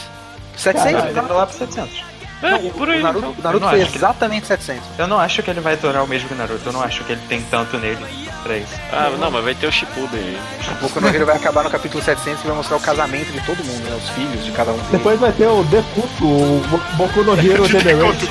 [0.57, 1.05] 700?
[1.05, 2.05] Ele vai lá pro 700.
[2.43, 3.01] É, por aí.
[3.01, 3.35] o Naruto, então.
[3.39, 3.97] o Naruto não foi acho.
[3.97, 4.83] exatamente 700.
[4.99, 6.63] Eu não acho que ele vai durar o mesmo que o Naruto.
[6.67, 8.05] Eu não acho que ele tem tanto nele
[8.43, 8.73] pra isso.
[8.93, 10.39] Ah, não, mas vai ter o Shippuden aí.
[10.73, 13.41] O Boku no Hero vai acabar no capítulo 700 e vai mostrar o casamento de
[13.47, 13.97] todo mundo, né?
[14.03, 14.91] Os filhos de cada um deles.
[14.91, 18.27] Depois vai ter o Dekuto, o Bo- Boku no Hero Generation.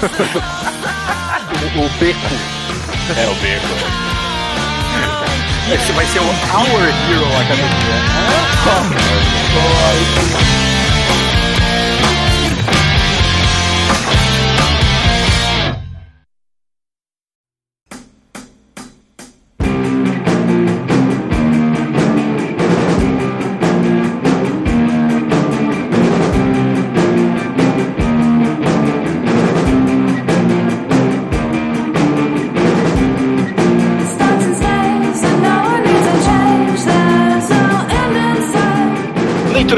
[1.76, 2.34] O, o Beco.
[3.16, 3.66] É, o Beco.
[5.74, 8.00] Esse vai ser o Our Hero Academia.
[8.62, 10.69] Starts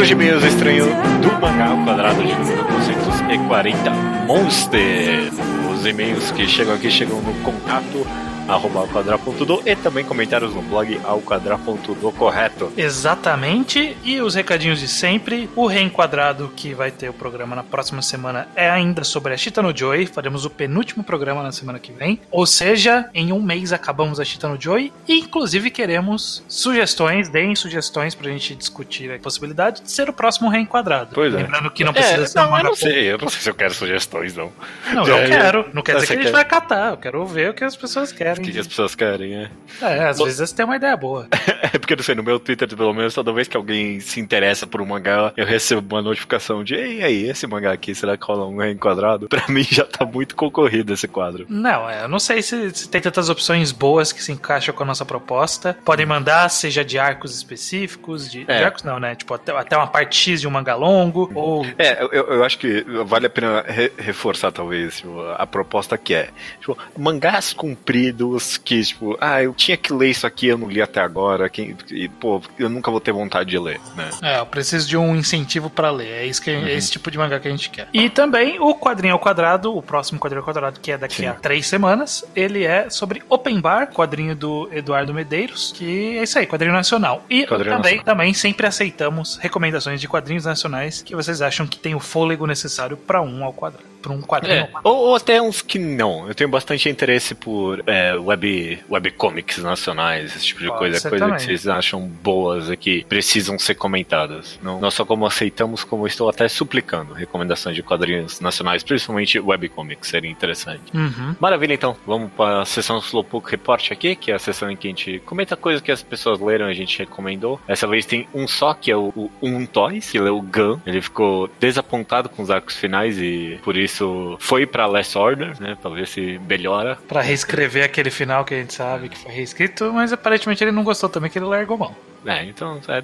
[0.03, 0.87] Leitura de e-mails estranho
[1.21, 3.91] do mangá ao quadrado de número 240
[4.27, 5.31] Monster.
[5.73, 8.05] Os e-mails que chegam aqui chegam no contato
[8.49, 12.73] arroba alquadra.do e também comentários no blog alquadra.do correto.
[12.77, 13.97] Exatamente.
[14.05, 15.49] E os recadinhos de sempre.
[15.55, 19.63] O reenquadrado que vai ter o programa na próxima semana é ainda sobre a Chita
[19.63, 20.07] no Joy.
[20.07, 22.21] Faremos o penúltimo programa na semana que vem.
[22.31, 24.93] Ou seja, em um mês acabamos a Chita no Joy.
[25.09, 30.49] E inclusive queremos sugestões, deem sugestões pra gente discutir a possibilidade de ser o próximo
[30.49, 31.11] reenquadrado.
[31.15, 31.37] Pois é.
[31.39, 33.51] Lembrando que não precisa ser um não, eu manga não sei, eu não sei se
[33.51, 34.53] eu quero sugestões, não.
[34.93, 35.69] Não, eu É, quero.
[35.73, 36.33] Não quer dizer que a gente quer?
[36.33, 36.91] vai catar.
[36.93, 38.32] Eu quero ver o que as pessoas querem.
[38.39, 39.51] O que, as pessoas querem, é?
[39.81, 41.29] É, às vezes tem uma ideia boa.
[41.75, 44.67] É porque, não sei, no meu Twitter, pelo menos, toda vez que alguém se interessa
[44.67, 48.27] por um mangá, eu recebo uma notificação de Ei, aí, esse mangá aqui, será que
[48.27, 49.27] rola um enquadrado?
[49.27, 51.47] Pra mim já tá muito concorrido esse quadro.
[51.49, 54.83] Não, é, eu não sei se, se tem tantas opções boas que se encaixam com
[54.83, 55.75] a nossa proposta.
[55.83, 58.59] Podem mandar, seja de arcos específicos, de, É.
[58.59, 59.15] de arcos não, né?
[59.15, 62.59] Tipo, até, até uma parte X de um mangá longo, ou É, eu, eu acho
[62.59, 66.29] que vale a pena re- reforçar, talvez, tipo, a proposta que é.
[66.61, 68.22] Tipo, mangás compridos
[68.65, 71.77] que, tipo, ah, eu tinha que ler isso aqui, eu não li até agora, quem,
[71.91, 74.11] e, pô, eu nunca vou ter vontade de ler, né?
[74.23, 76.09] É, eu preciso de um incentivo pra ler.
[76.09, 77.89] É, isso que, é esse tipo de mangá que a gente quer.
[77.93, 81.27] E também o quadrinho ao quadrado, o próximo quadrinho ao quadrado, que é daqui Sim.
[81.27, 86.39] a três semanas, ele é sobre Open Bar, quadrinho do Eduardo Medeiros, que é isso
[86.39, 87.25] aí, quadrinho nacional.
[87.29, 88.05] E Quadrinho também, nacional.
[88.05, 92.97] também sempre aceitamos recomendações de quadrinhos nacionais que vocês acham que tem o fôlego necessário
[92.97, 93.92] pra um ao quadrado.
[94.03, 96.29] Pra um quadrinho É, ou, ou até uns que não.
[96.29, 101.09] Eu tenho bastante interesse por é, web, webcomics nacionais, esse tipo de Pode coisa.
[101.09, 101.39] Coisa também.
[101.39, 104.59] que vocês acham boas e que precisam ser comentadas.
[104.63, 110.09] Não, não só como aceitamos, como estou até suplicando recomendações de quadrinhos nacionais, principalmente webcomics,
[110.09, 110.83] seria interessante.
[110.95, 111.37] Uhum.
[111.41, 111.97] Maravilha, então.
[112.07, 115.19] Vamos para a sessão Slowpoke Report aqui, que é a sessão em que a gente
[115.25, 117.61] comenta coisas que as pessoas leram e a gente recomendou.
[117.67, 120.79] Dessa vez tem um só, que é o, o Um Toys, que leu o Gun.
[120.87, 123.92] Ele ficou desapontado com os arcos finais e por isso
[124.39, 125.77] foi pra Last Order, né?
[125.81, 126.97] Pra ver se melhora.
[127.09, 130.85] Pra reescrever aquele final que a gente sabe que foi reescrito, mas aparentemente ele não
[130.85, 131.95] gostou também, que ele largou mão.
[132.25, 133.03] É, então é,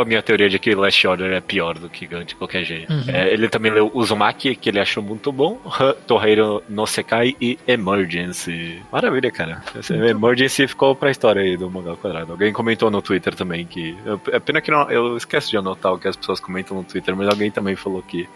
[0.00, 2.92] a minha teoria de que Last Order é pior do que Gun de qualquer jeito.
[2.92, 3.04] Uhum.
[3.08, 5.60] É, ele também leu Uzumaki, que ele achou muito bom,
[6.06, 8.82] Torreiro no Sekai e Emergency.
[8.92, 9.62] Maravilha, cara.
[9.74, 12.32] Esse Emergency ficou pra história aí do Mangá ao Quadrado.
[12.32, 13.96] Alguém comentou no Twitter também que.
[14.30, 17.16] É pena que não, eu esqueço de anotar o que as pessoas comentam no Twitter,
[17.16, 18.28] mas alguém também falou que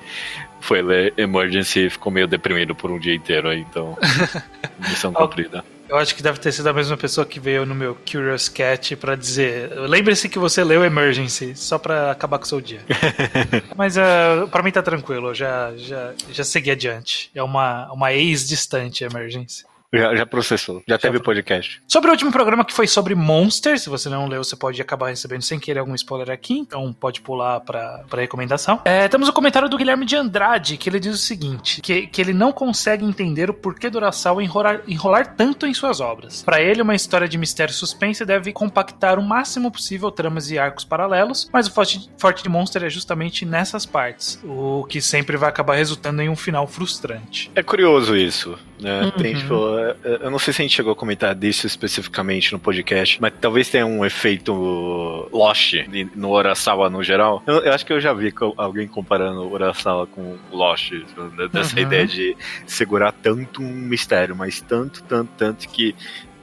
[0.60, 3.96] foi ler Emergency e ficou meio deprimido por um dia inteiro aí, então.
[4.78, 5.64] Missão cumprida.
[5.94, 8.96] Eu acho que deve ter sido a mesma pessoa que veio no meu Curious Cat
[8.96, 12.80] pra dizer: lembre-se que você leu Emergency, só pra acabar com o seu dia.
[13.76, 17.30] Mas uh, pra mim tá tranquilo, eu já, já, já segui adiante.
[17.32, 19.64] É uma, uma ex-distante Emergency.
[19.98, 21.82] Já, já processou, já teve podcast.
[21.86, 25.08] Sobre o último programa que foi sobre Monster, se você não leu, você pode acabar
[25.08, 28.80] recebendo sem querer algum spoiler aqui, então pode pular pra, pra recomendação.
[28.84, 32.20] É, temos o comentário do Guilherme de Andrade, que ele diz o seguinte: que, que
[32.20, 36.42] ele não consegue entender o porquê do Urasawa enrolar, enrolar tanto em suas obras.
[36.42, 40.58] Pra ele, uma história de mistério e suspense deve compactar o máximo possível tramas e
[40.58, 45.36] arcos paralelos, mas o forte, forte de Monster é justamente nessas partes, o que sempre
[45.36, 47.50] vai acabar resultando em um final frustrante.
[47.54, 49.02] É curioso isso, né?
[49.02, 49.10] Uhum.
[49.12, 49.54] Tem, tipo,
[49.84, 53.20] é, é, eu não sei se a gente chegou a comentar disso especificamente no podcast,
[53.20, 55.74] mas talvez tenha um efeito Lost
[56.14, 57.42] no Urasawa no geral.
[57.46, 61.76] Eu, eu acho que eu já vi alguém comparando o Urasawa com Lost, né, dessa
[61.76, 61.82] Uhum.
[61.82, 62.36] ideia de
[62.66, 65.94] segurar tanto um mistério, mas tanto, tanto, tanto que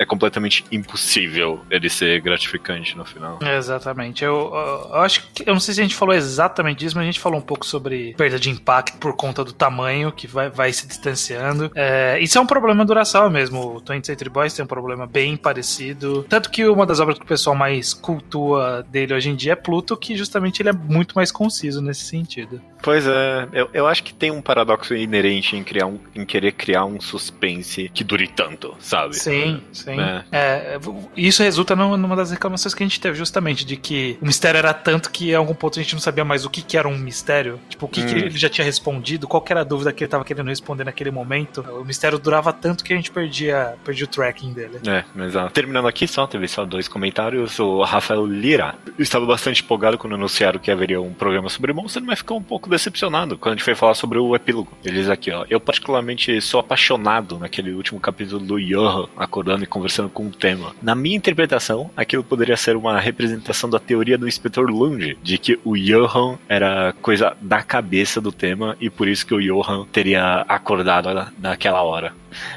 [0.01, 3.39] é completamente impossível ele ser gratificante no final.
[3.41, 4.23] Exatamente.
[4.23, 5.43] Eu, eu- eu acho que.
[5.47, 7.65] Eu não sei se a gente falou exatamente disso, mas a gente falou um pouco
[7.65, 11.71] sobre perda de impacto por conta do tamanho que vai, vai se distanciando.
[11.75, 13.75] É, isso é um problema do Urasawa mesmo.
[13.77, 16.25] O 20th Century Boys tem um problema bem parecido.
[16.27, 19.55] Tanto que uma das obras que o pessoal mais cultua dele hoje em dia é
[19.55, 22.61] Pluto, que justamente ele é muito mais conciso nesse sentido.
[22.83, 26.51] Pois é, eu, eu acho que tem um paradoxo inerente em, criar um, em querer
[26.53, 29.15] criar um suspense que dure tanto, sabe?
[29.15, 29.90] Sim, sim.
[29.99, 30.23] É.
[30.31, 30.79] É,
[31.15, 34.57] isso resulta num- numa das reclamações que a gente teve, justamente, de que o mistério
[34.57, 36.87] era tanto que a algum ponto a gente não sabia mais o que, que era
[36.87, 37.59] um mistério.
[37.69, 38.17] Tipo, o que, que Hum.
[38.19, 41.11] ele já tinha respondido, qual que era a dúvida que ele tava querendo responder naquele
[41.11, 41.61] momento.
[41.79, 44.79] O mistério durava tanto que a gente perdia, perdia o tracking dele.
[44.87, 45.51] É, exato.
[45.53, 47.57] Terminando aqui só, teve só dois comentários.
[47.59, 52.19] O Rafael Lira estava bastante empolgado quando anunciaram que haveria um programa sobre Monster, mas
[52.19, 54.71] ficou um pouco decepcionado quando a gente foi falar sobre o epílogo.
[54.83, 55.45] Ele diz aqui, ó.
[55.49, 60.75] Eu particularmente sou apaixonado naquele último capítulo do Johan acordando e conversando com o tema.
[60.81, 65.59] Na minha interpretação, aquilo poderia ser uma representação da teoria do inspetor Lund, de que
[65.65, 70.45] o Johan era coisa da cabeça do tema e por isso que o Johan teria
[70.47, 72.13] acordado na- naquela hora.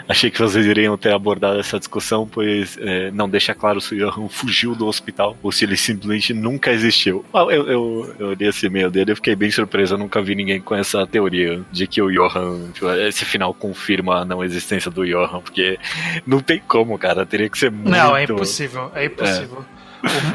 [0.09, 3.99] Achei que vocês iriam ter abordado essa discussão, pois eh, não deixa claro se o
[3.99, 7.25] Johan fugiu do hospital ou se ele simplesmente nunca existiu.
[7.35, 9.95] Eu, eu, eu li esse e-mail dele e fiquei bem surpreso.
[9.95, 12.71] Eu nunca vi ninguém com essa teoria de que o Johan,
[13.07, 15.79] esse final confirma a não existência do Johan, porque
[16.27, 17.27] não tem como, cara.
[17.27, 17.91] Teria que ser muito.
[17.91, 18.91] Não, é impossível.
[18.95, 19.65] É impossível.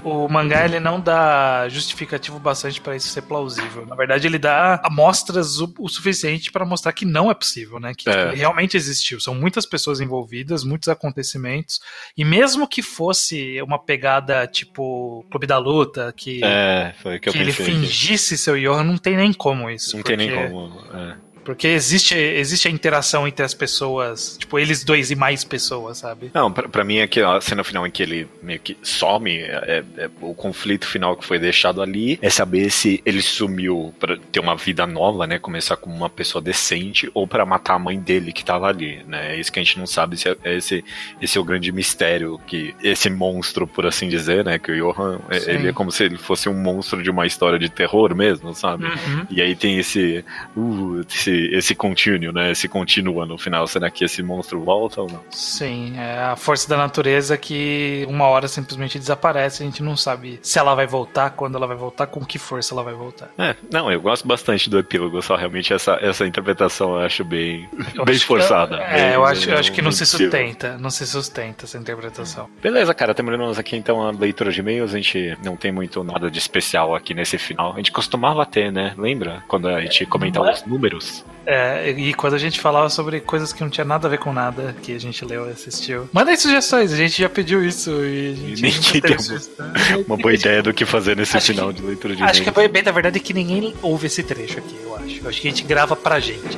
[0.03, 3.85] O, o mangá ele não dá justificativo bastante pra isso ser plausível.
[3.85, 7.93] Na verdade, ele dá amostras o, o suficiente pra mostrar que não é possível, né?
[7.95, 8.25] Que É.
[8.25, 9.19] tipo, realmente existiu.
[9.19, 11.79] São muitas pessoas envolvidas, muitos acontecimentos.
[12.17, 17.51] E mesmo que fosse uma pegada tipo Clube da Luta, que, É, que que ele
[17.51, 19.95] fingisse seu Johan, não tem nem como isso.
[19.97, 20.79] Não tem nem como.
[20.93, 21.28] é.
[21.49, 26.29] Porque existe, existe a interação entre as pessoas, tipo, eles dois e mais pessoas, sabe?
[26.31, 29.83] Não, pra, pra mim aqui a cena final em que ele meio que some, é,
[29.97, 34.39] é- o conflito final que foi deixado ali é saber se ele sumiu pra ter
[34.39, 38.31] uma vida nova, né, começar como uma pessoa decente ou pra matar a mãe dele
[38.31, 39.33] que tava ali, né?
[39.35, 40.85] É isso que a gente não sabe se é, é esse
[41.19, 45.19] esse é o grande mistério que esse monstro, por assim dizer, né, que o Johan,
[45.31, 45.51] é- Sim.
[45.51, 48.85] ele é como se ele fosse um monstro de uma história de terror mesmo, sabe?
[48.85, 49.25] Uhum.
[49.31, 50.23] E aí tem esse,
[50.55, 52.51] uh, esse, esse contínuo, né?
[52.51, 53.65] Esse continua no final.
[53.67, 55.21] Será que esse monstro volta ou não?
[55.31, 60.39] Sim, é a força da natureza que uma hora simplesmente desaparece, a gente não sabe
[60.41, 63.29] se ela vai voltar, quando ela vai voltar, com que força ela vai voltar.
[63.37, 67.67] É, não, eu gosto bastante do epílogo, só realmente essa, essa interpretação eu acho bem,
[67.95, 68.77] Eu bem acho que- forçada.
[68.77, 72.49] É, bem- eu acho, eu acho que não se sustenta, não se sustenta essa interpretação.
[72.61, 74.93] Beleza, cara, terminamos aqui então a leitura de e-mails.
[74.93, 77.73] A gente não tem muito nada de especial aqui nesse final.
[77.73, 78.93] A gente costumava ter, né?
[78.97, 79.43] Lembra?
[79.47, 81.25] Quando a gente comentava os números.
[81.45, 84.31] É, e quando a gente falava sobre coisas que não tinha nada a ver com
[84.31, 86.07] nada, que a gente leu e assistiu.
[86.13, 89.95] Manda aí sugestões, a gente já pediu isso e a gente Ninguém nunca teve tem
[89.97, 90.05] uma-.
[90.07, 92.47] Uma boa ideia do que fazer nesse Acho final que- de leitura de Acho e-mails.
[92.49, 95.19] que foi bem da verdade é que ninguém ouve esse trecho aqui, eu acho.
[95.23, 96.57] Eu acho que a gente grava pra gente.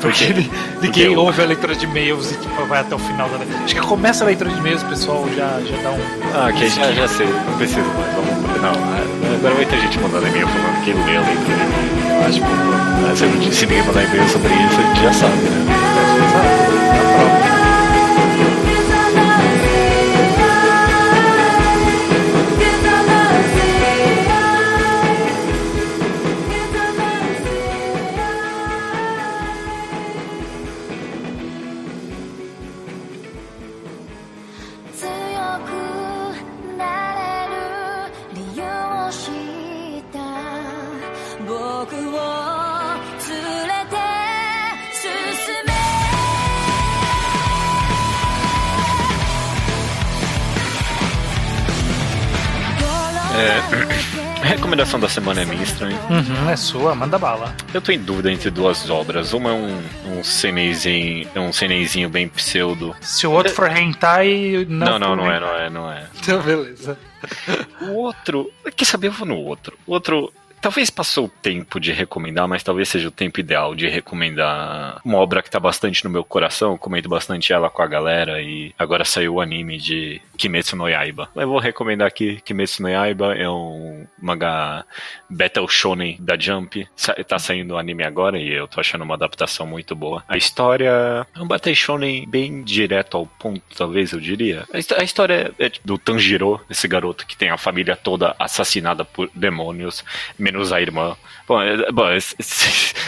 [0.00, 3.28] Porque ninguém Porque eu- ouve a leitura de e-mails e tipo, vai até o final
[3.28, 3.58] da leitura.
[3.64, 6.00] Acho que começa a leitura de e-mails, o pessoal já, já dá um.
[6.34, 8.14] Ah, ok, já, já sei, não preciso mais.
[8.14, 11.56] Vamos, não, é, agora ter gente mandando e-mail falando que lê a leitura
[12.30, 12.52] de e-mail.
[13.00, 16.81] Eu acho que se ninguém mandar e-mail sobre isso, a gente já sabe, né?「
[54.82, 55.98] recomendação da semana é minha estranho.
[56.10, 57.54] Uhum, é sua, manda bala.
[57.72, 59.32] Eu tô em dúvida entre duas obras.
[59.32, 59.82] Uma é um,
[60.18, 62.94] um ceneizinho, é um ceneizinho bem pseudo.
[63.00, 64.98] Se o outro for hentai, não.
[64.98, 66.06] Não, não, não é, não é, não é.
[66.22, 66.98] Então, beleza.
[67.82, 69.08] O outro, quer saber?
[69.08, 69.76] Eu vou no outro.
[69.86, 73.88] O outro, talvez passou o tempo de recomendar, mas talvez seja o tempo ideal de
[73.88, 76.72] recomendar uma obra que tá bastante no meu coração.
[76.72, 80.88] Eu comento bastante ela com a galera e agora saiu o anime de Kimetsu no
[80.88, 81.28] Yaiba.
[81.36, 84.84] Eu vou recomendar aqui Kimetsu no Yaiba, é um mangá
[85.30, 86.84] Battle Shonen da Jump.
[86.96, 90.24] Sa- Tá saindo o anime agora e eu tô achando uma adaptação muito boa.
[90.26, 94.64] A história é um Battle Shonen bem direto ao ponto, talvez eu diria.
[94.74, 99.30] A A história é do Tanjiro, esse garoto que tem a família toda assassinada por
[99.34, 100.04] demônios,
[100.36, 101.16] menos a irmã.
[101.46, 102.36] Bom, é- bom, esse-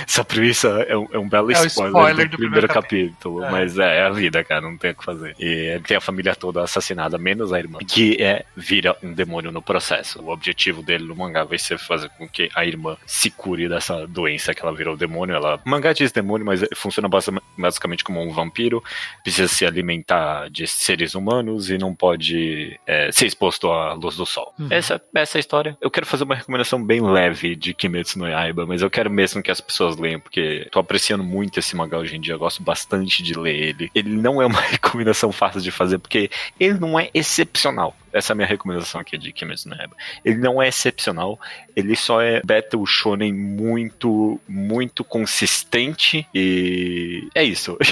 [0.06, 2.68] essa premissa é um, é um belo É o spoiler, spoiler do, do primeiro primeiro
[2.68, 3.50] capítulo, É.
[3.50, 5.34] mas é, é a vida, cara, não tem o que fazer.
[5.38, 9.50] E ele tem a família toda assassinada, menos a irmã, que é vira um demônio
[9.52, 10.20] no processo.
[10.22, 14.06] O objetivo dele no mangá vai ser fazer com que a irmã se cure dessa
[14.06, 15.34] doença que ela virou demônio.
[15.34, 18.82] Ela, o mangá diz demônio, mas funciona basi- basicamente como um vampiro,
[19.22, 24.26] precisa se alimentar de seres humanos e não pode é, ser exposto à luz do
[24.26, 24.52] sol.
[24.70, 25.76] Essa, essa é a história.
[25.80, 28.26] Eu quero fazer uma recomendação bem leve de Kimetsu no
[28.66, 32.16] Mas eu quero mesmo que as pessoas leiam, porque tô apreciando muito esse mangá hoje
[32.16, 33.90] em dia, eu gosto bastante de ler ele.
[33.94, 37.96] Ele não é uma recomendação fácil de fazer, porque ele não é excepcional.
[38.12, 39.96] Essa é a minha recomendação aqui de Kimetsu no Yaiba.
[40.24, 41.38] Ele não é excepcional,
[41.74, 47.76] ele só é Battle Shonen muito, muito consistente e é isso.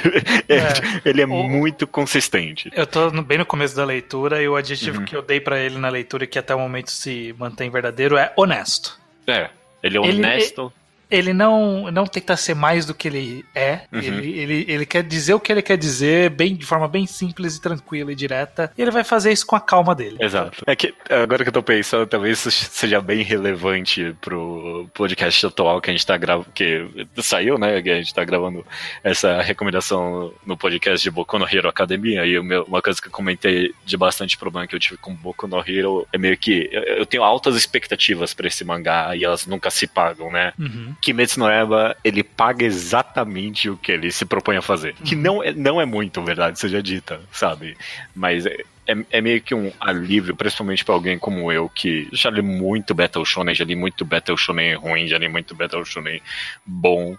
[0.49, 1.09] É.
[1.09, 2.71] ele é O- muito consistente.
[2.75, 5.05] Eu tô bem no começo da leitura e o adjetivo Uhum.
[5.05, 8.33] que eu dei pra ele na leitura, que até o momento se mantém verdadeiro, é
[8.37, 8.99] honesto.
[9.27, 9.49] É,
[9.83, 10.73] ele é Ele- honesto.
[11.13, 13.83] Ele não, não tenta ser mais do que ele é.
[13.93, 14.01] Uhum.
[14.01, 17.57] Ele, ele, ele quer dizer o que ele quer dizer bem, de forma bem simples
[17.57, 18.73] e tranquila e direta.
[18.77, 20.17] E ele vai fazer isso com a calma dele.
[20.19, 20.63] Exato.
[20.67, 25.81] É que agora que eu tô pensando, talvez isso seja bem relevante pro podcast atual
[25.81, 26.87] que a gente tá gravando, que
[27.19, 27.83] saiu, né?
[27.83, 28.65] Que a gente tá gravando
[29.05, 32.25] essa recomendação no podcast de Boku no Hero Academia.
[32.25, 35.59] E uma coisa que eu comentei de bastante problema que eu tive com Boku no
[35.61, 39.71] Hero é meio que eu, eu tenho altas expectativas pra esse mangá e elas nunca
[39.71, 40.53] se pagam, né?
[40.59, 40.95] Uhum.
[41.03, 44.95] Kimetsu no Yaiba, ele paga exatamente o que ele se propõe a fazer.
[45.05, 47.77] Que não é, não é muito, verdade, seja dita, sabe?
[48.15, 48.57] Mas é,
[48.87, 52.95] é, é meio que um alívio, principalmente pra alguém como eu, que já li muito
[52.95, 56.23] Battle Shonen, já li muito Battle Shonen ruim, já li muito Battle Shonen
[56.65, 57.17] bom.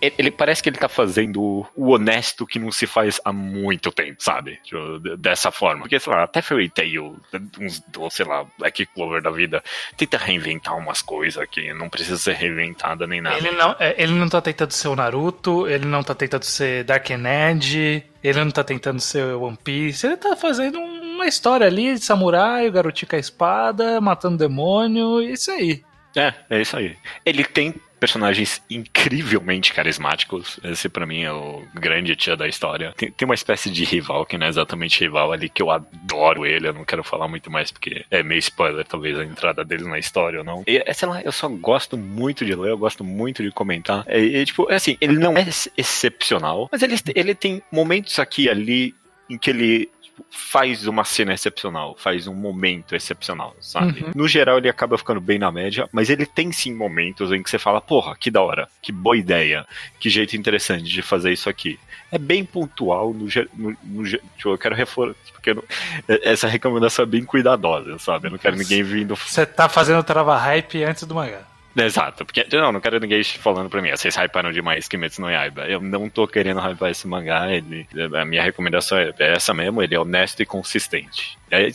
[0.00, 4.22] Ele, parece que ele tá fazendo o honesto que não se faz há muito tempo,
[4.22, 4.58] sabe?
[4.64, 5.82] Tipo, Dessa forma.
[5.82, 7.16] Porque, sei lá, até Fairy Tail,
[7.60, 9.62] uns, sei lá, Black Clover da vida,
[9.96, 13.36] tenta reinventar umas coisas que não precisa ser reinventada nem nada.
[13.36, 16.84] Ele não, é, ele não tá tentando ser o Naruto, ele não tá tentando ser
[16.84, 21.66] Dark Edge, ele não tá tentando ser o One Piece, ele tá fazendo uma história
[21.66, 25.82] ali de samurai, o garotinho com a espada, matando demônio, isso aí.
[26.16, 26.96] É, é isso aí.
[27.24, 30.58] Ele tem personagens incrivelmente carismáticos.
[30.64, 32.92] Esse pra mim é o grande tia da história.
[32.96, 36.46] Tem, tem uma espécie de rival que não é exatamente rival ali, que eu adoro
[36.46, 36.66] ele.
[36.68, 39.98] Eu não quero falar muito mais porque é meio spoiler, talvez, a entrada dele na
[39.98, 40.64] história ou não.
[40.66, 44.04] E, é, sei lá, eu só gosto muito de ler, eu gosto muito de comentar.
[44.06, 48.18] É, e, tipo, é assim, ele não é ex- excepcional, mas ele, ele tem momentos
[48.18, 48.94] aqui e ali
[49.28, 49.88] em que ele
[50.30, 54.02] faz uma cena excepcional, faz um momento excepcional, sabe?
[54.04, 54.10] Uhum.
[54.14, 57.48] No geral, ele acaba ficando bem na média, mas ele tem sim momentos em que
[57.50, 59.66] você fala, porra, que da hora, que boa ideia,
[59.98, 61.78] que jeito interessante de fazer isso aqui.
[62.12, 64.20] É bem pontual, no, no, no tipo,
[64.50, 65.64] eu quero reforçar, porque não-
[66.08, 68.26] essa recomendação é bem cuidadosa, sabe?
[68.26, 71.42] Eu não quero ninguém vindo Você tá fazendo trava hype antes do mangá.
[71.76, 75.30] Exato, porque não, não quero ninguém falando pra mim, "Ah, vocês hyparam demais Kimetsu no
[75.30, 75.66] Yaiba.
[75.68, 77.86] Eu não tô querendo hypar esse mangá, ele,
[78.16, 81.38] a minha recomendação é é essa mesmo, ele é honesto e consistente.
[81.50, 81.68] É,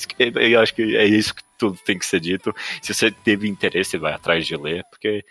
[0.54, 2.54] eu acho que é isso que tudo tem que ser dito.
[2.82, 5.24] Se você teve interesse, vai atrás de ler, porque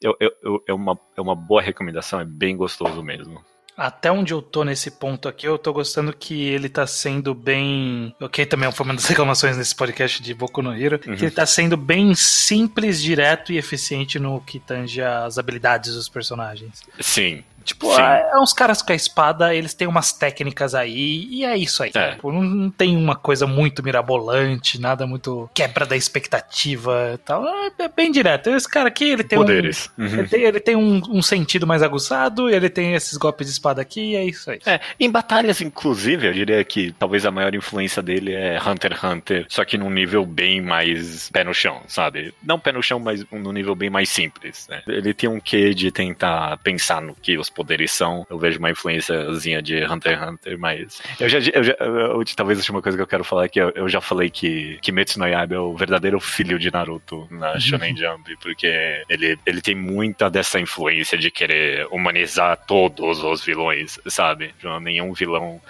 [0.00, 3.44] eu, eu, eu- é, uma, é uma boa recomendação, é bem gostoso mesmo.
[3.76, 8.14] Até onde eu tô nesse ponto aqui, eu tô gostando que ele tá sendo bem.
[8.20, 10.98] Ok, também foi uma das reclamações nesse podcast de Boku no Hero.
[11.06, 11.14] Uhum.
[11.14, 16.08] Que ele tá sendo bem simples, direto e eficiente no que tange as habilidades dos
[16.08, 16.82] personagens.
[17.00, 17.44] Sim.
[17.66, 21.56] Tipo, é é uns caras com a espada, eles têm umas técnicas aí, e é
[21.56, 21.90] isso aí.
[21.94, 22.12] É.
[22.12, 27.46] Tipo, não, não tem uma coisa muito mirabolante, nada muito quebra da expectativa e tal.
[27.46, 28.50] É, é bem direto.
[28.50, 29.42] Esse cara aqui, ele tem um.
[29.42, 29.90] Poderes.
[29.98, 30.06] Uhum.
[30.06, 33.82] Ele tem, ele tem um, um sentido mais aguçado, ele tem esses golpes de espada
[33.82, 34.60] aqui, e é isso aí.
[34.64, 39.04] É, em batalhas, inclusive, eu diria que talvez a maior influência dele é Hunter x
[39.04, 42.32] Hunter, só que num nível bem mais pé no chão, sabe?
[42.42, 44.66] Não pé no chão, mas num nível bem mais simples.
[44.68, 44.82] né?
[44.86, 48.26] Ele tem um quê de tentar pensar no que os poderes são.
[48.28, 51.02] Eu vejo uma influenciazinha de Hunter x Hunter, mas.
[51.18, 51.38] Eu já.
[51.38, 53.88] Eu já eu- talvez a última coisa que eu quero falar é que eu, eu
[53.88, 58.36] já falei que Kimetsu no Yaiba é o verdadeiro filho de Naruto na Shonen Jump,
[58.42, 64.54] porque ele, ele tem muita dessa influência de querer humanizar todos os vilões, sabe?
[64.82, 65.60] Nenhum vilão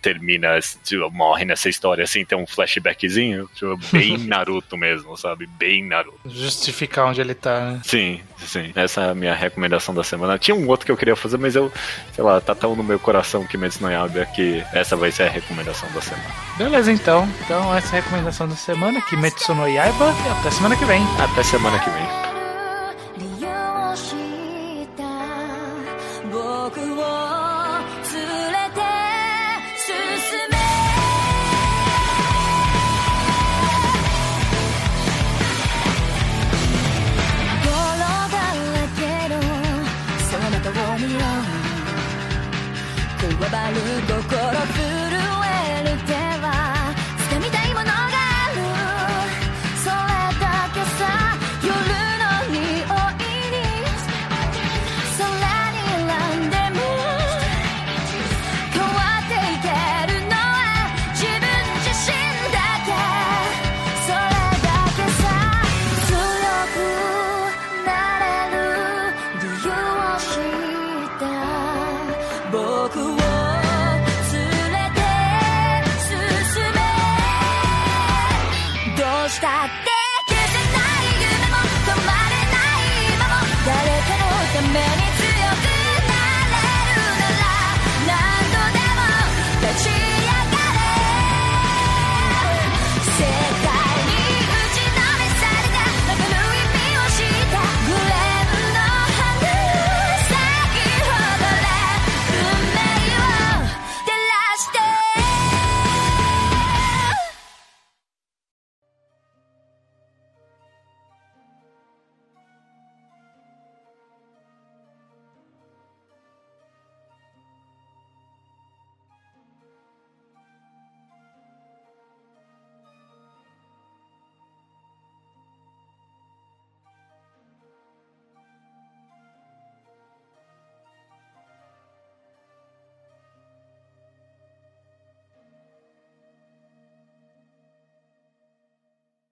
[0.00, 5.46] termina, tipo, morre nessa história sem ter um flashbackzinho, tipo, bem Naruto mesmo, sabe?
[5.46, 6.18] Bem Naruto.
[6.26, 7.80] Justificar onde ele tá, né?
[7.84, 8.72] Sim, sim.
[8.74, 10.38] Essa é a minha recomendação da semana.
[10.38, 11.72] Tinha um outro que eu queria fazer, mas eu,
[12.12, 15.24] sei lá, tá tão no meu coração que Kimetsu no Yaiba que essa vai ser
[15.24, 16.28] a recomendação da semana.
[16.58, 17.28] Beleza, então.
[17.44, 21.02] Então, essa é a recomendação da semana, Kimetsu no Yaiba, e até semana que vem.
[21.20, 22.33] Até semana que vem.